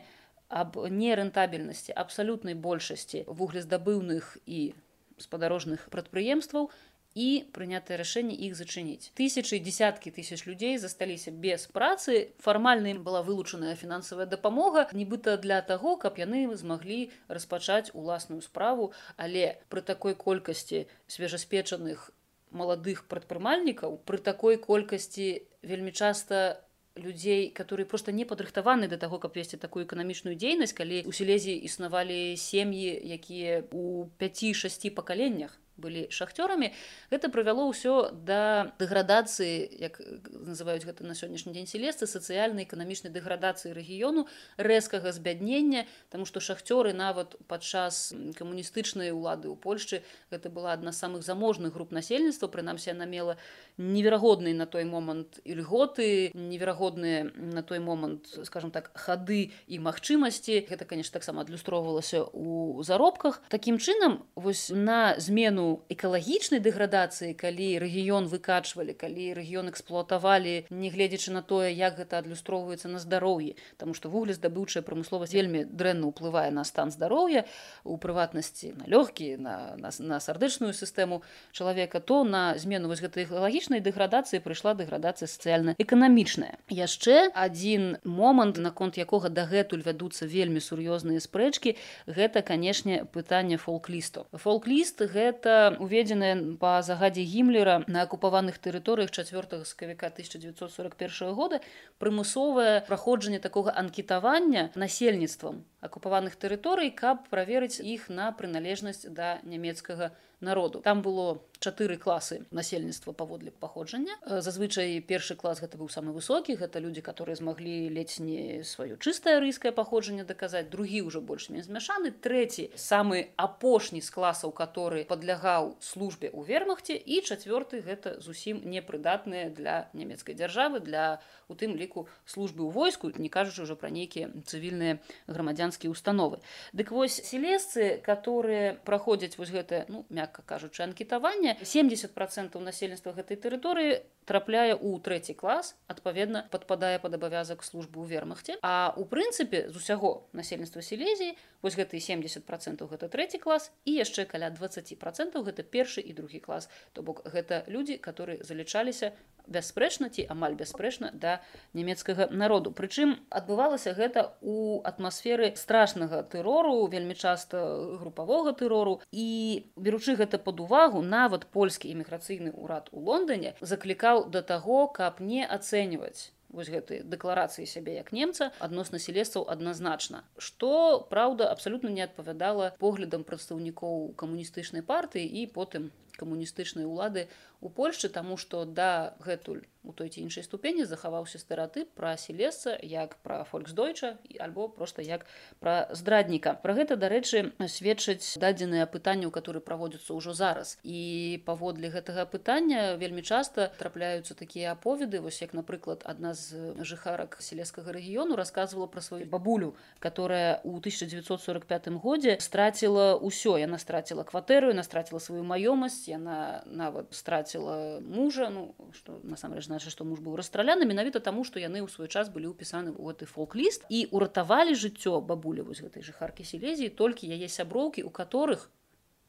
аб 0.50 0.76
нерэнтабельнасці 0.90 1.94
абсалютнай 1.94 2.58
большасці 2.58 3.24
вуглездабыўных 3.26 4.36
і 4.46 4.74
спадарожных 5.16 5.88
прадпрыемстваў 5.94 6.70
і 7.14 7.44
прынятае 7.54 7.98
рашэнне 7.98 8.34
іх 8.46 8.54
зачыніць. 8.54 9.10
Тысячы 9.18 9.58
дзясяткі 9.58 10.10
тысяч 10.14 10.46
людзей 10.46 10.78
засталіся 10.78 11.30
без 11.30 11.66
працы. 11.66 12.30
Фармальна 12.38 12.94
ім 12.94 13.02
была 13.02 13.22
вылучаная 13.26 13.74
фінансавая 13.74 14.26
дапамога, 14.26 14.86
нібыта 14.94 15.36
для 15.36 15.60
таго, 15.62 15.96
каб 15.96 16.18
яны 16.22 16.46
змаглі 16.54 17.10
распачаць 17.28 17.90
уласную 17.94 18.42
справу, 18.42 18.92
але 19.16 19.58
пры 19.68 19.82
такой 19.82 20.14
колькасці 20.14 20.86
свежаспечаных 21.06 22.10
маладых 22.50 23.06
прадпрымальнікаў, 23.06 24.02
пры 24.06 24.18
такой 24.18 24.56
колькасці 24.56 25.42
вельмі 25.62 25.92
часта 25.92 26.62
людзей 27.00 27.50
которые 27.50 27.86
просто 27.86 28.12
не 28.12 28.24
падрыхтаваны 28.24 28.88
до 28.88 28.98
таго 28.98 29.18
каб 29.18 29.34
весці 29.34 29.56
такую 29.56 29.84
эканамічную 29.86 30.36
дзейнасць 30.36 30.76
калі 30.76 31.02
у 31.06 31.12
сілезі 31.12 31.56
існавалі 31.56 32.36
сем'і 32.36 32.92
якія 33.16 33.64
у 33.72 34.06
5-6 34.20 34.94
пакаленнях 34.94 35.58
былі 35.80 36.06
шахцёрамі 36.12 36.72
гэта 37.10 37.32
прывяло 37.32 37.64
ўсё 37.72 38.12
да 38.12 38.72
дэградацыі 38.76 39.80
як 39.80 40.00
называюць 40.30 40.84
гэта 40.84 41.08
на 41.08 41.16
сённяшні 41.16 41.56
дзень 41.56 41.66
селесцы 41.70 42.04
сацыяльнай 42.04 42.68
эканамічнай 42.68 43.12
дэградацыі 43.12 43.72
рэгіёну 43.72 44.26
рэзкага 44.60 45.12
збяднення 45.16 45.86
тому 46.12 46.28
што 46.28 46.44
шахцёры 46.44 46.92
нават 46.92 47.36
падчас 47.48 48.12
камуністычнай 48.36 49.10
улады 49.16 49.48
ў 49.48 49.56
Польшчы 49.56 50.04
гэта 50.28 50.52
была 50.52 50.76
адна 50.76 50.92
з 50.92 51.00
самых 51.00 51.24
заможных 51.24 51.72
груп 51.72 51.96
насельніцтва 51.96 52.52
прынамсі 52.52 52.92
яна 52.92 53.08
мела 53.08 53.40
неверагодныя 53.80 54.54
на 54.54 54.66
той 54.66 54.84
момант 54.84 55.40
і 55.44 55.56
льготы 55.56 56.30
неверагодныя 56.36 57.32
на 57.32 57.62
той 57.62 57.80
момант 57.80 58.28
скажем 58.44 58.70
так 58.70 58.92
хады 58.94 59.50
і 59.66 59.76
магчымасці 59.80 60.68
гэта 60.68 60.84
конечно 60.84 61.16
таксама 61.16 61.42
адлюстроўвалася 61.42 62.24
у 62.32 62.82
заробках. 62.82 63.42
Таким 63.48 63.78
чынам 63.78 64.24
вось 64.34 64.70
на 64.70 65.18
змену 65.18 65.69
экалагічнай 65.92 66.60
дэградацыі 66.64 67.34
калі 67.38 67.68
рэгіён 67.82 68.28
выкачвалі 68.30 68.94
калі 68.94 69.26
рэгіён 69.38 69.70
эксплуатавалі 69.72 70.66
нягледзячы 70.70 71.34
на 71.34 71.42
тое 71.42 71.70
як 71.72 71.98
гэта 72.00 72.20
адлюстроўваецца 72.22 72.88
на 72.88 72.98
здароўі. 73.02 73.56
Таму 73.76 73.94
што 73.94 74.10
вуглездабыўчая 74.12 74.82
прамысловасць 74.86 75.34
вельмі 75.34 75.64
дрэнна 75.64 76.10
ўплывае 76.10 76.50
на 76.50 76.64
стан 76.64 76.90
здароўя 76.90 77.44
у 77.84 77.96
прыватнасці 77.96 78.74
на 78.80 78.84
лёгкі 78.90 79.36
на, 79.36 79.76
на, 79.76 79.90
на 79.98 80.20
сардэчную 80.20 80.72
сістэму 80.72 81.22
чалавека 81.52 82.00
то 82.00 82.24
на 82.24 82.56
змену 82.58 82.88
вось 82.88 83.02
гэтай 83.04 83.24
экалагічнай 83.24 83.80
дэградацыі 83.80 84.42
прыйшла 84.44 84.74
дэградацыя 84.74 85.28
сацыяльна-эканамічная. 85.30 86.58
Яшчэ 86.68 87.30
адзін 87.34 87.98
момант 88.04 88.58
наконт 88.58 88.98
якога 88.98 89.28
дагэтуль 89.28 89.84
вядуцца 89.84 90.26
вельмі 90.26 90.60
сур'ёзныя 90.64 91.20
спрэчкі 91.20 91.76
гэта 92.06 92.42
канешне 92.42 93.04
пытанне 93.04 93.56
фолк-лісту. 93.56 94.26
Фолк-ліст 94.32 95.02
гэта 95.14 95.49
уведзеная 95.80 96.56
па 96.62 96.72
загадзе 96.86 97.24
гімлера 97.32 97.76
на 97.86 98.02
акупаваных 98.06 98.58
тэрыторыях 98.58 99.10
4 99.10 99.64
сакавіка 99.64 100.10
1941 100.12 101.34
года 101.34 101.60
прымусовае 101.98 102.80
праходжанне 102.88 103.38
такога 103.38 103.74
анкетавання 103.84 104.70
насельніцтвам 104.74 105.62
акупаваных 105.80 106.36
тэрыторый 106.36 106.90
каб 106.90 107.28
праверыць 107.30 107.80
іх 107.80 108.08
на 108.08 108.32
прыналежнасць 108.32 109.06
да 109.08 109.38
нямецкага 109.44 110.12
народу. 110.40 110.80
Там 110.80 111.02
было 111.02 111.40
чатыры 111.60 112.00
класы 112.00 112.48
насельніцтва 112.50 113.12
паводле 113.12 113.52
паходжання. 113.52 114.16
Зазвычай 114.24 114.98
першы 115.04 115.36
клас 115.36 115.60
гэта 115.60 115.76
быў 115.76 115.92
самы 115.92 116.16
высокі 116.16 116.56
гэта 116.56 116.80
людзі 116.80 117.04
которые 117.04 117.36
змаглі 117.36 117.92
ледзь 117.92 118.18
не 118.18 118.64
сваё 118.64 118.96
чыстае 118.96 119.38
рыйскае 119.44 119.70
паходжанне 119.76 120.24
даказаць 120.24 120.72
другі 120.72 121.04
ўжо 121.04 121.20
больш-менш 121.20 121.68
змяшаны 121.68 122.10
трэці 122.16 122.72
самы 122.80 123.28
апошні 123.36 124.00
з 124.00 124.08
класаў 124.08 124.56
который 124.56 125.04
падлягаў 125.04 125.76
службе 125.84 126.32
ў 126.32 126.48
вермахце 126.48 126.96
і 126.96 127.20
чацвёрты 127.20 127.84
гэта 127.84 128.16
зусім 128.24 128.64
непрыдатныя 128.64 129.52
для 129.52 129.92
нямецкай 129.92 130.34
дзяржавы 130.34 130.80
для 130.80 131.20
у 131.52 131.54
тым 131.54 131.76
ліку 131.76 132.08
службы 132.24 132.64
ў 132.64 132.72
войску 132.72 133.12
не 133.12 133.28
кажучы 133.28 133.68
ўжо 133.68 133.76
пра 133.76 133.92
нейкія 133.92 134.32
цывільныя 134.48 134.96
грамадзянскія 135.28 135.92
установы. 135.92 136.40
Дык 136.72 136.88
вось 136.90 137.20
селесцы 137.20 138.00
которые 138.00 138.80
праходзяць 138.88 139.36
вось 139.36 139.52
гэтае 139.52 139.84
ну 139.92 140.08
мякка 140.30 140.42
кажучы 140.42 140.82
анкетаванне. 140.82 141.58
70 141.62 142.14
процентаў 142.14 142.62
насельніцтва 142.62 143.12
гэтай 143.18 143.36
тэрыторыі 143.36 144.06
трапляе 144.24 144.78
ў 144.78 145.02
трэці 145.02 145.34
клас 145.34 145.74
адпаведна 145.90 146.46
падпадае 146.50 147.02
пад 147.02 147.18
абавязак 147.18 147.64
службы 147.66 147.98
ў 147.98 148.06
вермахце. 148.06 148.54
А 148.62 148.94
у 148.96 149.04
прынцыпе 149.04 149.66
з 149.68 149.74
усяго 149.74 150.30
насельніцтва 150.32 150.82
сілезіі 150.82 151.34
вось 151.62 151.74
гэты 151.74 151.98
70 151.98 152.46
процентаў 152.46 152.94
гэта 152.94 153.10
трэці 153.10 153.42
клас 153.42 153.74
і 153.84 153.98
яшчэ 153.98 154.24
каля 154.30 154.54
20 154.54 154.94
процентаў 155.02 155.42
гэта 155.42 155.66
першы 155.66 156.00
і 156.00 156.14
другі 156.14 156.38
клас. 156.38 156.70
То 156.94 157.02
бок 157.02 157.26
гэта 157.26 157.66
людзі 157.66 157.98
которые 157.98 158.38
залічаліся 158.46 159.12
бясспрэчна 159.46 160.10
ці 160.10 160.26
амаль 160.28 160.54
бясспрэчна 160.54 161.12
да 161.14 161.40
нямецкага 161.74 162.28
народу. 162.30 162.72
Прычым 162.72 163.16
адбывалася 163.30 163.94
гэта 163.94 164.34
у 164.40 164.80
атмасферы 164.84 165.54
страшнага 165.56 166.22
тэрору 166.22 166.86
вельмі 166.86 167.14
часта 167.14 167.62
групавога 168.00 168.52
тэрору. 168.52 169.00
І 169.12 169.64
беручы 169.76 170.16
гэта 170.16 170.38
под 170.38 170.60
увагу 170.60 171.02
нават 171.02 171.46
польскі 171.46 171.90
іміграцыйны 171.92 172.52
ўрад 172.54 172.90
у 172.92 173.00
лондоне 173.00 173.54
заклікаў 173.60 174.28
да 174.30 174.42
таго 174.42 174.86
каб 174.88 175.20
не 175.20 175.46
ацэньваць 175.46 176.32
вось 176.50 176.70
гэтай 176.70 177.02
дэкларацыі 177.06 177.66
сябе 177.66 177.96
як 177.98 178.10
немца 178.12 178.50
адносна 178.58 178.98
селесцаў 178.98 179.46
адназначна. 179.54 180.24
Што 180.36 181.00
праўда 181.10 181.50
абсалютна 181.54 181.90
не 181.94 182.02
адпавядала 182.02 182.74
поглядам 182.82 183.24
прадстаўнікоў 183.24 184.12
камуністычнай 184.20 184.82
партыі 184.82 185.26
і 185.26 185.46
потым 185.54 185.90
камуністычнай 186.20 186.84
улады 186.84 187.28
у 187.60 187.68
Польшчы 187.68 188.08
таму 188.08 188.36
што 188.40 188.64
да 188.64 189.16
гэтуль 189.24 189.64
у 189.82 189.92
той 189.92 190.08
ці 190.08 190.20
іншай 190.20 190.44
ступені 190.44 190.84
захаваўся 190.84 191.40
стэеатып 191.40 191.88
пра 191.96 192.12
селесца 192.20 192.76
як 192.84 193.16
пра 193.24 193.44
фольксдойча 193.48 194.18
альбо 194.40 194.68
просто 194.68 195.02
як 195.02 195.24
пра 195.60 195.88
здрадніка. 195.92 196.52
Пра 196.60 196.76
гэта 196.76 196.96
дарэчы 197.00 197.52
сведчаць 197.64 198.36
дадзеныя 198.36 198.84
пытанні 198.84 199.28
у 199.28 199.32
которые 199.32 199.64
праводзяцца 199.64 200.12
ўжо 200.12 200.36
зараз. 200.36 200.76
І 200.84 201.40
паводле 201.46 201.88
гэтага 201.88 202.28
пытання 202.28 202.96
вельмі 203.00 203.24
часта 203.24 203.72
трапляюцца 203.80 204.36
такія 204.36 204.76
аповеды. 204.76 205.20
Вось 205.20 205.40
як 205.40 205.56
напрыклад 205.56 206.04
адна 206.04 206.34
з 206.36 206.76
жыхарак 206.84 207.40
сялескага 207.40 207.92
рэгіёну 207.96 208.36
рассказывала 208.36 208.86
пра 208.86 209.00
сваю 209.00 209.24
бабулю 209.24 209.76
которая 209.98 210.60
у 210.64 210.76
1945 210.76 211.88
годзе 212.04 212.36
страціла 212.40 213.16
ўсё. 213.16 213.56
Яна 213.56 213.80
страціла 213.80 214.24
кватэру 214.24 214.76
яна 214.76 214.84
страціла 214.84 215.20
сваю 215.20 215.40
маёмасць 215.44 216.04
яна 216.10 216.62
нават 216.66 217.14
страціла 217.14 218.00
мужа 218.02 218.50
ну 218.50 218.74
что 218.98 219.20
насамрэч 219.22 219.64
значит 219.70 219.94
што 219.94 220.04
муж 220.04 220.20
быў 220.20 220.36
расстраляны 220.40 220.88
менавіта 220.90 221.22
таму 221.30 221.46
што 221.46 221.62
яны 221.62 221.80
ў 221.80 221.88
свой 221.94 222.10
час 222.10 222.28
былі 222.34 222.50
ўпісаны 222.50 222.90
ў 222.90 223.14
гэты 223.14 223.30
фолк-ліст 223.30 223.86
і 223.88 224.04
уратавалі 224.10 224.74
жыццё 224.74 225.22
бабулі 225.22 225.66
вось 225.70 225.82
гэтай 225.86 226.02
жыхаркі 226.02 226.46
селезіі 226.52 226.92
толькі 227.02 227.30
яе 227.30 227.48
сяброўкі 227.48 228.04
у 228.04 228.10
которых 228.10 228.68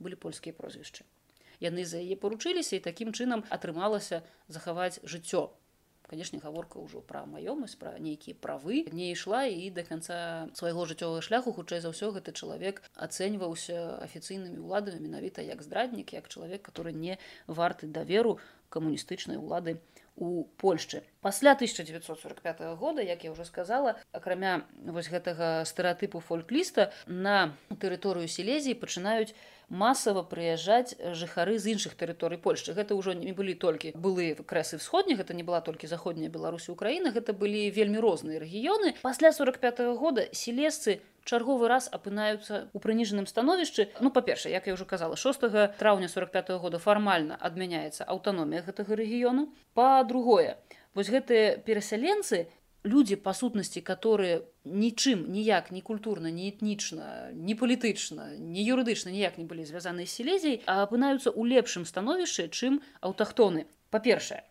былі 0.02 0.18
польскія 0.18 0.58
прозвішчы 0.58 1.06
яны 1.62 1.86
за 1.86 2.02
яе 2.02 2.18
паручыліся 2.18 2.78
і 2.78 2.86
такім 2.90 3.14
чынам 3.14 3.46
атрымалася 3.54 4.26
захаваць 4.50 4.98
жыццё 5.06 5.48
канешне 6.12 6.44
гаворка 6.44 6.84
ўжо 6.84 7.00
пра 7.08 7.24
маёмасць 7.24 7.80
пра 7.80 7.96
нейкія 8.04 8.36
правы 8.36 8.84
не 8.92 9.12
ішла 9.16 9.48
і 9.48 9.72
да 9.72 9.88
канца 9.88 10.52
свайго 10.60 10.84
жыццёвага 10.84 11.24
шляху 11.24 11.56
хутчэй 11.56 11.80
за 11.80 11.96
ўсё 11.96 12.12
гэты 12.12 12.36
чалавек 12.36 12.84
ацэньваўся 13.00 14.04
афіцыйнымі 14.04 14.60
ўладамі 14.60 15.00
менавіта 15.08 15.40
як 15.40 15.64
здраднік 15.64 16.12
як 16.12 16.28
чалавек 16.28 16.62
который 16.68 16.92
не 16.92 17.16
варты 17.48 17.88
даверу 17.88 18.38
камуністычнай 18.68 19.40
улады 19.40 19.80
у 20.16 20.44
Польшчы. 20.58 21.04
Пасля 21.22 21.52
1945 21.52 22.78
года, 22.78 23.02
як 23.02 23.24
я 23.24 23.32
ўжо 23.32 23.46
сказала, 23.46 23.96
акрамя 24.12 24.68
вось 24.86 25.10
гэтага 25.10 25.64
стэеатыпу 25.66 26.20
фолькліста 26.20 26.92
на 27.08 27.56
тэрыторыю 27.70 28.28
селезіі 28.28 28.78
пачынаюць 28.78 29.34
масава 29.72 30.22
прыязджаць 30.28 31.00
жыхары 31.16 31.56
з 31.56 31.72
іншых 31.74 31.96
тэрыторый 31.96 32.36
Польшчы. 32.38 32.76
Гэта 32.76 32.92
ўжо 32.92 33.16
не 33.16 33.32
былі 33.32 33.56
толькі 33.56 33.96
былыя 33.96 34.36
крэсы 34.36 34.78
сходні, 34.84 35.16
гэта 35.16 35.34
не 35.34 35.48
была 35.48 35.64
толькі 35.64 35.88
заходняя 35.88 36.28
Беларусі 36.28 36.76
Украіна, 36.76 37.16
гэта 37.16 37.32
былі 37.32 37.72
вельмі 37.72 38.04
розныя 38.04 38.44
рэгіёны. 38.44 39.00
Пасля 39.02 39.32
45 39.32 39.80
-го 39.80 39.96
года 39.96 40.28
селесцы 40.36 41.00
чарговы 41.24 41.68
раз 41.68 41.88
апынаюцца 41.88 42.74
ў 42.74 42.78
прыніжаным 42.82 43.30
становішчы 43.30 43.88
ну 44.02 44.12
па-перша 44.12 44.50
як 44.50 44.68
я 44.68 44.74
ўжо 44.74 44.86
казала 44.86 45.16
6 45.16 45.78
траўня 45.78 46.10
45 46.10 46.50
-го 46.50 46.60
года 46.60 46.78
фармальна 46.78 47.38
адмяняецца 47.40 48.04
аўтаномія 48.04 48.66
гэтага 48.66 48.98
рэгіёну 48.98 49.54
па-другое 49.74 50.58
вось 50.94 51.10
гэтыя 51.10 51.62
перасяленцы 51.62 52.48
людзі 52.84 53.16
па 53.16 53.34
сутнасці 53.34 53.82
которые 53.82 54.42
нічым 54.66 55.30
ніяк 55.30 55.72
не 55.72 55.82
культурна 55.82 56.32
не 56.32 56.50
этнічна 56.50 57.30
не 57.34 57.54
палітычна 57.54 58.34
не 58.38 58.66
юрыдычна 58.66 59.14
ніяк 59.14 59.38
не 59.38 59.46
былі 59.46 59.66
звязаны 59.66 60.06
з 60.06 60.14
селезій 60.18 60.58
а 60.66 60.82
апынаюцца 60.86 61.30
ў 61.30 61.42
лепшым 61.54 61.86
становішчы 61.86 62.50
чым 62.50 62.82
аўтахтоны 63.06 63.70
па-першае 63.94 64.42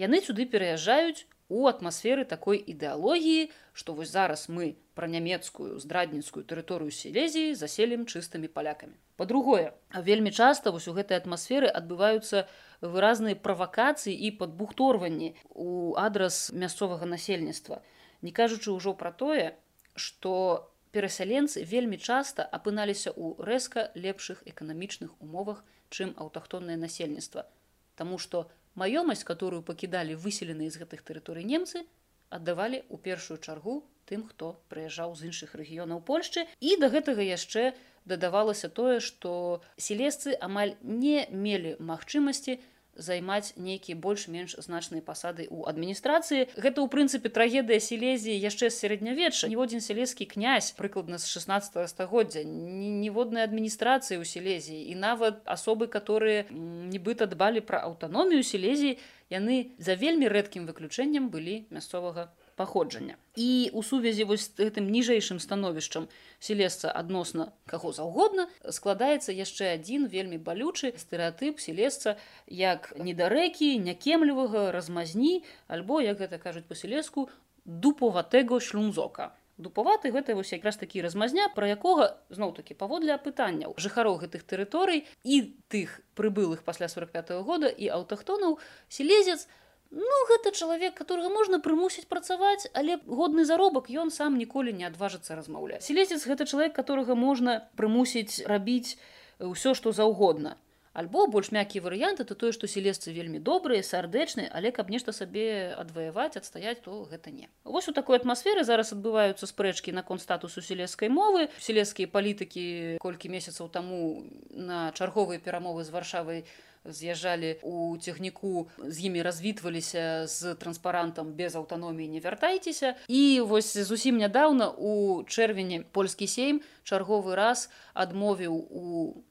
яны 0.00 0.24
сюды 0.24 0.48
пераязджаюць 0.48 1.28
у 1.48 1.68
атмасферы 1.68 2.24
такой 2.24 2.56
ідэалогіі 2.56 3.52
што 3.76 3.92
вось 3.92 4.10
зараз 4.16 4.48
мы 4.48 4.80
пра 4.96 5.06
нямецкую 5.10 5.76
здрадніцкую 5.78 6.44
тэрыторыю 6.48 6.88
селезіі 6.88 7.52
заселім 7.52 8.08
чыстымі 8.08 8.48
палякамі 8.48 8.96
по-другое 9.20 9.76
вельмі 9.92 10.32
часта 10.32 10.72
вось 10.72 10.88
у 10.88 10.96
гэтай 10.96 11.20
атмасферы 11.20 11.68
адбываюцца 11.68 12.48
выразныя 12.84 13.36
правакацыі 13.36 14.14
і 14.14 14.30
падбухторванні 14.40 15.34
у 15.50 15.96
адрас 15.96 16.52
мясцовага 16.52 17.08
насельніцтва. 17.08 17.80
Не 18.22 18.32
кажучы 18.32 18.72
ўжо 18.76 18.94
пра 18.94 19.12
тое 19.12 19.56
што 19.94 20.70
перасяленцы 20.94 21.64
вельмі 21.66 21.98
часта 21.98 22.44
апыналіся 22.44 23.10
ў 23.10 23.46
рэзка 23.48 23.90
лепшых 23.94 24.42
эканамічных 24.46 25.14
умовах 25.20 25.64
чым 25.90 26.14
аўтахтоннае 26.18 26.76
насельніцтва. 26.76 27.46
Таму 27.94 28.18
што 28.18 28.46
маёмасць 28.74 29.26
которую 29.26 29.62
пакідалі 29.62 30.14
выселеныя 30.14 30.70
з 30.70 30.82
гэтых 30.82 31.02
тэрыторый 31.02 31.46
немцы 31.46 31.86
аддавалі 32.30 32.82
ў 32.90 32.96
першую 33.02 33.38
чаргу 33.38 33.82
тым 34.10 34.26
хто 34.28 34.54
прыязджаў 34.68 35.14
з 35.16 35.30
іншых 35.30 35.54
рэгіёнаў 35.58 36.02
польшчы. 36.04 36.46
І 36.60 36.76
да 36.82 36.90
гэтага 36.92 37.24
яшчэ 37.24 37.72
дадавалася 38.04 38.68
тое 38.68 39.00
што 39.00 39.62
селесцы 39.76 40.36
амаль 40.48 40.74
не 40.82 41.24
мелі 41.30 41.76
магчымасці 41.80 42.60
займаць 42.96 43.54
нейкія 43.56 43.98
больш-менш 43.98 44.56
значныя 44.58 45.02
пасады 45.02 45.46
ў 45.50 45.66
адміністрацыі. 45.70 46.46
Гэта 46.54 46.78
ў 46.82 46.88
прынцыпе 46.90 47.28
трагедыя 47.28 47.80
сілезіі 47.80 48.38
яшчэ 48.38 48.70
з 48.70 48.78
сярэднявечча. 48.84 49.50
Ніводзін 49.50 49.80
сялезскі 49.84 50.28
князь 50.30 50.70
прыкладна 50.78 51.18
з 51.18 51.26
16 51.26 51.90
стагоддзя 51.90 52.44
ніводнай 52.44 53.44
адміністрацыі 53.44 54.20
ў 54.20 54.24
сілезіі. 54.24 54.90
І 54.90 54.94
нават 54.94 55.42
асобы 55.44 55.86
которые 55.90 56.46
нібыта 56.50 57.26
дбалі 57.26 57.60
пра 57.60 57.82
аўтаномію 57.84 58.42
сілезіі 58.42 58.98
яны 59.30 59.74
за 59.78 59.94
вельмі 59.98 60.28
рэдкім 60.28 60.66
выключэннем 60.68 61.30
былі 61.32 61.64
мясцовага 61.70 62.30
паходжання. 62.56 63.16
І 63.36 63.70
у 63.72 63.82
сувязі 63.82 64.24
вось 64.24 64.50
гэтым 64.58 64.90
ніжэйшым 64.90 65.38
становішчам 65.42 66.08
селесца 66.38 66.90
адносна 66.94 67.50
каго 67.66 67.92
заўгодна 67.92 68.46
складаецца 68.70 69.34
яшчэ 69.34 69.74
адзін 69.74 70.06
вельмі 70.12 70.38
балючы 70.38 70.94
стэеатып 70.98 71.58
селесца 71.58 72.16
як 72.46 72.92
недарэкі 72.96 73.78
някемлівага 73.78 74.70
размазні 74.76 75.42
альбо 75.66 76.00
як 76.04 76.20
гэта 76.22 76.38
кажуць 76.38 76.68
па-селеску 76.68 77.28
дупаватэго 77.64 78.60
шлюмзока 78.60 79.32
дупаваты 79.58 80.10
гэта 80.14 80.34
вось 80.34 80.52
якраз 80.52 80.76
такі 80.76 81.02
размазня 81.02 81.48
пра 81.56 81.70
якога 81.74 82.14
зноў 82.30 82.54
такі 82.54 82.74
паводле 82.78 83.14
апытанняў 83.14 83.74
жыхароў 83.78 84.18
гэтых 84.22 84.46
тэрыторый 84.46 85.06
і 85.22 85.42
тых 85.70 86.00
прыбылых 86.14 86.62
пасля 86.62 86.88
45 86.88 87.30
-го 87.30 87.42
года 87.42 87.68
і 87.68 87.90
аўтахтонаў 87.98 88.58
селезец 88.88 89.46
на 89.46 89.63
Ну 89.94 90.16
гэта 90.26 90.50
чалавек 90.50 90.98
которого 90.98 91.30
можна 91.30 91.60
прымусіць 91.62 92.08
працаваць 92.10 92.66
але 92.74 92.98
годны 93.06 93.44
заробак 93.46 93.86
ён 93.94 94.10
сам 94.10 94.34
ніколі 94.34 94.74
не 94.74 94.90
адважыцца 94.90 95.38
размаўляць. 95.38 95.86
Селезец 95.86 96.26
гэта 96.26 96.50
чалавек 96.50 96.74
которого 96.74 97.14
можна 97.14 97.62
прымусіць 97.78 98.42
рабіць 98.42 98.98
ўсё 99.38 99.78
што 99.78 99.94
заўгодна. 99.94 100.58
Альбо 100.94 101.26
больш 101.26 101.50
мяккі 101.54 101.80
варыянт 101.82 102.20
это 102.22 102.34
тое 102.38 102.50
што 102.54 102.66
селесцы 102.70 103.14
вельмі 103.14 103.38
добрыя 103.38 103.86
сардэчныя 103.86 104.50
але 104.50 104.74
каб 104.74 104.90
нешта 104.90 105.14
сабе 105.14 105.74
адваяваць 105.78 106.38
адстаяць 106.42 106.82
то 106.82 107.02
гэта 107.10 107.30
не. 107.30 107.46
Вось 107.62 107.86
у 107.90 107.94
такой 107.94 108.18
атмасферы 108.18 108.66
зараз 108.66 108.94
адбываюцца 108.98 109.46
спрэчкі 109.46 109.94
наконт 109.94 110.22
статусу 110.22 110.62
селескай 110.62 111.10
мовы. 111.10 111.50
Селескія 111.58 112.10
палітыкі 112.10 112.98
колькі 112.98 113.30
месяцаў 113.30 113.70
таму 113.70 114.26
на 114.50 114.90
чарговыя 114.94 115.38
перамовы 115.38 115.82
з 115.82 115.90
варшавай 115.90 116.46
з'язджалі 116.84 117.58
у 117.62 117.96
цягніку 117.98 118.68
з 118.78 119.04
імі 119.04 119.22
развітваліся 119.22 120.26
з 120.26 120.54
транспарантам 120.54 121.32
без 121.32 121.56
аўтаноміі 121.56 122.08
не 122.08 122.20
вяртайцеся 122.20 122.94
і 123.08 123.40
вось 123.40 123.76
зусім 123.76 124.18
нядаўна 124.20 124.68
у 124.70 125.24
чэрвені 125.24 125.84
польскі 125.92 126.26
сейм 126.26 126.60
чарговы 126.84 127.34
раз 127.34 127.70
адмовіў 127.94 128.52
у 128.52 128.84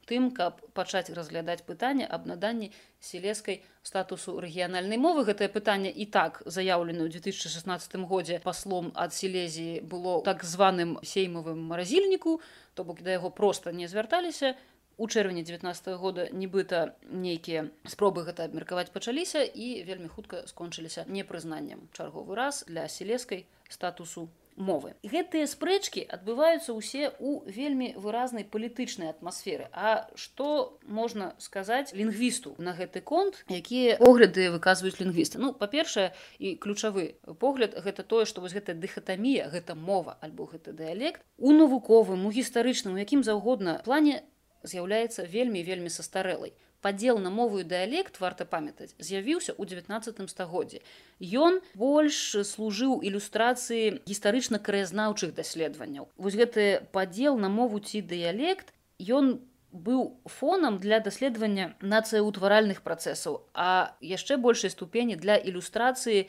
тым 0.10 0.34
каб 0.34 0.60
пачаць 0.74 1.14
разглядаць 1.14 1.62
пытанне 1.62 2.10
аб 2.10 2.26
наданні 2.26 2.74
селескай 3.00 3.62
статусу 3.84 4.40
рэгіянальнай 4.40 4.98
мовы. 4.98 5.24
Гэтае 5.28 5.52
пытанне 5.52 5.92
і 5.92 6.08
так 6.08 6.42
заяўлена 6.46 7.06
ў 7.06 7.12
2016 7.14 7.96
годзе 8.10 8.40
паслом 8.44 8.92
ад 8.96 9.14
сілезіі 9.14 9.84
было 9.84 10.24
так 10.26 10.44
званым 10.44 10.98
сеймавым 11.04 11.62
маразільніку 11.70 12.40
то 12.74 12.84
бок 12.84 13.04
да 13.04 13.12
яго 13.20 13.30
просто 13.30 13.72
не 13.72 13.88
звярталіся 13.88 14.56
у 14.98 15.08
чэрвені 15.08 15.44
19 15.44 15.88
года 15.98 16.28
нібыта 16.32 16.96
нейкія 17.10 17.70
спробы 17.86 18.24
гэта 18.28 18.46
абмеркаваць 18.46 18.92
пачаліся 18.94 19.44
і 19.44 19.84
вельмі 19.88 20.08
хутка 20.08 20.46
скончыліся 20.48 21.06
непрызнаннем 21.08 21.90
чарговы 21.94 22.36
раз 22.36 22.64
для 22.68 22.88
селескай 22.88 23.46
статусу 23.70 24.30
мовы. 24.56 24.94
Гэтыя 25.04 25.48
спрэчкі 25.50 26.06
адбываюцца 26.06 26.74
ўсе 26.74 27.10
ў 27.18 27.42
вельмі 27.50 27.94
выразнай 27.98 28.46
палітычнай 28.46 29.10
атмасферы. 29.10 29.70
А 29.74 30.10
што 30.16 30.78
можна 30.86 31.34
сказаць 31.38 31.94
лінгвісту 31.94 32.56
на 32.58 32.74
гэты 32.78 33.02
конт, 33.02 33.44
якія 33.50 33.98
погляды 33.98 34.50
выказваюць 34.54 35.00
лінгвісты. 35.02 35.42
Ну 35.42 35.54
па-першае 35.54 36.14
і 36.38 36.56
ключавы 36.56 37.18
погляд 37.40 37.78
гэта 37.78 38.04
тое, 38.04 38.26
што 38.26 38.42
вось 38.42 38.54
гэта 38.54 38.74
дыхатамія, 38.78 39.50
гэта 39.50 39.76
мова 39.76 40.18
альбо 40.22 40.46
гэта 40.46 40.74
дыялект 40.74 41.22
у 41.38 41.52
навуковым, 41.52 42.26
у 42.26 42.32
гістарычным, 42.32 42.98
якім 42.98 43.24
заўгодна 43.24 43.82
плане 43.86 44.22
з'яўляецца 44.64 45.28
вельмі 45.28 45.64
вельмі 45.64 45.90
састарэлай. 45.90 46.54
Падзел 46.84 47.18
на 47.24 47.30
мову 47.32 47.62
і 47.64 47.64
дыялект 47.64 48.20
варта 48.20 48.44
памятаць 48.44 48.92
з'явіўся 49.00 49.56
ў 49.56 49.72
19 49.72 50.20
стагоддзе 50.28 50.84
ён 51.24 51.64
больш 51.80 52.36
служыў 52.44 53.00
ілюстрацыі 53.08 54.04
гістарычна 54.04 54.60
краязнаўчых 54.60 55.32
даследаванняў. 55.32 56.12
Вось 56.18 56.36
гэты 56.36 56.84
падзел 56.92 57.40
на 57.40 57.48
мову 57.48 57.80
ці 57.80 58.04
дыялект 58.04 58.76
ён 59.00 59.40
быў 59.74 60.20
фонам 60.28 60.78
для 60.84 61.00
даследавання 61.00 61.74
нацыяўтваральных 61.82 62.84
працэсаў 62.84 63.42
а 63.56 63.96
яшчэ 64.04 64.38
большай 64.38 64.70
ступені 64.70 65.16
для 65.16 65.40
ілюстрацыі 65.40 66.28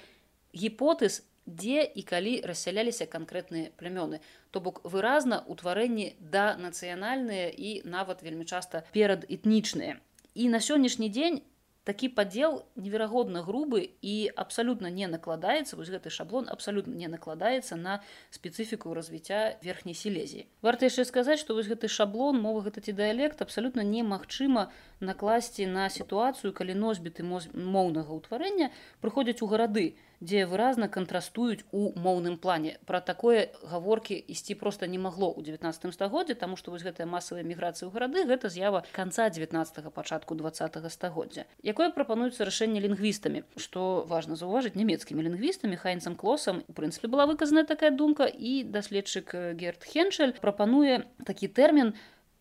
гіпотэз 0.55 1.23
дзе 1.47 1.85
і 1.85 2.03
калі 2.03 2.41
рассяляліся 2.49 3.07
канкрэтныя 3.07 3.73
плямёны 3.81 4.21
то 4.51 4.61
бок 4.61 4.81
выразна 4.85 5.45
ўтварэнні 5.49 6.17
да 6.19 6.57
нацыянальныя 6.57 7.49
і 7.53 7.83
нават 7.85 8.23
вельмі 8.23 8.45
часта 8.45 8.85
перад 8.93 9.29
этнічныя 9.29 10.01
і 10.35 10.49
на 10.49 10.61
сённяшні 10.61 11.09
дзень 11.09 11.43
такі 11.85 12.09
падзел 12.09 12.65
неверагодна 12.81 13.45
грубы 13.45 13.93
і 14.01 14.33
абсалютна 14.35 14.89
не 14.91 15.07
накладаецца 15.07 15.77
вось 15.77 15.93
гэты 15.93 16.09
шаблон 16.09 16.49
абсалютна 16.49 16.97
не 16.97 17.09
накладаецца 17.13 17.77
на 17.77 18.01
спецыфіку 18.33 18.95
развіцця 18.97 19.61
верхняй 19.61 19.95
сілезіі. 19.95 20.49
Варта 20.65 20.89
яшчэ 20.89 21.05
сказаць 21.05 21.39
што 21.45 21.55
вось 21.55 21.69
гэты 21.69 21.93
шаблон 21.93 22.41
мовы 22.41 22.65
гэта 22.69 22.81
ці 22.81 22.97
дыялект 22.97 23.45
абсалютна 23.45 23.85
немагчыма 23.85 24.73
накласці 25.01 25.69
на 25.69 25.93
сітуацыю 25.93 26.57
калі 26.57 26.75
носьбіты 26.81 27.23
моўнага 27.23 28.17
ўтварэння 28.17 28.73
прыходзяць 29.05 29.45
у 29.45 29.51
гарады 29.53 29.93
дзе 30.21 30.47
выразна 30.47 30.89
кантрастуюць 30.89 31.65
у 31.73 31.93
моўным 31.99 32.39
плане. 32.39 32.79
Пра 32.87 33.01
такое 33.01 33.51
гаворкі 33.63 34.15
ісці 34.15 34.55
просто 34.55 34.87
не 34.87 34.99
магло 34.99 35.33
ў 35.33 35.43
19 35.43 35.95
стагоддзе 35.95 36.35
таму 36.35 36.57
што 36.57 36.71
вось 36.71 36.83
гэтая 36.83 37.07
масавая 37.07 37.45
міграцыя 37.45 37.89
ў 37.89 37.93
гарады 37.93 38.25
гэта 38.29 38.49
з'ява 38.49 38.85
канца 38.93 39.29
19 39.29 39.93
пачатку 39.95 40.35
два 40.35 40.53
стагоддзя 40.55 41.45
якое 41.63 41.91
прапануецца 41.91 42.45
рашэнне 42.45 42.81
лінгвістамі 42.85 43.45
што 43.57 44.05
важна 44.09 44.37
заўважыць 44.37 44.77
нямецкімі 44.79 45.25
лінгвістамі 45.27 45.77
хайнцам 45.77 46.17
клосам 46.17 46.63
у 46.69 46.73
прынцыпе 46.73 47.09
была 47.09 47.27
выказаная 47.27 47.65
такая 47.65 47.91
думка 47.91 48.27
і 48.27 48.65
даследчык 48.65 49.35
герт 49.59 49.85
хеншель 49.85 50.37
прапануе 50.41 51.05
такі 51.25 51.49
тэрмін 51.49 51.95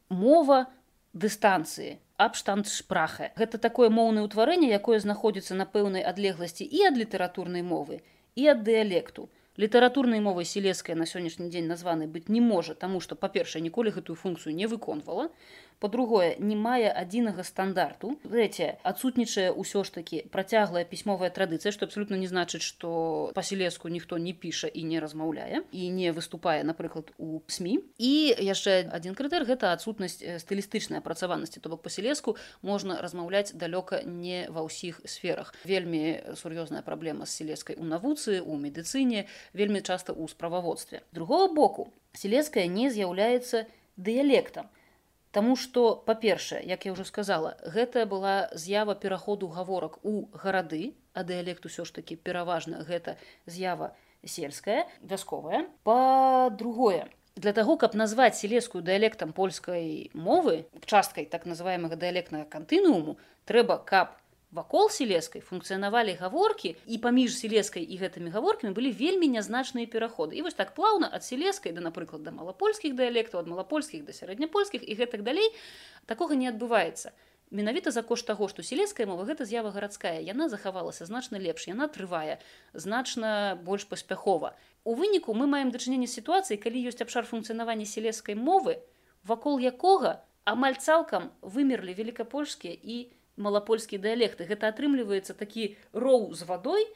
мова 0.10 0.68
дыстанцыі 1.14 2.00
абштандшпрахе. 2.18 3.32
Гэта 3.38 3.62
такое 3.62 3.90
моўнае 3.90 4.26
ўтварэнне, 4.26 4.74
якое 4.74 5.00
знаходзіцца 5.00 5.58
на 5.58 5.66
пэўнай 5.70 6.02
адлегласці 6.02 6.66
і 6.66 6.90
ад 6.90 6.98
літаратурнай 6.98 7.62
мовы 7.62 8.02
і 8.36 8.50
ад 8.54 8.66
дыялекту 8.66 9.30
літаратурнай 9.58 10.20
мовай 10.20 10.46
селеская 10.50 10.96
на 10.98 11.06
сённяшні 11.06 11.50
дзень 11.54 11.70
названы 11.70 12.08
быць 12.10 12.26
не 12.36 12.42
можа 12.42 12.74
таму 12.74 13.02
што 13.06 13.16
па-першае 13.16 13.62
ніколі 13.62 13.94
гэтую 13.94 14.16
функцыю 14.18 14.56
не 14.58 14.66
выконвала 14.72 15.30
по-другое 15.84 16.40
не 16.40 16.56
мае 16.56 16.88
адзінага 16.88 17.44
стандарту 17.44 18.16
трэцяе 18.24 18.80
адсутнічае 18.88 19.52
ўсё 19.52 19.84
ж 19.84 19.92
такі 20.00 20.24
працяглая 20.32 20.88
пісьмовая 20.88 21.28
традыцыя 21.28 21.76
што 21.76 21.90
абсолютно 21.90 22.16
не 22.16 22.32
значыць 22.32 22.64
што 22.64 23.30
па-селеску 23.36 23.92
ніхто 23.92 24.16
не 24.16 24.32
піша 24.32 24.72
і 24.72 24.88
не 24.88 25.04
размаўляе 25.04 25.68
і 25.76 25.84
не 25.92 26.16
выступае 26.16 26.64
напрыклад 26.64 27.12
у 27.20 27.44
сМ 27.52 27.84
і 28.00 28.14
яшчэ 28.40 28.88
адзін 28.96 29.20
крытэр 29.20 29.44
гэта 29.44 29.76
адсутнасць 29.76 30.24
стылістычнай 30.24 31.04
апрацаванасці 31.04 31.60
то 31.60 31.68
бок 31.76 31.84
па-селеску 31.84 32.38
можна 32.64 33.02
размаўляць 33.04 33.52
далёка 33.52 34.00
не 34.08 34.48
ва 34.48 34.64
ўсіх 34.64 35.04
сферах 35.04 35.52
вельмі 35.68 36.24
сур'ёзная 36.40 36.82
праблема 36.88 37.28
з 37.28 37.44
селескай 37.44 37.76
у 37.76 37.84
навуцы 37.84 38.40
у 38.40 38.56
медыцыне 38.56 39.28
вельмі 39.54 39.82
часта 39.82 40.14
ў 40.14 40.32
справаводстве. 40.32 41.04
другого 41.12 41.54
боку, 41.54 41.92
селецкая 42.14 42.68
не 42.68 42.90
з'яўляецца 42.90 43.66
дыялектам. 43.98 44.70
Таму 45.34 45.56
што, 45.58 45.98
па-першае, 46.06 46.62
як 46.70 46.86
я 46.86 46.94
ўжо 46.94 47.04
сказала, 47.10 47.56
гэта 47.66 48.06
была 48.06 48.54
з'ява 48.54 48.94
пераходу 48.94 49.50
гаворак 49.50 49.98
у 50.06 50.30
гарады, 50.30 50.94
а 51.18 51.26
дыялект 51.26 51.66
усё 51.66 51.86
ж 51.90 51.94
такі 51.98 52.22
пераважна 52.22 52.86
гэта 52.86 53.18
з'ява 53.50 53.96
сельская, 54.22 54.86
вясковая. 55.02 55.66
Па-другое, 55.84 57.10
Для 57.36 57.52
таго, 57.58 57.78
каб 57.82 57.96
назваць 57.98 58.38
селескую 58.38 58.84
дыялектам 58.86 59.34
польскай 59.34 60.12
мовы, 60.14 60.68
часткай 60.86 61.26
так 61.26 61.48
называемага 61.50 61.98
дыялектнага 61.98 62.46
кантынууму, 62.46 63.18
трэба, 63.50 63.82
каб 63.82 64.14
вакол 64.54 64.90
селескай 64.94 65.42
функцыянавалі 65.42 66.14
гаворкі 66.22 66.76
і 66.86 66.98
паміж 67.02 67.34
селескай 67.34 67.82
і 67.82 67.98
гэтымі 67.98 68.30
гаворкамі 68.30 68.74
былі 68.78 68.94
вельмі 68.94 69.28
нязначныя 69.34 69.90
пераходы. 69.90 70.38
І 70.38 70.46
вось 70.46 70.54
так 70.54 70.78
плаўна 70.78 71.10
ад 71.10 71.26
селескай 71.26 71.74
да 71.74 71.82
напрыклад 71.82 72.22
да 72.22 72.32
малапольскіх 72.32 72.94
дыялектаў 72.94 73.42
ад 73.42 73.50
малапольскіх 73.50 74.06
да 74.06 74.14
сярэдняпольскіх 74.14 74.86
і 74.86 74.94
гэтак 74.94 75.26
далей 75.26 75.50
такога 76.06 76.38
не 76.38 76.48
адбываецца. 76.54 77.18
Менавіта 77.50 77.90
за 77.90 78.06
кошт 78.06 78.30
таго 78.30 78.46
што 78.48 78.62
селеская 78.62 79.10
мова 79.10 79.26
гэта 79.26 79.46
з'ява 79.46 79.74
гарадская. 79.74 80.22
Яна 80.22 80.50
захавалася 80.50 81.10
значна 81.10 81.42
лепш 81.42 81.66
яна 81.68 81.90
трывае 81.90 82.38
значна 82.74 83.58
больш 83.58 83.90
паспяхова. 83.90 84.54
У 84.86 84.94
выніку 84.94 85.34
мы 85.34 85.50
маем 85.50 85.74
дачыненне 85.74 86.06
сітуацыі 86.06 86.62
калі 86.62 86.78
ёсць 86.94 87.02
абшар 87.02 87.26
функцыянавання 87.26 87.90
селескай 87.90 88.38
мовы 88.38 88.78
вакол 89.26 89.58
якога 89.58 90.22
амаль 90.46 90.78
цалкам 90.78 91.32
вымерлі 91.42 91.98
великкапольскія 91.98 92.78
і 92.78 93.10
не 93.10 93.23
малапольскія 93.38 94.02
дыялекты. 94.02 94.46
Гэта 94.46 94.70
атрымліваецца 94.70 95.34
такі 95.34 95.76
роў 95.94 96.34
з 96.34 96.46
вадой 96.50 96.88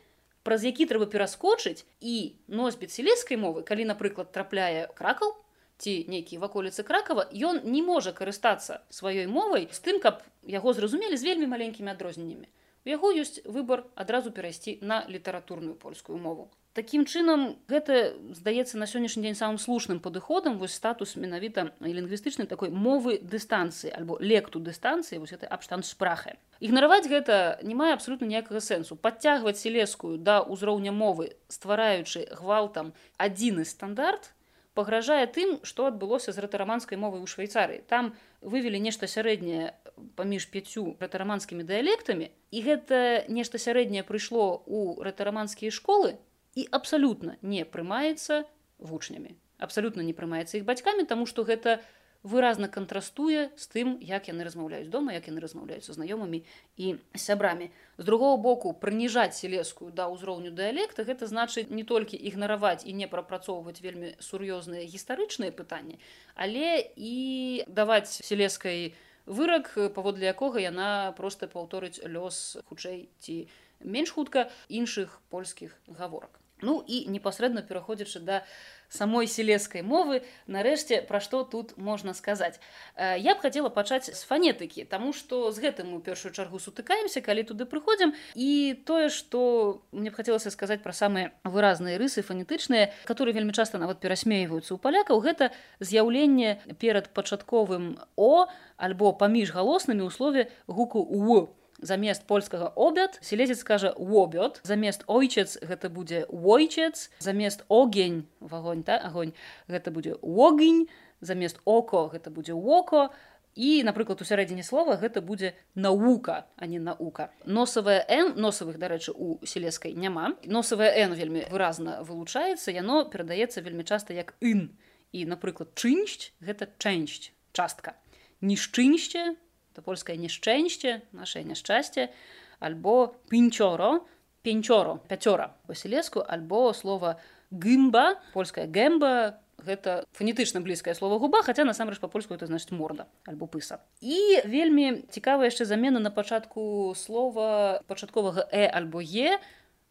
праз 0.48 0.64
які 0.64 0.88
трэба 0.88 1.12
пераскочыць 1.12 1.84
і 2.00 2.40
носьбіт 2.48 2.94
селескай 2.96 3.36
мовы 3.36 3.68
калі 3.68 3.84
напрыклад 3.90 4.32
трапляе 4.32 4.88
кракал 4.96 5.36
ці 5.84 6.08
нейкі 6.08 6.40
ваколіцы 6.40 6.88
кракава 6.88 7.28
ён 7.36 7.60
не 7.68 7.82
можа 7.84 8.16
карыстацца 8.16 8.80
сваёй 8.88 9.28
мовай 9.28 9.68
з 9.72 9.80
тым 9.84 10.00
каб 10.00 10.24
яго 10.48 10.72
зразумелі 10.78 11.20
з 11.20 11.28
вельмі 11.28 11.52
маленькімі 11.52 11.92
адрозненнямі. 11.92 12.48
У 12.48 12.88
яго 12.88 13.12
ёсць 13.12 13.44
выбор 13.44 13.84
адразу 14.00 14.32
перайсці 14.32 14.80
на 14.82 15.04
літаратурную 15.12 15.76
польскую 15.76 16.16
мову 16.16 16.48
Такім 16.78 17.08
чынам 17.10 17.58
гэта 17.66 18.14
здаецца 18.38 18.78
на 18.78 18.86
сённяшні 18.86 19.26
дзень 19.26 19.34
самым 19.34 19.58
слушным 19.58 19.98
падыходам 19.98 20.60
вось 20.62 20.78
статус 20.78 21.16
менавіта 21.18 21.74
лінгвістычнай 21.82 22.46
такой 22.46 22.70
мовы 22.70 23.18
дыстанцыі 23.18 23.90
альбо 23.98 24.20
лекту 24.22 24.62
дыстанцыі 24.62 25.18
вось 25.18 25.34
это 25.34 25.50
абштан 25.50 25.82
спрахе. 25.82 26.38
Ігнараваць 26.62 27.10
гэта 27.10 27.58
не 27.66 27.74
мае 27.74 27.98
абсалютна 27.98 28.30
ніякага 28.30 28.62
сэнсу 28.62 28.94
падцягваць 28.94 29.58
селескую 29.58 30.22
да 30.22 30.46
ўзроўня 30.46 30.94
мовы 30.94 31.34
ствараючы 31.50 32.30
гвалтам 32.38 32.94
адзіны 33.18 33.66
стандарт 33.66 34.30
пагражае 34.78 35.26
тым 35.34 35.58
што 35.66 35.90
адбылося 35.90 36.30
з 36.30 36.46
ратараманскай 36.46 37.02
мовай 37.02 37.26
у 37.26 37.26
швейцарыі 37.26 37.82
там 37.90 38.14
вывелі 38.46 38.78
нешта 38.78 39.10
сярэдняе 39.10 39.74
паміж 40.14 40.46
пяцю 40.54 40.94
ратараманскімі 41.02 41.66
дыялектамі 41.66 42.30
і 42.54 42.62
гэта 42.62 43.26
нешта 43.34 43.58
сярэдняе 43.58 44.06
прыйшло 44.06 44.62
ў 44.70 45.02
ратараманскія 45.02 45.74
школы 45.74 46.22
і 46.58 46.66
абсалютна 46.74 47.38
не 47.46 47.62
прымаецца 47.66 48.42
вучнямі. 48.82 49.38
Абсалютна 49.62 50.02
не 50.02 50.18
прымаецца 50.18 50.58
іх 50.58 50.66
бацькамі 50.66 51.06
таму 51.06 51.30
што 51.30 51.46
гэта 51.46 51.78
выразна 52.26 52.68
кантрастуе 52.68 53.50
з 53.56 53.66
тым 53.74 53.94
як 54.02 54.28
яны 54.28 54.46
размаўляюць 54.48 54.90
дома 54.94 55.14
як 55.14 55.30
яны 55.30 55.42
размаўляюцца 55.44 55.94
знаёмымі 55.94 56.42
і 56.78 56.96
сябрамі. 57.14 57.70
З 57.98 58.04
другого 58.10 58.38
боку 58.42 58.74
прыніжаць 58.74 59.38
селескую 59.38 59.92
да 59.94 60.10
ўзроўню 60.10 60.52
дыялекта 60.52 61.06
гэта 61.06 61.30
значыць 61.30 61.70
не 61.70 61.86
толькі 61.86 62.18
ігнараваць 62.18 62.86
і 62.86 62.94
не 62.94 63.08
прапрацоўваць 63.08 63.82
вельмі 63.86 64.18
сур'ёзныя 64.18 64.90
гістарычныя 64.90 65.54
пытанні 65.54 66.02
але 66.34 66.90
і 66.98 67.64
даваць 67.70 68.10
селескай 68.10 68.98
вырак 69.26 69.72
паводле 69.94 70.34
якога 70.34 70.60
яна 70.64 71.14
проста 71.14 71.46
паўторыць 71.46 72.02
лёс 72.02 72.58
хутчэй 72.66 73.10
ці 73.22 73.46
менш 73.82 74.12
хутка 74.12 74.50
іншых 74.70 75.22
польскіх 75.30 75.78
гаворак 75.88 76.42
ну 76.62 76.84
і 76.86 77.06
непасрэдна 77.12 77.62
пераходзячы 77.62 78.20
да 78.20 78.44
самой 78.90 79.28
селескай 79.28 79.82
мовы. 79.84 80.24
Нарэшце 80.48 81.02
пра 81.04 81.20
што 81.20 81.44
тут 81.44 81.76
можна 81.78 82.14
сказаць 82.14 82.60
э, 82.96 83.20
я 83.20 83.36
б 83.36 83.44
хацела 83.44 83.70
пачаць 83.70 84.08
з 84.08 84.22
фанетыкі 84.24 84.88
Таму 84.88 85.12
што 85.14 85.52
з 85.52 85.60
гэтым 85.60 85.94
у 85.94 86.00
першую 86.00 86.32
чаргу 86.32 86.60
сутыкаемся 86.60 87.22
калі 87.22 87.44
туды 87.44 87.68
прыходзім. 87.68 88.16
І 88.36 88.80
тое 88.88 89.10
што 89.10 89.84
мне 89.92 90.10
б 90.10 90.16
хацелася 90.16 90.52
сказаць 90.52 90.82
пра 90.82 90.96
самыя 90.96 91.36
выразныя 91.44 92.00
рысы 92.00 92.24
фанетычныя 92.24 92.94
которые 93.04 93.36
вельмі 93.36 93.52
часта 93.52 93.78
нават 93.78 94.00
перасмейваюцца 94.00 94.72
ў 94.74 94.80
палякаў. 94.80 95.20
Гэта 95.20 95.52
з'яўленне 95.80 96.64
перад 96.80 97.12
пачатковым 97.12 98.00
о 98.16 98.48
альбо 98.78 99.12
паміж 99.12 99.52
галоснымі 99.52 100.08
ў 100.08 100.12
слове 100.16 100.42
гуку 100.68 101.04
у 101.04 101.52
замест 101.80 102.26
польскага 102.26 102.72
обяд 102.76 103.20
селезец 103.22 103.60
скажа 103.60 103.94
вобёт 103.98 104.62
замест 104.64 105.04
ойчец 105.08 105.58
гэта 105.62 105.90
будзе 105.90 106.26
войчец 106.30 107.10
замест 107.20 107.66
огень 107.70 108.28
вагонь 108.40 108.84
та 108.84 108.98
агонь 108.98 109.34
гэта 109.68 109.92
будзе 109.92 110.16
огень 110.22 110.88
замест 111.22 111.60
око 111.66 112.10
гэта 112.14 112.30
будзе 112.30 112.54
око 112.54 113.10
і 113.58 113.82
напрыклад 113.84 114.22
у 114.22 114.26
сярэдзіне 114.26 114.62
слова 114.62 114.98
гэта 115.02 115.22
будзе 115.22 115.54
навука 115.74 116.46
а 116.58 116.70
не 116.70 116.80
наука 116.80 117.32
носавая 117.46 118.06
н 118.06 118.38
носавых 118.38 118.78
дарэчы 118.78 119.12
у 119.18 119.42
селескай 119.44 119.94
няма. 119.94 120.38
Носавая 120.46 120.94
н 121.06 121.18
вельмі 121.18 121.46
выразна 121.50 122.02
вылучаецца 122.06 122.72
яно 122.72 123.06
перадаецца 123.10 123.62
вельмі 123.62 123.84
часта 123.84 124.14
як 124.14 124.38
ін 124.42 124.78
і 125.12 125.26
напрыклад 125.26 125.74
чыншць 125.74 126.38
гэта 126.38 126.70
чэншць 126.78 127.34
частка. 127.52 127.98
Нішчыншце 128.42 129.34
то 129.78 129.86
польскае 129.86 130.18
няшчэншце 130.18 131.06
наше 131.14 131.46
няшчасце 131.46 132.10
альбо 132.58 133.14
пінчоро 133.30 134.02
пенчоро 134.42 134.98
пяцёра 135.06 135.54
васілеску 135.70 136.26
альбо 136.26 136.74
слова 136.74 137.22
гымба 137.54 138.18
польская 138.34 138.66
гэмба 138.66 139.38
гэта 139.62 140.02
фанетычна 140.18 140.66
блізкае 140.66 140.98
слово 140.98 141.22
губа 141.22 141.44
хаця 141.46 141.62
насамрэч 141.62 142.02
па-польску 142.02 142.34
это 142.34 142.50
значит 142.50 142.74
морда 142.74 143.06
альбо 143.30 143.46
пыса 143.46 143.86
і 144.02 144.42
вельмі 144.50 145.06
цікавая 145.14 145.54
яшчэ 145.54 145.70
замена 145.70 146.02
на 146.02 146.10
пачатку 146.10 146.98
слова 146.98 147.86
пачатковага 147.86 148.50
э 148.50 148.66
альбо 148.66 148.98
е 148.98 149.38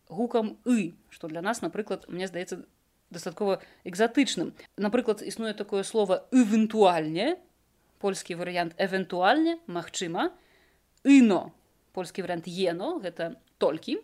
гукам 0.09 0.59
и 0.66 0.95
что 1.11 1.28
для 1.28 1.43
нас 1.43 1.62
напрыклад 1.62 2.11
мне 2.11 2.26
здаецца 2.26 2.66
дастаткова 3.11 3.62
экзатычным 3.84 4.51
напрыклад 4.76 5.22
існуе 5.22 5.55
такое 5.55 5.82
слово 5.82 6.26
эвентуальне 6.32 7.39
польскі 7.99 8.37
варыянт 8.41 8.75
эвентуальне 8.79 9.59
магчыма 9.67 10.31
іно 11.05 11.53
польскі 11.93 12.27
вариант 12.27 12.49
ено 12.49 12.99
гэта 13.01 13.37
толькі 13.59 14.01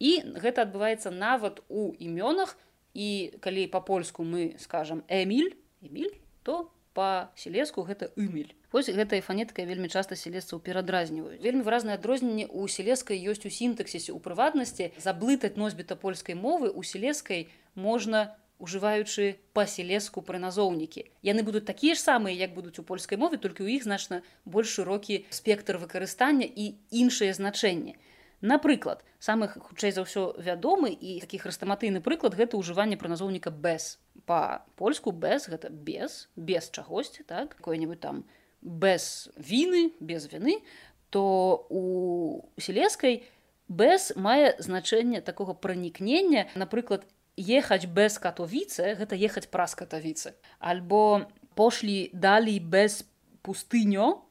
і 0.00 0.12
гэта 0.42 0.66
адбываецца 0.66 1.10
нават 1.14 1.62
у 1.68 1.92
імёнах 1.98 2.56
і 2.94 3.38
калі 3.40 3.66
по-польску 3.68 4.24
мы 4.24 4.56
скажем 4.58 5.04
эмиль 5.08 5.54
эмиль 5.80 6.14
то 6.42 6.72
по-селеску 6.94 7.82
гэта 7.82 8.10
ымель 8.16 8.54
Вось 8.72 8.86
гэтая 8.86 9.18
фанетка 9.18 9.66
вельмі 9.66 9.88
часта 9.90 10.14
селесцаў 10.14 10.60
перадразніваюць. 10.62 11.42
Вельмі 11.42 11.66
выразнае 11.66 11.98
адрозненне 11.98 12.46
у 12.46 12.68
селескай 12.70 13.18
ёсць 13.18 13.42
у 13.42 13.50
сінтаксісе 13.50 14.14
у 14.14 14.22
прыватнасці. 14.22 14.92
Заблытаць 14.94 15.58
носьбіта 15.58 15.98
польскай 15.98 16.38
мовы 16.38 16.70
у 16.70 16.86
селескай 16.86 17.48
можна 17.74 18.38
ужываючы 18.60 19.40
па-селеску 19.56 20.22
пры 20.22 20.38
назоўнікі. 20.38 21.08
Яны 21.24 21.42
будуць 21.42 21.64
такія 21.64 21.96
ж 21.96 22.04
самыя, 22.04 22.36
як 22.36 22.54
будуць 22.54 22.78
у 22.78 22.84
польскай 22.84 23.18
мове, 23.18 23.40
толькі 23.40 23.64
ў 23.64 23.80
іх 23.80 23.88
значна 23.88 24.20
больш 24.44 24.76
шырокі 24.76 25.24
спектр 25.32 25.80
выкарыстання 25.80 26.44
і 26.44 26.76
іншыя 26.92 27.32
значэнні. 27.32 27.96
Напрыклад, 28.40 29.04
самых 29.20 29.56
хутчэй 29.60 29.92
за 29.92 30.04
ўсё 30.04 30.36
вядомы 30.40 30.92
і 30.92 31.20
такі 31.20 31.40
хрыстаматыйны 31.44 32.00
прыклад 32.00 32.36
гэта 32.36 32.56
ўжыванне 32.56 32.96
прыназоўніка 32.96 33.52
без. 33.52 34.00
Па-польску 34.24 35.12
без 35.12 35.48
гэта 35.48 35.68
без, 35.68 36.28
без 36.36 36.70
чагосьці, 36.72 37.24
так 37.24 37.56
какое-нибудь 37.56 38.00
там 38.00 38.24
без 38.60 39.28
віны, 39.36 39.92
без 40.00 40.28
віны, 40.32 40.64
то 41.10 41.66
у 41.68 42.48
селескай 42.56 43.24
без 43.68 44.12
мае 44.16 44.56
значэнне 44.58 45.20
такога 45.20 45.54
пранікнення, 45.54 46.48
напрыклад, 46.56 47.06
ехаць 47.36 47.86
без 47.86 48.18
катовіцы 48.18 48.94
гэта 48.98 49.14
ехаць 49.16 49.46
праз 49.50 49.74
катавіцы 49.74 50.34
альбо 50.58 51.28
пошлі 51.54 52.10
далей 52.12 52.58
без 52.58 53.04
пустыню 53.42 54.22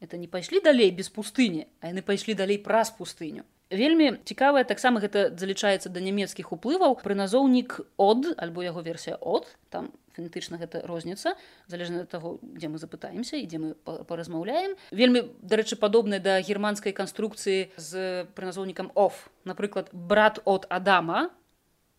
это 0.00 0.16
не 0.16 0.26
пайшлі 0.26 0.60
далей 0.60 0.90
без 0.90 1.08
пустыні 1.08 1.66
а 1.80 1.94
яны 1.94 2.02
пайшлі 2.02 2.34
далей 2.34 2.58
праз 2.58 2.90
пустыню 2.90 3.44
вельмі 3.72 4.20
цікавая 4.24 4.64
таксама 4.64 5.00
гэта 5.00 5.32
залічаецца 5.32 5.88
да 5.88 6.00
нямецкіх 6.00 6.52
уплываў 6.52 7.00
прыназоўнік 7.00 7.80
от 7.96 8.34
альбо 8.36 8.62
яго 8.62 8.82
версія 8.82 9.16
от 9.16 9.48
там 9.70 9.90
фанетычна 10.12 10.60
гэта 10.60 10.84
розніца 10.84 11.34
залежна 11.66 12.04
ад 12.04 12.12
таго 12.12 12.36
дзе 12.42 12.68
мы 12.68 12.76
запытаемся 12.76 13.40
і 13.40 13.48
дзе 13.48 13.58
мы 13.58 13.68
паразмаўляем 14.04 14.76
вельмі 14.92 15.24
дарэчы 15.40 15.80
падобныя 15.80 16.20
да 16.20 16.40
германскай 16.40 16.92
канструкцыі 16.92 17.72
з 17.76 18.26
прыназоўнікам 18.36 18.92
оф 18.94 19.28
напрыклад 19.48 19.88
брат 19.92 20.38
от 20.44 20.68
адама 20.68 21.32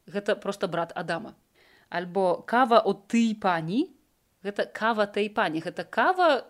гэта 0.08 0.36
просто 0.36 0.68
брат 0.68 0.92
адама. 0.96 1.36
Альбо 1.90 2.44
кава 2.48 2.80
от 2.80 3.08
ты 3.08 3.36
пані 3.36 3.94
гэта 4.44 4.66
кава 4.66 5.06
той 5.08 5.30
пані 5.30 5.62
гэта 5.64 5.84
кава 5.84 6.46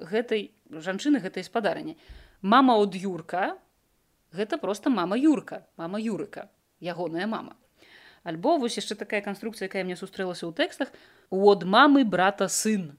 гэтай 0.00 0.50
жанчыны 0.70 1.20
гэтай 1.20 1.44
спадарыні 1.44 1.96
мама 2.42 2.76
от 2.78 2.94
юрка 2.94 3.58
гэта 4.32 4.58
просто 4.58 4.90
мама 4.90 5.16
юрка 5.16 5.66
мама 5.76 6.00
юрыка 6.00 6.50
ягоная 6.80 7.26
мама. 7.26 7.56
Альбо 8.24 8.58
вось 8.58 8.76
яшчэ 8.76 8.94
такая 8.94 9.20
канструкцыя 9.22 9.68
якая 9.68 9.84
мне 9.84 9.96
сустрэлася 9.96 10.46
ў 10.46 10.52
тэкстах 10.52 10.90
от 11.30 11.64
мамы 11.64 12.04
брата 12.04 12.48
сын 12.48 12.98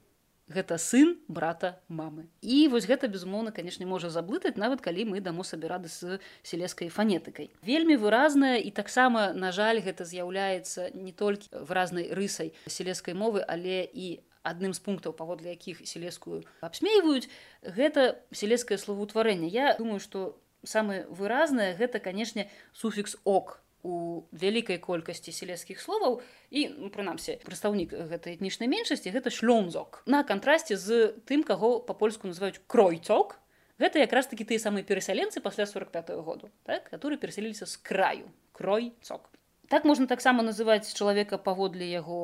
гэта 0.50 0.78
сын 0.82 1.16
брата 1.30 1.78
мамы 1.88 2.28
і 2.42 2.68
вось 2.74 2.90
гэта 2.90 3.08
безумоўна 3.08 3.54
канешне 3.56 3.86
можа 3.86 4.10
заблытаць 4.10 4.58
нават 4.58 4.82
калі 4.82 5.06
мы 5.14 5.22
дамо 5.22 5.46
сабе 5.46 5.70
рады 5.70 5.88
з 5.88 6.20
селескай 6.44 6.90
фанетыкай. 6.90 7.54
Вельмі 7.62 7.96
выразная 8.02 8.58
і 8.58 8.72
таксама 8.72 9.32
на 9.34 9.54
жаль 9.54 9.80
гэта 9.86 10.06
з'яўляецца 10.10 10.92
не 10.98 11.14
толькі 11.14 11.54
выразнай 11.54 12.10
рысай 12.12 12.54
селескай 12.68 13.14
мовы 13.14 13.46
але 13.46 13.86
і 13.86 14.20
адным 14.44 14.74
з 14.74 14.82
пунктаў 14.82 15.14
паводле 15.14 15.54
якіх 15.54 15.86
селескую 15.86 16.44
абсмейваюць 16.66 17.30
гэта 17.62 18.20
селескае 18.32 18.82
словоутварэнне 18.82 19.48
я 19.48 19.76
думаю 19.78 20.00
что 20.00 20.40
самае 20.64 21.06
выразнае 21.08 21.76
гэта 21.76 22.00
канешне 22.00 22.50
суфікс 22.74 23.18
ок 23.24 23.60
у 23.84 24.24
вялікай 24.32 24.78
колькасці 24.78 25.32
селескіх 25.32 25.80
словаў 25.82 26.22
і 26.52 26.68
ну, 26.76 26.90
прынамсі 26.92 27.40
прадстаўнік 27.46 27.96
гэтай 28.12 28.36
этнічнай 28.36 28.68
меншасці 28.68 29.14
гэта 29.16 29.32
шлёмзок 29.32 30.04
на 30.06 30.24
кантрасце 30.24 30.76
з 30.76 31.16
тым 31.30 31.44
каго 31.48 31.80
па-польску 31.80 32.28
называюць 32.28 32.60
кройцок 32.68 33.40
гэта 33.80 34.04
якраз 34.04 34.28
такі 34.28 34.44
тыя 34.44 34.60
самыя 34.60 34.84
перасяленцы 34.84 35.40
пасля 35.40 35.66
45 35.66 36.10
-го 36.10 36.24
году 36.24 36.50
так 36.64 36.92
которые 36.92 37.18
перасяліліся 37.18 37.66
з 37.66 37.78
краю. 37.78 38.28
Кройцок. 38.52 39.30
Так 39.70 39.86
можна 39.86 40.08
таксама 40.08 40.44
называць 40.44 40.94
чалавека 40.94 41.38
паводле 41.38 41.86
яго 41.86 42.20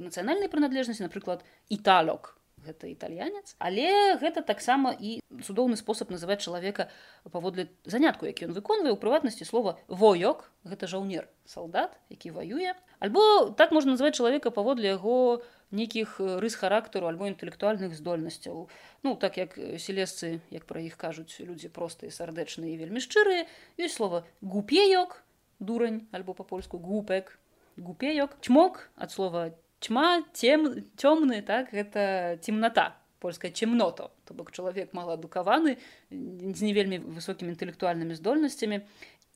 э, 0.00 0.04
нацыянальнай 0.04 0.48
прыналежнасці 0.48 1.06
напрыклад 1.06 1.44
італок 1.70 2.36
гэта 2.66 2.90
італьянец 2.90 3.54
але 3.58 4.18
гэта 4.18 4.42
таксама 4.42 4.92
і 4.98 5.20
цудоўны 5.46 5.78
спосаб 5.78 6.10
называць 6.10 6.42
чалавека 6.42 6.90
паводле 7.30 7.70
занятку 7.84 8.26
які 8.26 8.50
ён 8.50 8.58
выконвае 8.58 8.92
у 8.92 9.00
прыватнасці 9.00 9.46
слова 9.46 9.78
воёк 9.86 10.50
гэта 10.66 10.90
жаўнер 10.90 11.30
салдат 11.46 11.96
які 12.10 12.30
ваюе. 12.30 12.74
Альбо 12.98 13.50
так 13.56 13.72
можна 13.72 13.94
назваць 13.94 14.16
чалавека 14.16 14.50
паводле 14.50 14.88
яго 14.98 15.42
нейкіх 15.70 16.20
рыс 16.42 16.54
характару 16.54 17.06
альбо 17.06 17.26
інтэлектуальных 17.30 17.94
здольнасцяў. 17.94 18.68
Ну 19.02 19.14
так 19.16 19.36
як 19.36 19.58
селесцы 19.78 20.40
як 20.50 20.66
пра 20.66 20.80
іх 20.82 20.96
кажуць 20.96 21.38
людзі 21.40 21.68
простыя 21.68 22.10
сардэчныя 22.10 22.76
вельмі 22.78 23.02
шчырыя 23.02 23.46
ёсць 23.78 23.96
слова 23.96 24.24
гупеёк 24.42 25.22
дурань 25.58 26.06
альбо 26.12 26.34
па-польску 26.34 26.78
гупек 26.78 27.38
гупеёк 27.76 28.36
чмок 28.40 28.88
ад 28.96 29.10
слова 29.10 29.52
тьма 29.86 30.26
тем 30.34 30.66
цёмны 30.98 31.42
так 31.46 31.70
гэта 31.70 32.38
темнота 32.42 32.98
польская 33.22 33.50
чемното 33.50 34.10
то 34.26 34.34
бок 34.34 34.50
чалавек 34.50 34.92
маладукаваны 34.92 35.78
з 36.10 36.60
не 36.60 36.72
вельмі 36.74 36.98
высокімі 36.98 37.54
інтэлектуальнымі 37.54 38.18
здольнасцямі 38.18 38.82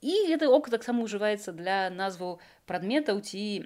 і 0.00 0.14
гэты 0.28 0.48
ок 0.48 0.70
таксама 0.72 1.06
ўжываецца 1.06 1.54
для 1.54 1.88
назваў 1.94 2.40
прадметаў 2.66 3.20
ці 3.22 3.64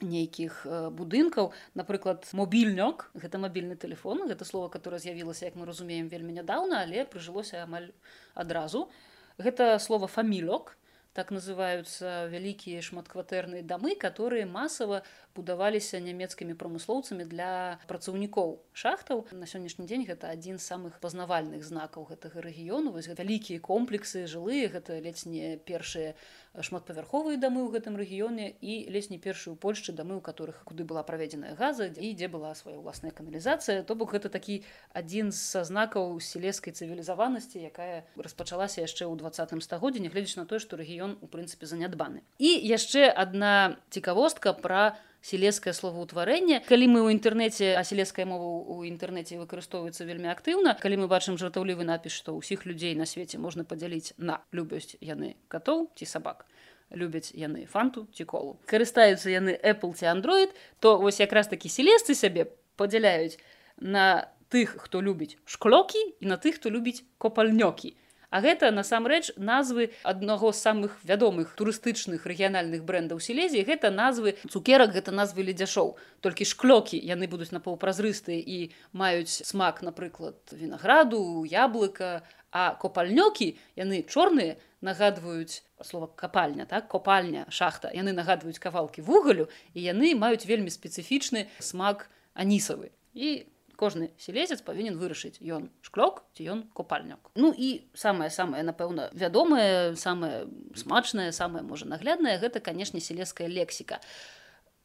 нейкіх 0.00 0.66
будынкаў 0.92 1.52
напрыклад 1.74 2.28
мобільнёк 2.36 3.10
гэта 3.16 3.40
мабільны 3.40 3.76
телефон. 3.76 4.28
Гэта 4.28 4.44
слово 4.44 4.68
которое 4.68 4.98
з'явілася 5.00 5.46
як 5.46 5.56
мы 5.56 5.64
разумеем 5.64 6.08
вельмі 6.08 6.32
нядаўна 6.36 6.82
але 6.84 7.04
прыжылося 7.04 7.62
амаль 7.64 7.92
адразу 8.34 8.90
гэта 9.38 9.78
слово 9.78 10.06
фамілёк 10.08 10.76
так 11.16 11.32
называются 11.32 12.28
вялікія 12.28 12.84
шматкватэрныя 12.84 13.64
дамы 13.64 13.96
которые 13.96 14.44
масава 14.44 15.02
будаваліся 15.36 16.00
нямецкімі 16.00 16.56
прамыслоўцамі 16.56 17.28
для 17.28 17.78
працаўнікоў 17.86 18.56
шахтаў. 18.72 19.28
На 19.36 19.44
сённяшні 19.44 19.84
дзень 19.84 20.08
гэта 20.08 20.32
адзін 20.32 20.56
з 20.56 20.64
самых 20.64 20.98
пазнавальных 21.04 21.60
знакаў 21.60 22.08
гэтага 22.08 22.40
рэгіёну. 22.40 22.96
Вось 22.96 23.12
вялікія 23.12 23.60
комплексы 23.60 24.24
жылыя 24.24 24.72
гэта 24.72 24.98
ледзь 25.04 25.28
не 25.28 25.60
першыя 25.60 26.16
шматпавярховыя 26.56 27.36
дамы 27.36 27.60
ў 27.60 27.76
гэтым 27.76 28.00
рэгіёне 28.00 28.56
і 28.64 28.88
ледзь 28.88 29.12
не 29.12 29.20
першую 29.20 29.56
польшчы 29.60 29.92
дамы 29.92 30.16
у 30.16 30.22
которых 30.24 30.64
куды 30.64 30.88
была 30.88 31.04
праведзеная 31.04 31.52
газа 31.52 31.88
і 31.92 32.14
дзе 32.16 32.28
была 32.32 32.54
свая 32.56 32.80
ўласная 32.80 33.12
каналізацыя. 33.12 33.84
То 33.84 33.94
бок 33.94 34.16
гэта 34.16 34.32
такі 34.32 34.64
адзін 34.96 35.32
са 35.32 35.64
знакаў 35.68 36.16
селескай 36.20 36.72
цывілізаванасці 36.72 37.60
якая 37.60 38.08
распачалася 38.16 38.80
яшчэ 38.80 39.04
ў 39.04 39.20
двадцатым 39.20 39.60
стагоддзі 39.60 40.00
нягледзяч 40.08 40.40
на 40.40 40.48
тое 40.48 40.62
што 40.62 40.80
рэгіён 40.80 41.20
у 41.20 41.26
прынцыпе 41.28 41.68
занядбаны. 41.68 42.24
І 42.40 42.56
яшчэ 42.56 43.12
адна 43.12 43.76
цікавостка 43.90 44.56
пра 44.56 44.96
селескае 45.26 45.74
словаўтварэнне 45.74 46.62
калі 46.68 46.86
мы 46.92 47.00
ў 47.02 47.18
інтэрнэце 47.18 47.74
а 47.74 47.82
селеская 47.82 48.26
мова 48.30 48.46
ў 48.46 48.86
інтэрнэце 48.94 49.40
выкарыстоўваецца 49.42 50.06
вельмі 50.06 50.30
актыўна 50.30 50.76
калі 50.78 51.02
мы 51.02 51.06
бачым 51.10 51.34
жартаўлівы 51.40 51.82
напіс 51.88 52.14
што 52.14 52.36
ўсіх 52.38 52.62
людзей 52.70 52.94
на 52.94 53.10
свеце 53.10 53.42
можна 53.42 53.66
падзяліць 53.66 54.14
на 54.18 54.38
любасць 54.54 54.94
яны 55.02 55.34
катоў 55.50 55.90
ці 55.98 56.06
сабак 56.06 56.46
любяць 56.94 57.34
яны 57.34 57.66
фанту 57.66 58.06
ці 58.14 58.24
колу 58.30 58.54
карыстаюцца 58.70 59.26
яны 59.34 59.58
apple 59.58 59.98
ці 59.98 60.06
android 60.14 60.54
то 60.78 60.96
вось 61.02 61.18
якраз 61.18 61.50
такі 61.50 61.68
селесцы 61.68 62.14
сябе 62.14 62.46
падзяляюць 62.78 63.42
на 63.82 64.30
тых 64.48 64.78
хто 64.78 65.02
любіць 65.02 65.34
шклокі 65.44 65.98
і 66.22 66.30
на 66.30 66.38
тых 66.38 66.62
хто 66.62 66.70
любіць 66.70 67.02
копальнёкі 67.18 67.96
А 68.30 68.40
гэта 68.40 68.70
насамрэч 68.70 69.36
назвы 69.36 69.90
аднаго 70.02 70.52
з 70.52 70.58
самых 70.58 70.98
вядомых 71.04 71.54
турыстычных 71.54 72.26
рэгіянальных 72.26 72.82
брэндаў 72.82 73.20
селезіі 73.22 73.66
гэта 73.66 73.90
назвы 73.90 74.34
цукерак 74.50 74.92
гэта 74.96 75.14
назвы 75.14 75.46
ледзяшоў. 75.46 75.96
Толькі 76.20 76.44
шклёкі 76.44 76.98
яны 76.98 77.30
будуць 77.30 77.54
напаўпразрыстыя 77.54 78.40
і 78.40 78.72
маюць 78.92 79.30
смак 79.46 79.82
напрыклад 79.82 80.36
вінаграду 80.52 81.44
яблыка. 81.46 82.26
А 82.56 82.72
копальнёкі 82.80 83.58
яны 83.76 84.00
чорныя 84.08 84.56
нагадваюць 84.80 85.60
слова 85.84 86.06
капальня 86.06 86.64
так? 86.64 86.88
Копальня 86.88 87.44
шахта. 87.50 87.90
Яны 87.92 88.16
нагадваюць 88.16 88.58
кавалкі 88.58 89.02
вугалю 89.04 89.50
і 89.74 89.84
яны 89.84 90.14
маюць 90.16 90.46
вельмі 90.48 90.72
спецыфічны 90.72 91.46
смак 91.60 92.08
анісавы. 92.32 92.90
І 93.12 93.44
кожны 93.76 94.10
селезец 94.18 94.62
павінен 94.66 94.96
вырашыць 95.00 95.38
ён 95.40 95.68
шклок 95.86 96.24
ці 96.34 96.48
ён 96.56 96.64
купальнік 96.76 97.30
ну 97.36 97.52
і 97.52 97.86
самае 97.94 98.30
самае 98.30 98.64
напэўна 98.66 99.10
вядомае 99.12 99.96
самае 99.96 100.46
смачнае 100.74 101.30
самае 101.32 101.62
можа 101.62 101.86
нагляднае 101.86 102.38
гэта 102.42 102.60
канешне 102.60 103.00
селеская 103.00 103.48
лексіка. 103.48 104.00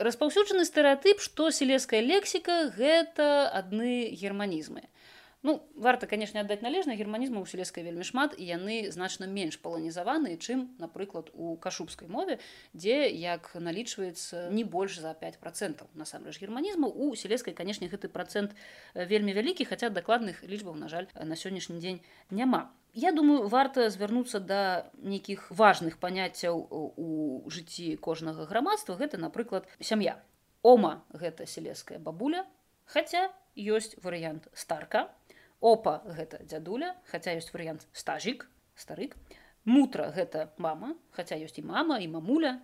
Распаўсюджаны 0.02 0.66
стэеатып 0.66 1.22
што 1.22 1.52
селеская 1.54 2.02
лексіка 2.02 2.72
гэта 2.78 3.50
адны 3.54 4.10
германізмы 4.18 4.88
Ну 5.44 5.56
варта 5.76 6.06
канешне 6.06 6.42
аддаць 6.42 6.62
належна 6.62 6.94
германізму 6.94 7.42
ў 7.42 7.50
селескай 7.50 7.82
вельмі 7.82 8.06
шмат 8.06 8.36
і 8.38 8.46
яны 8.46 8.94
значна 8.94 9.26
менш 9.26 9.58
паланізаваныя 9.64 10.38
чым 10.38 10.68
напрыклад 10.78 11.32
у 11.34 11.56
кашубскай 11.58 12.06
мове 12.06 12.38
дзе 12.78 13.10
як 13.10 13.50
налічваецца 13.58 14.54
не 14.54 14.62
больш 14.62 15.00
за 15.02 15.16
5 15.18 15.42
процентаў 15.42 15.90
насамрэч 15.98 16.38
германізму 16.38 16.94
у 16.94 17.16
селескай 17.18 17.58
канешне 17.58 17.90
гэты 17.90 18.06
процент 18.14 18.54
вельмі 18.94 19.34
вялікі 19.34 19.66
хаця 19.66 19.90
дакладных 19.90 20.46
лічбаў 20.46 20.78
на 20.78 20.94
жаль 20.94 21.10
на 21.18 21.34
сённяшні 21.34 21.82
дзень 21.82 22.06
няма 22.30 22.70
Я 22.94 23.14
думаю 23.16 23.48
варта 23.48 23.90
звярнуцца 23.90 24.40
да 24.40 24.92
нейкіх 25.02 25.50
важных 25.50 25.98
паняццяў 25.98 26.60
у 26.70 27.50
жыцці 27.50 27.96
кожнага 27.98 28.46
грамадства 28.46 28.94
гэта 28.94 29.18
напрыклад 29.18 29.66
сям'я 29.80 30.20
Ома 30.62 31.02
гэта 31.10 31.48
селеская 31.48 31.98
бабуля 31.98 32.46
хаця 32.86 33.32
ёсць 33.56 33.96
варыянт 34.04 34.48
старка 34.54 35.08
опа 35.62 36.02
гэта 36.06 36.42
дзядуля 36.44 36.96
хаця 37.08 37.38
ёсць 37.38 37.54
варыянт 37.54 37.88
стажік 37.94 38.50
старык. 38.76 39.16
Мутра 39.64 40.10
гэта 40.12 40.50
мама 40.58 40.98
хаця 41.14 41.38
ёсць 41.38 41.62
і 41.62 41.64
мама 41.70 42.02
і 42.02 42.10
мамуля. 42.10 42.60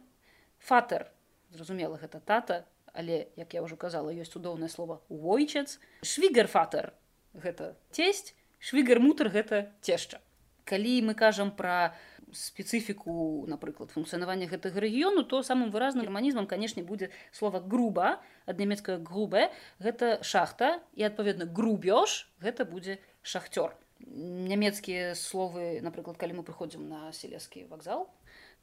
Фатер 0.59 1.07
зразумела 1.53 2.01
гэта 2.01 2.19
тата 2.19 2.65
але 2.97 3.29
як 3.37 3.53
я 3.53 3.61
ўжо 3.61 3.77
казала 3.77 4.09
ёсць 4.09 4.33
цудоўнае 4.33 4.73
слово 4.73 5.05
войчац 5.07 5.77
швігерфатер 6.01 6.91
гэта 7.37 7.77
цесть 7.93 8.33
швігер 8.57 8.99
мутр 8.99 9.29
гэта 9.29 9.69
цешча. 9.85 10.17
Калі 10.65 11.05
мы 11.05 11.13
кажам 11.13 11.53
пра 11.53 11.93
спецыфіку 12.33 13.45
напрыклад 13.47 13.91
функцыянавання 13.95 14.47
гэтага 14.51 14.83
рэгіёну 14.83 15.23
то 15.23 15.43
самым 15.43 15.71
выразным 15.71 16.03
германізмам 16.03 16.47
канешне 16.47 16.83
будзе 16.83 17.09
слова 17.31 17.59
груба 17.59 18.19
ад 18.45 18.59
нямецкая 18.59 18.97
грубе 18.99 19.51
гэта 19.79 20.19
шахта 20.23 20.83
і 20.93 21.07
адпаведна 21.07 21.47
грубёж 21.47 22.27
гэта 22.43 22.65
будзе 22.65 22.99
шахцёр. 23.21 23.75
Нямецкія 23.99 25.15
словы 25.15 25.81
напрыклад 25.81 26.17
калі 26.17 26.39
мы 26.39 26.43
прыходзім 26.43 26.87
на 26.87 27.11
селескі 27.11 27.65
вакзал 27.71 28.11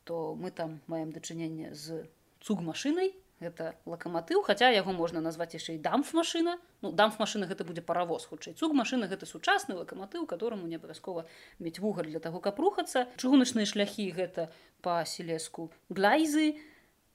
то 0.04 0.34
мы 0.36 0.50
там 0.50 0.80
маем 0.86 1.12
дачыненне 1.12 1.74
з 1.74 2.04
цуг 2.40 2.60
машынай 2.60 3.16
гэта 3.40 3.74
лакаматыў 3.86 4.42
хаця 4.46 4.70
яго 4.70 4.92
можна 4.92 5.20
назваць 5.20 5.54
яшчэ 5.54 5.78
і 5.78 5.82
дамф 5.82 6.12
машына 6.14 6.58
ну 6.82 6.92
дамф 6.92 7.18
машына 7.18 7.48
гэта 7.50 7.64
будзе 7.64 7.82
паравоз 7.82 8.26
хутчэй 8.30 8.54
цуг 8.54 8.74
машына 8.78 9.10
гэта 9.10 9.26
сучасны 9.26 9.74
лакаматыў 9.74 10.26
которому 10.26 10.66
не 10.70 10.78
абавязкова 10.78 11.26
мець 11.58 11.78
вугаль 11.78 12.10
для 12.10 12.20
таго 12.20 12.40
каб 12.40 12.60
рухацца 12.60 13.08
чыгуначныя 13.18 13.66
шляхі 13.66 14.10
гэта 14.14 14.50
па 14.84 15.04
селеску 15.08 15.72
глайзы. 15.88 16.60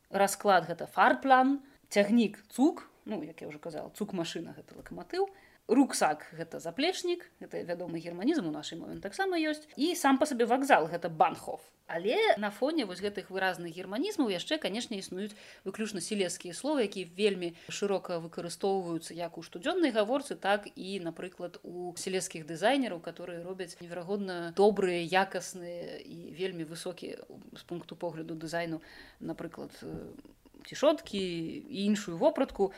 Расклад 0.10 0.66
гэта 0.66 0.90
фарплан. 0.90 1.62
Цягнік 1.90 2.42
цуг. 2.50 2.90
Ну 3.06 3.22
як 3.24 3.42
я 3.42 3.48
уже 3.48 3.62
казала 3.62 3.94
цуг 3.94 4.14
машына 4.14 4.58
гэта 4.58 4.78
лакаматыў 4.78 5.30
руксак 5.70 6.26
гэта 6.34 6.60
заплечнік 6.60 7.24
это 7.40 7.62
вядомы 7.62 8.02
германізм 8.02 8.50
у 8.50 8.52
нашай 8.52 8.80
мове 8.80 9.00
таксама 9.00 9.38
ёсць 9.38 9.70
і 9.78 9.94
сам 9.96 10.18
па 10.18 10.26
сабе 10.26 10.50
вакзал 10.50 10.90
гэта 10.90 11.10
банхов 11.10 11.62
але 11.88 12.18
на 12.38 12.50
фоне 12.50 12.86
вось 12.86 13.02
гэтых 13.02 13.30
выразных 13.30 13.74
германізмаў 13.74 14.34
яшчэ 14.34 14.58
канешне 14.58 15.00
існуюць 15.00 15.38
выключна 15.64 16.02
селескія 16.02 16.54
словы 16.58 16.90
які 16.90 17.06
вельмі 17.06 17.54
шырока 17.70 18.20
выкарыстоўваюцца 18.20 19.14
як 19.14 19.38
у 19.38 19.46
штодзённай 19.46 19.94
гаворцы 19.94 20.36
так 20.36 20.68
і 20.76 21.00
напрыклад 21.06 21.62
у 21.64 21.94
селескіх 21.96 22.50
дызайнераў 22.50 23.00
которые 23.00 23.44
робяць 23.46 23.78
неверагодна 23.80 24.52
добрыя 24.58 25.06
якасныя 25.06 26.02
і 26.02 26.34
вельмі 26.34 26.66
высокія 26.66 27.22
з 27.54 27.64
пункту 27.64 27.96
погляду 27.96 28.36
дызайну 28.36 28.82
напрыклад 29.20 29.72
цішоткі 30.66 31.20
і 31.20 31.86
іншую 31.86 32.18
вопратку. 32.18 32.74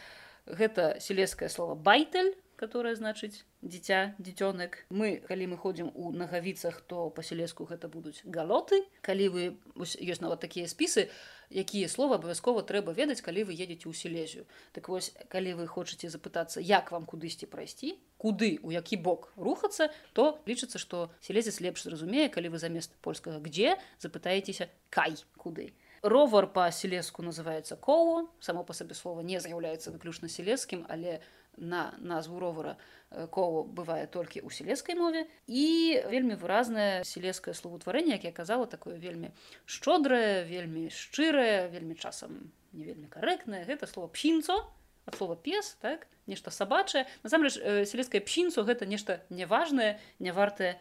Гэта 0.46 1.00
селескае 1.00 1.50
слово 1.50 1.76
байтель 1.76 2.34
которая 2.62 2.93
значыць 2.93 3.41
дзіця 3.66 4.14
дзіцёнак 4.22 4.86
мы 4.93 5.18
калі 5.26 5.49
мы 5.49 5.57
ходзім 5.57 5.89
у 5.97 6.14
нагавіцах 6.14 6.78
то 6.86 7.09
па-селеску 7.09 7.66
гэта 7.66 7.89
будуць 7.89 8.22
галоты. 8.22 8.86
Калі 9.01 9.26
вы 9.34 9.43
ёсць 9.82 10.22
нават 10.22 10.45
такія 10.45 10.70
спісы 10.70 11.09
якія 11.49 11.89
слова 11.89 12.22
абавязкова 12.22 12.62
трэба 12.62 12.93
ведаць 12.93 13.26
калі 13.26 13.49
вы 13.49 13.57
едзеце 13.57 13.89
ў 13.89 13.97
селезію 13.97 14.45
так 14.78 14.93
вось 14.93 15.12
калі 15.34 15.57
вы 15.59 15.66
хочаце 15.66 16.07
запытацца 16.14 16.62
як 16.62 16.93
вам 16.93 17.09
кудысьці 17.09 17.49
прайсці 17.49 17.97
куды 18.22 18.62
у 18.64 18.72
які 18.72 19.01
бок 19.01 19.34
рухацца 19.36 19.89
то 20.14 20.38
лічыцца 20.45 20.78
што 20.78 21.09
селезец 21.20 21.59
лепш 21.66 21.89
зразумее 21.89 22.30
калі 22.30 22.53
вы 22.55 22.62
замест 22.62 22.95
польскага 23.01 23.41
где 23.41 23.76
запытаецеся 23.99 24.70
кай 24.89 25.18
куды 25.36 25.74
ровар 26.01 26.47
па-селеску 26.47 27.22
называется 27.22 27.76
коу 27.76 28.30
само 28.39 28.64
па 28.64 28.74
сабе 28.74 28.95
слова 28.95 29.22
не 29.22 29.41
з'яўляецца 29.41 29.91
выключна 29.91 30.30
селескім 30.30 30.86
але 30.88 31.20
у 31.20 31.41
на 31.58 31.93
назву 31.99 32.39
ровара 32.39 32.78
э, 33.10 33.28
колу 33.28 33.64
бывае 33.64 34.08
толькі 34.08 34.41
ў 34.41 34.49
селескай 34.52 34.95
мове. 34.95 35.28
І 35.47 36.02
вельмі 36.08 36.36
выразнае 36.36 37.04
селескае 37.04 37.54
словаўтварэнне 37.54 38.18
як 38.18 38.24
я 38.24 38.32
казала 38.32 38.68
такое 38.68 38.97
вельмі 38.97 39.32
шчодрае 39.66 40.43
вельмі 40.45 40.89
шчырае 40.89 41.68
вельмі 41.70 41.95
часам 41.95 42.52
не 42.72 42.86
вельмі 42.86 43.08
карэктнае. 43.08 43.66
Гэта 43.66 43.88
слово 43.88 44.10
псінцо 44.10 44.68
ад 45.06 45.16
слова 45.18 45.36
пес 45.36 45.78
так? 45.82 46.08
Нешта 46.28 46.52
сабачае. 46.52 47.08
Насамрэч 47.24 47.58
э, 47.58 47.86
сельскае 47.86 48.22
псінцу 48.22 48.64
гэта 48.64 48.86
нешта 48.86 49.22
неважнае 49.30 49.99
не 50.20 50.32
вартае 50.32 50.80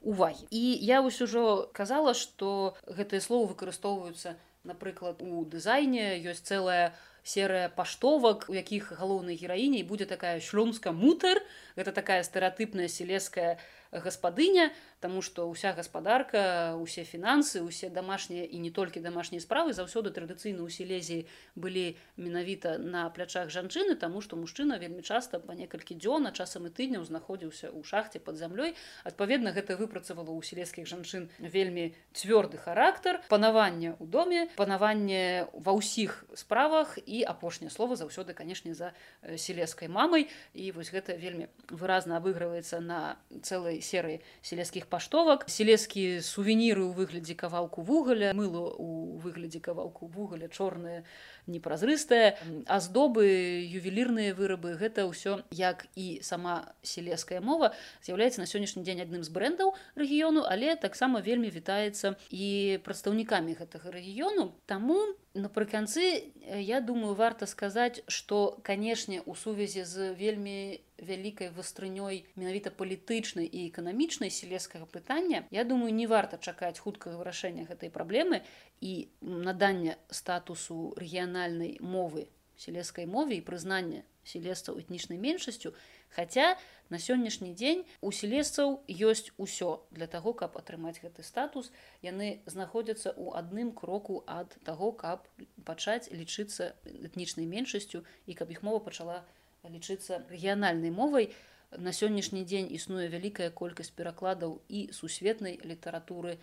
увагі 0.00 0.48
і 0.50 0.62
я 0.80 1.00
вось 1.04 1.20
ужо 1.20 1.68
казала 1.76 2.14
што 2.16 2.76
гэтыя 2.88 3.20
словы 3.20 3.52
выкарыстоўваюцца 3.52 4.36
напрыклад 4.64 5.22
у 5.22 5.44
дызайне 5.44 6.20
ёсць 6.20 6.44
цэлая 6.44 6.92
серыя 7.24 7.68
паштовак 7.68 8.46
у 8.48 8.54
якіх 8.56 8.92
галоўнай 8.96 9.36
гераіней 9.36 9.84
будзе 9.84 10.06
такая 10.08 10.40
шлюмска 10.40 10.92
мутер 10.92 11.40
гэта 11.76 11.92
такая 11.92 12.22
стэеатыпная 12.24 12.88
селеская 12.88 13.58
гаспадыня 13.92 14.70
Таму 15.00 15.22
што 15.24 15.48
ўся 15.48 15.72
гаспадарка 15.72 16.76
усе 16.76 17.08
фінансы 17.08 17.64
усе 17.64 17.88
дамашнія 17.88 18.44
і 18.44 18.60
не 18.60 18.68
толькі 18.68 19.00
дамашнія 19.00 19.40
справы 19.40 19.72
заўсёды 19.72 20.12
традыцыйна 20.12 20.60
ў 20.60 20.68
сілезіі 20.68 21.24
былі 21.56 21.96
менавіта 22.20 22.76
на 22.76 23.08
плячах 23.08 23.48
жанчыны 23.48 23.96
таму 23.96 24.20
што 24.20 24.36
мужчына 24.36 24.76
вельмі 24.76 25.00
часта 25.00 25.40
па 25.40 25.56
некалькі 25.56 25.96
дзён 25.96 26.28
а 26.28 26.32
часам 26.36 26.68
і 26.68 26.72
тыдняў 26.76 27.08
знаходзіўся 27.08 27.72
ў 27.72 27.80
шахце 27.80 28.20
под 28.20 28.36
зямлёй 28.36 28.76
адпаведна 29.08 29.56
гэта 29.56 29.80
выпрацавала 29.80 30.36
ў 30.36 30.44
сілезскіх 30.44 30.84
жанчын 30.84 31.32
вельмі 31.40 31.96
цвёрды 32.12 32.60
характар 32.60 33.24
панаванне 33.32 33.96
ў 33.96 34.04
доме 34.04 34.52
панаванне 34.60 35.48
ва 35.56 35.72
ўсіх 35.80 36.28
справах 36.36 37.00
і 37.08 37.24
апошняе 37.24 37.72
слова 37.72 37.96
заўсёды 37.96 38.36
канешне 38.36 38.76
за 38.76 38.92
сілескай 39.24 39.88
мамай 39.88 40.28
і 40.52 40.76
вось 40.76 40.92
гэта 40.92 41.16
вельмі 41.16 41.48
выразна 41.72 42.20
абыгрываецца 42.20 42.84
на 42.84 43.16
цэлай 43.40 43.80
серыі 43.80 44.20
сілескіх 44.44 44.89
паштовак. 44.90 45.46
Сілескія 45.46 46.18
сувеніры 46.20 46.82
ў 46.82 46.92
выглядзе 46.98 47.38
кавалку 47.38 47.86
вугаля 47.86 48.34
мыло 48.34 48.74
у 48.74 49.16
выглядзе 49.22 49.60
кавалку 49.62 50.10
вугаля 50.10 50.50
чорныя 50.50 51.06
непразрыстая 51.46 52.36
аздобы 52.66 53.24
ювелірныя 53.70 54.34
вырабы 54.34 54.74
гэта 54.74 55.06
ўсё 55.06 55.46
як 55.54 55.86
і 55.94 56.20
сама 56.22 56.74
сілеская 56.82 57.40
мова 57.40 57.72
з'яўляецца 58.02 58.42
на 58.42 58.50
сённяшні 58.50 58.82
дзень 58.82 59.02
адным 59.06 59.22
з 59.22 59.30
брэндаў 59.30 59.74
рэгіёну 59.94 60.44
але 60.46 60.76
таксама 60.76 61.22
вельмі 61.22 61.50
вітаецца 61.50 62.18
і 62.30 62.80
прадстаўнікамі 62.84 63.54
гэтага 63.54 63.94
рэгіёну. 63.94 64.52
Таму 64.66 64.98
напрыканцы 65.34 66.34
я 66.58 66.80
думаю 66.80 67.14
варта 67.14 67.46
сказаць 67.46 68.02
что 68.06 68.58
канешне 68.62 69.22
у 69.26 69.34
сувязі 69.34 69.84
з 69.84 70.12
вельмі 70.14 70.80
вялікай 71.00 71.50
вастрынёй 71.56 72.24
менавіта 72.36 72.70
палітычнай 72.70 73.48
і 73.48 73.68
эканамічнай 73.68 74.30
сілескага 74.30 74.86
пытання 74.86 75.44
я 75.50 75.64
думаю 75.64 75.94
не 75.94 76.06
варта 76.06 76.36
чакаць 76.38 76.78
хуткага 76.78 77.20
вырашэння 77.20 77.64
гэтай 77.68 77.90
праблемы 77.90 78.44
і 78.80 79.08
надання 79.20 79.96
статусу 80.10 80.94
рэгіянальнай 80.96 81.78
мовы 81.80 82.28
сілескай 82.60 83.06
мове 83.06 83.40
і 83.40 83.44
прызнання 83.44 84.04
сілесцаў 84.24 84.78
этнічнай 84.78 85.18
меншасцю. 85.18 85.72
Хаця 86.10 86.58
на 86.90 86.98
сённяшні 86.98 87.54
дзень 87.54 87.84
у 88.04 88.12
сілесцаў 88.12 88.82
ёсць 88.88 89.32
усё 89.38 89.86
для 89.90 90.06
таго 90.06 90.34
каб 90.36 90.58
атрымаць 90.60 91.00
гэты 91.00 91.24
статус. 91.24 91.72
Яны 92.04 92.44
знаходзяцца 92.46 93.14
ў 93.16 93.32
адным 93.40 93.72
кроку 93.72 94.22
ад 94.26 94.56
таго 94.68 94.92
каб 94.92 95.24
пачаць 95.64 96.12
лічыцца 96.12 96.74
этнічнай 96.84 97.46
меншасцю 97.46 98.04
і 98.26 98.34
каб 98.34 98.50
іх 98.50 98.62
мова 98.66 98.84
пачала 98.84 99.24
лічыцца 99.68 100.24
рэгіянальнай 100.30 100.90
мовай 100.90 101.30
на 101.76 101.92
сённяшні 101.92 102.44
дзень 102.44 102.72
існуе 102.72 103.08
вялікая 103.08 103.50
колькасць 103.50 103.92
перакладаў 103.94 104.60
і 104.68 104.88
сусветнай 104.92 105.60
літаратуры 105.64 106.38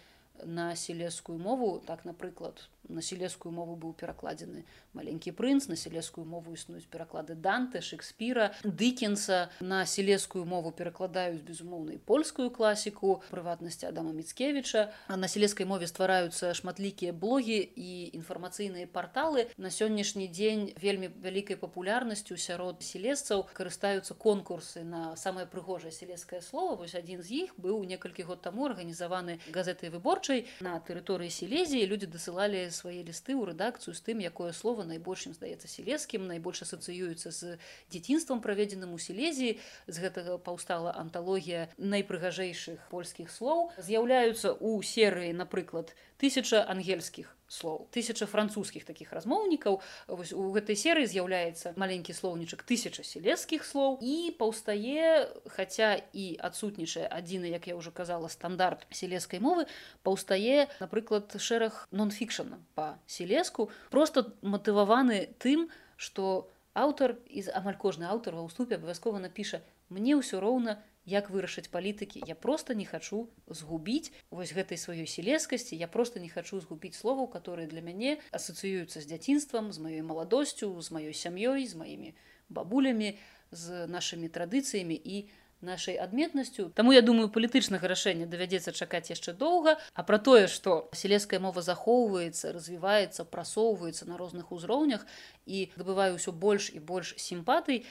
на 0.45 0.76
сілескую 0.76 1.38
мову. 1.39 1.80
Так 1.86 2.05
напрыклад 2.05 2.70
на 2.89 3.01
сілескую 3.01 3.51
мову 3.51 3.75
быў 3.75 3.93
перакладзены 3.93 4.65
маленькі 4.93 5.31
прынц 5.31 5.67
на 5.67 5.75
сілескую 5.75 6.25
мову 6.25 6.53
існуюць 6.53 6.88
пераклады 6.89 7.35
данте 7.35 7.81
шекспіра 7.81 8.53
дыкенса 8.63 9.49
на 9.59 9.85
сілескую 9.85 10.45
мову 10.45 10.71
перакладаюць 10.71 11.41
безумоўна 11.41 11.97
і 11.97 12.01
польскую 12.01 12.49
класіку 12.49 13.21
прыватнасці 13.29 13.89
адама 13.91 14.13
міцкевіча 14.13 14.89
а 15.07 15.17
на 15.17 15.27
сілескай 15.27 15.65
мове 15.65 15.88
ствараюцца 15.88 16.53
шматлікія 16.53 17.13
блогі 17.13 17.59
і 17.59 17.91
інфармацыйныя 18.17 18.88
парталы 18.88 19.47
на 19.57 19.69
сённяшні 19.69 20.27
дзень 20.27 20.73
вельмі 20.81 21.09
вялікай 21.23 21.57
папулярнасцю 21.57 22.38
сярод 22.38 22.83
сілесцаў 22.83 23.45
карыстаюцца 23.53 24.13
конкурсы 24.13 24.83
на 24.83 25.15
самае 25.15 25.45
прыгожае 25.45 25.91
сілескае 25.91 26.41
слово. 26.41 26.75
Вось 26.81 26.95
адзін 26.95 27.23
з 27.23 27.45
іх 27.45 27.55
быў 27.57 27.83
некалькі 27.83 28.23
год 28.23 28.41
таму 28.41 28.67
арганізаваны 28.69 29.39
газетай 29.53 29.89
выборчай 29.89 30.45
на 30.61 30.77
тэрыторыі 30.79 31.29
сілезіі 31.33 31.88
людзі 31.88 32.07
дасылалі 32.13 32.67
свае 32.78 33.01
лісты 33.01 33.34
ў 33.34 33.49
рэдакцыю 33.49 33.97
з 33.97 34.01
тым 34.05 34.21
якое 34.21 34.53
слово 34.53 34.86
найбольшым 34.86 35.34
здаецца 35.34 35.65
сілескім 35.65 36.30
найбольш 36.30 36.61
асацыюецца 36.67 37.34
з 37.34 37.57
дзяцінствам 37.89 38.41
праведзеным 38.45 38.93
у 38.93 38.99
сілезіі. 39.01 39.57
З 39.89 39.97
гэтага 40.05 40.38
паўстала 40.38 40.93
анталогія 41.01 41.67
найпрыгажэйшых 41.78 42.86
польскіх 42.93 43.34
слоў. 43.34 43.73
З'яўляюцца 43.82 44.53
у 44.53 44.78
серыі 44.86 45.34
напрыклад 45.34 45.97
тысяча 46.18 46.65
ангельскіх 46.68 47.34
слоў 47.47 47.88
тысяча 47.95 48.28
французскіх 48.28 48.84
таких 48.84 49.13
размоўнікаў 49.15 49.80
вось 50.07 50.34
у 50.36 50.51
гэтай 50.51 50.76
серыі 50.76 51.07
з'яўляецца 51.07 51.74
маленькі 51.80 52.11
слоўнічак 52.11 52.65
тысяча 52.68 53.05
сілескіх 53.07 53.63
слоў 53.63 54.01
і 54.03 54.36
паўстае 54.36 55.32
хаця 55.55 55.95
і 56.11 56.26
адсутнічае 56.43 57.07
адзіны 57.07 57.53
як 57.53 57.72
я 57.72 57.80
ўжо 57.80 57.95
казала 57.95 58.28
стандарт 58.28 58.84
сілескай 58.91 59.39
мовы 59.39 59.70
паўстае 60.03 60.68
напрыклад 60.84 61.32
шэраг 61.39 61.88
нон-фікшана 61.91 62.59
по 62.76 62.99
сілеску 63.07 63.72
просто 63.89 64.34
матываваны 64.41 65.32
тым 65.39 65.72
что 65.95 66.51
аўтар 66.76 67.15
і 67.32 67.47
амаль 67.55 67.80
кожны 67.80 68.05
аўтар 68.11 68.36
ва 68.36 68.43
ўступе 68.43 68.76
абавязкова 68.76 69.24
напіша 69.24 69.63
мне 69.89 70.20
ўсё 70.20 70.43
роўна 70.43 70.84
як 71.08 71.32
вырашыць 71.32 71.72
палітыкі. 71.72 72.22
Я 72.28 72.36
просто 72.36 72.76
не 72.76 72.84
хачу 72.86 73.32
згубіць 73.47 74.12
вось 74.30 74.51
гэтай 74.51 74.76
сваёй 74.76 75.08
сілескасці. 75.08 75.80
Я 75.80 75.88
просто 75.88 76.20
не 76.20 76.28
хачу 76.28 76.60
згубіць 76.60 76.99
словаў 76.99 77.32
которые 77.32 77.68
для 77.72 77.82
мяне 77.82 78.20
асацыююцца 78.36 78.99
з 78.99 79.08
дзяцінствам 79.08 79.72
з 79.72 79.80
маёй 79.80 80.03
маладосцю 80.03 80.70
з 80.82 80.91
маёй 80.91 81.16
сям'ёй 81.16 81.64
з 81.66 81.80
маімі 81.80 82.12
бабулямі 82.49 83.16
з 83.51 83.88
нашымі 83.88 84.28
традыцыямі 84.28 84.99
і 84.99 85.32
нашай 85.62 85.97
адметнасцю. 85.97 86.70
Таму 86.70 86.93
я 86.93 87.01
думаю 87.01 87.30
палітычнага 87.34 87.88
рашэння 87.88 88.28
давядзецца 88.30 88.72
чакаць 88.78 89.10
яшчэ 89.10 89.34
доўга. 89.34 89.78
А 89.93 90.03
пра 90.03 90.20
тое 90.20 90.45
што 90.47 90.89
сілеская 90.93 91.39
мова 91.39 91.62
захоўваецца 91.66 92.53
развіваецца 92.53 93.26
прасоўваецца 93.26 94.05
на 94.05 94.18
розных 94.18 94.51
узроўнях 94.51 95.08
і 95.45 95.72
дабываю 95.78 96.22
ўсё 96.22 96.32
больш 96.32 96.70
і 96.76 96.80
больш 96.80 97.16
сімпатый 97.18 97.86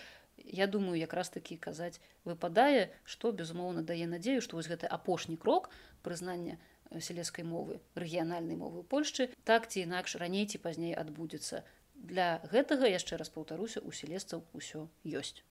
я 0.47 0.67
думаю 0.67 0.99
якраз 0.99 1.31
такі 1.31 1.57
казаць 1.57 2.01
выпадае 2.25 2.93
што 3.05 3.33
безумоўна 3.33 3.83
дае 3.83 4.07
надзею 4.07 4.43
што 4.45 4.57
вось 4.57 4.71
гэты 4.71 4.87
апошні 4.87 5.37
крок 5.37 5.71
прызнання 6.03 6.59
э, 6.91 7.01
сялескай 7.01 7.45
мовы 7.45 7.81
рэгіянальнай 7.95 8.57
мовы 8.57 8.83
польшчы 8.83 9.29
так 9.45 9.69
ці 9.69 9.83
інакш 9.83 10.17
раней 10.23 10.47
ці 10.47 10.59
пазней 10.59 10.95
адбудзецца. 10.95 11.65
Для 11.97 12.41
гэтага 12.53 12.87
яшчэ 12.93 13.17
раз 13.17 13.33
паўтаруся 13.33 13.81
у 13.81 13.93
селесцаў 13.93 14.45
усё 14.53 14.87
ёсць 15.05 15.41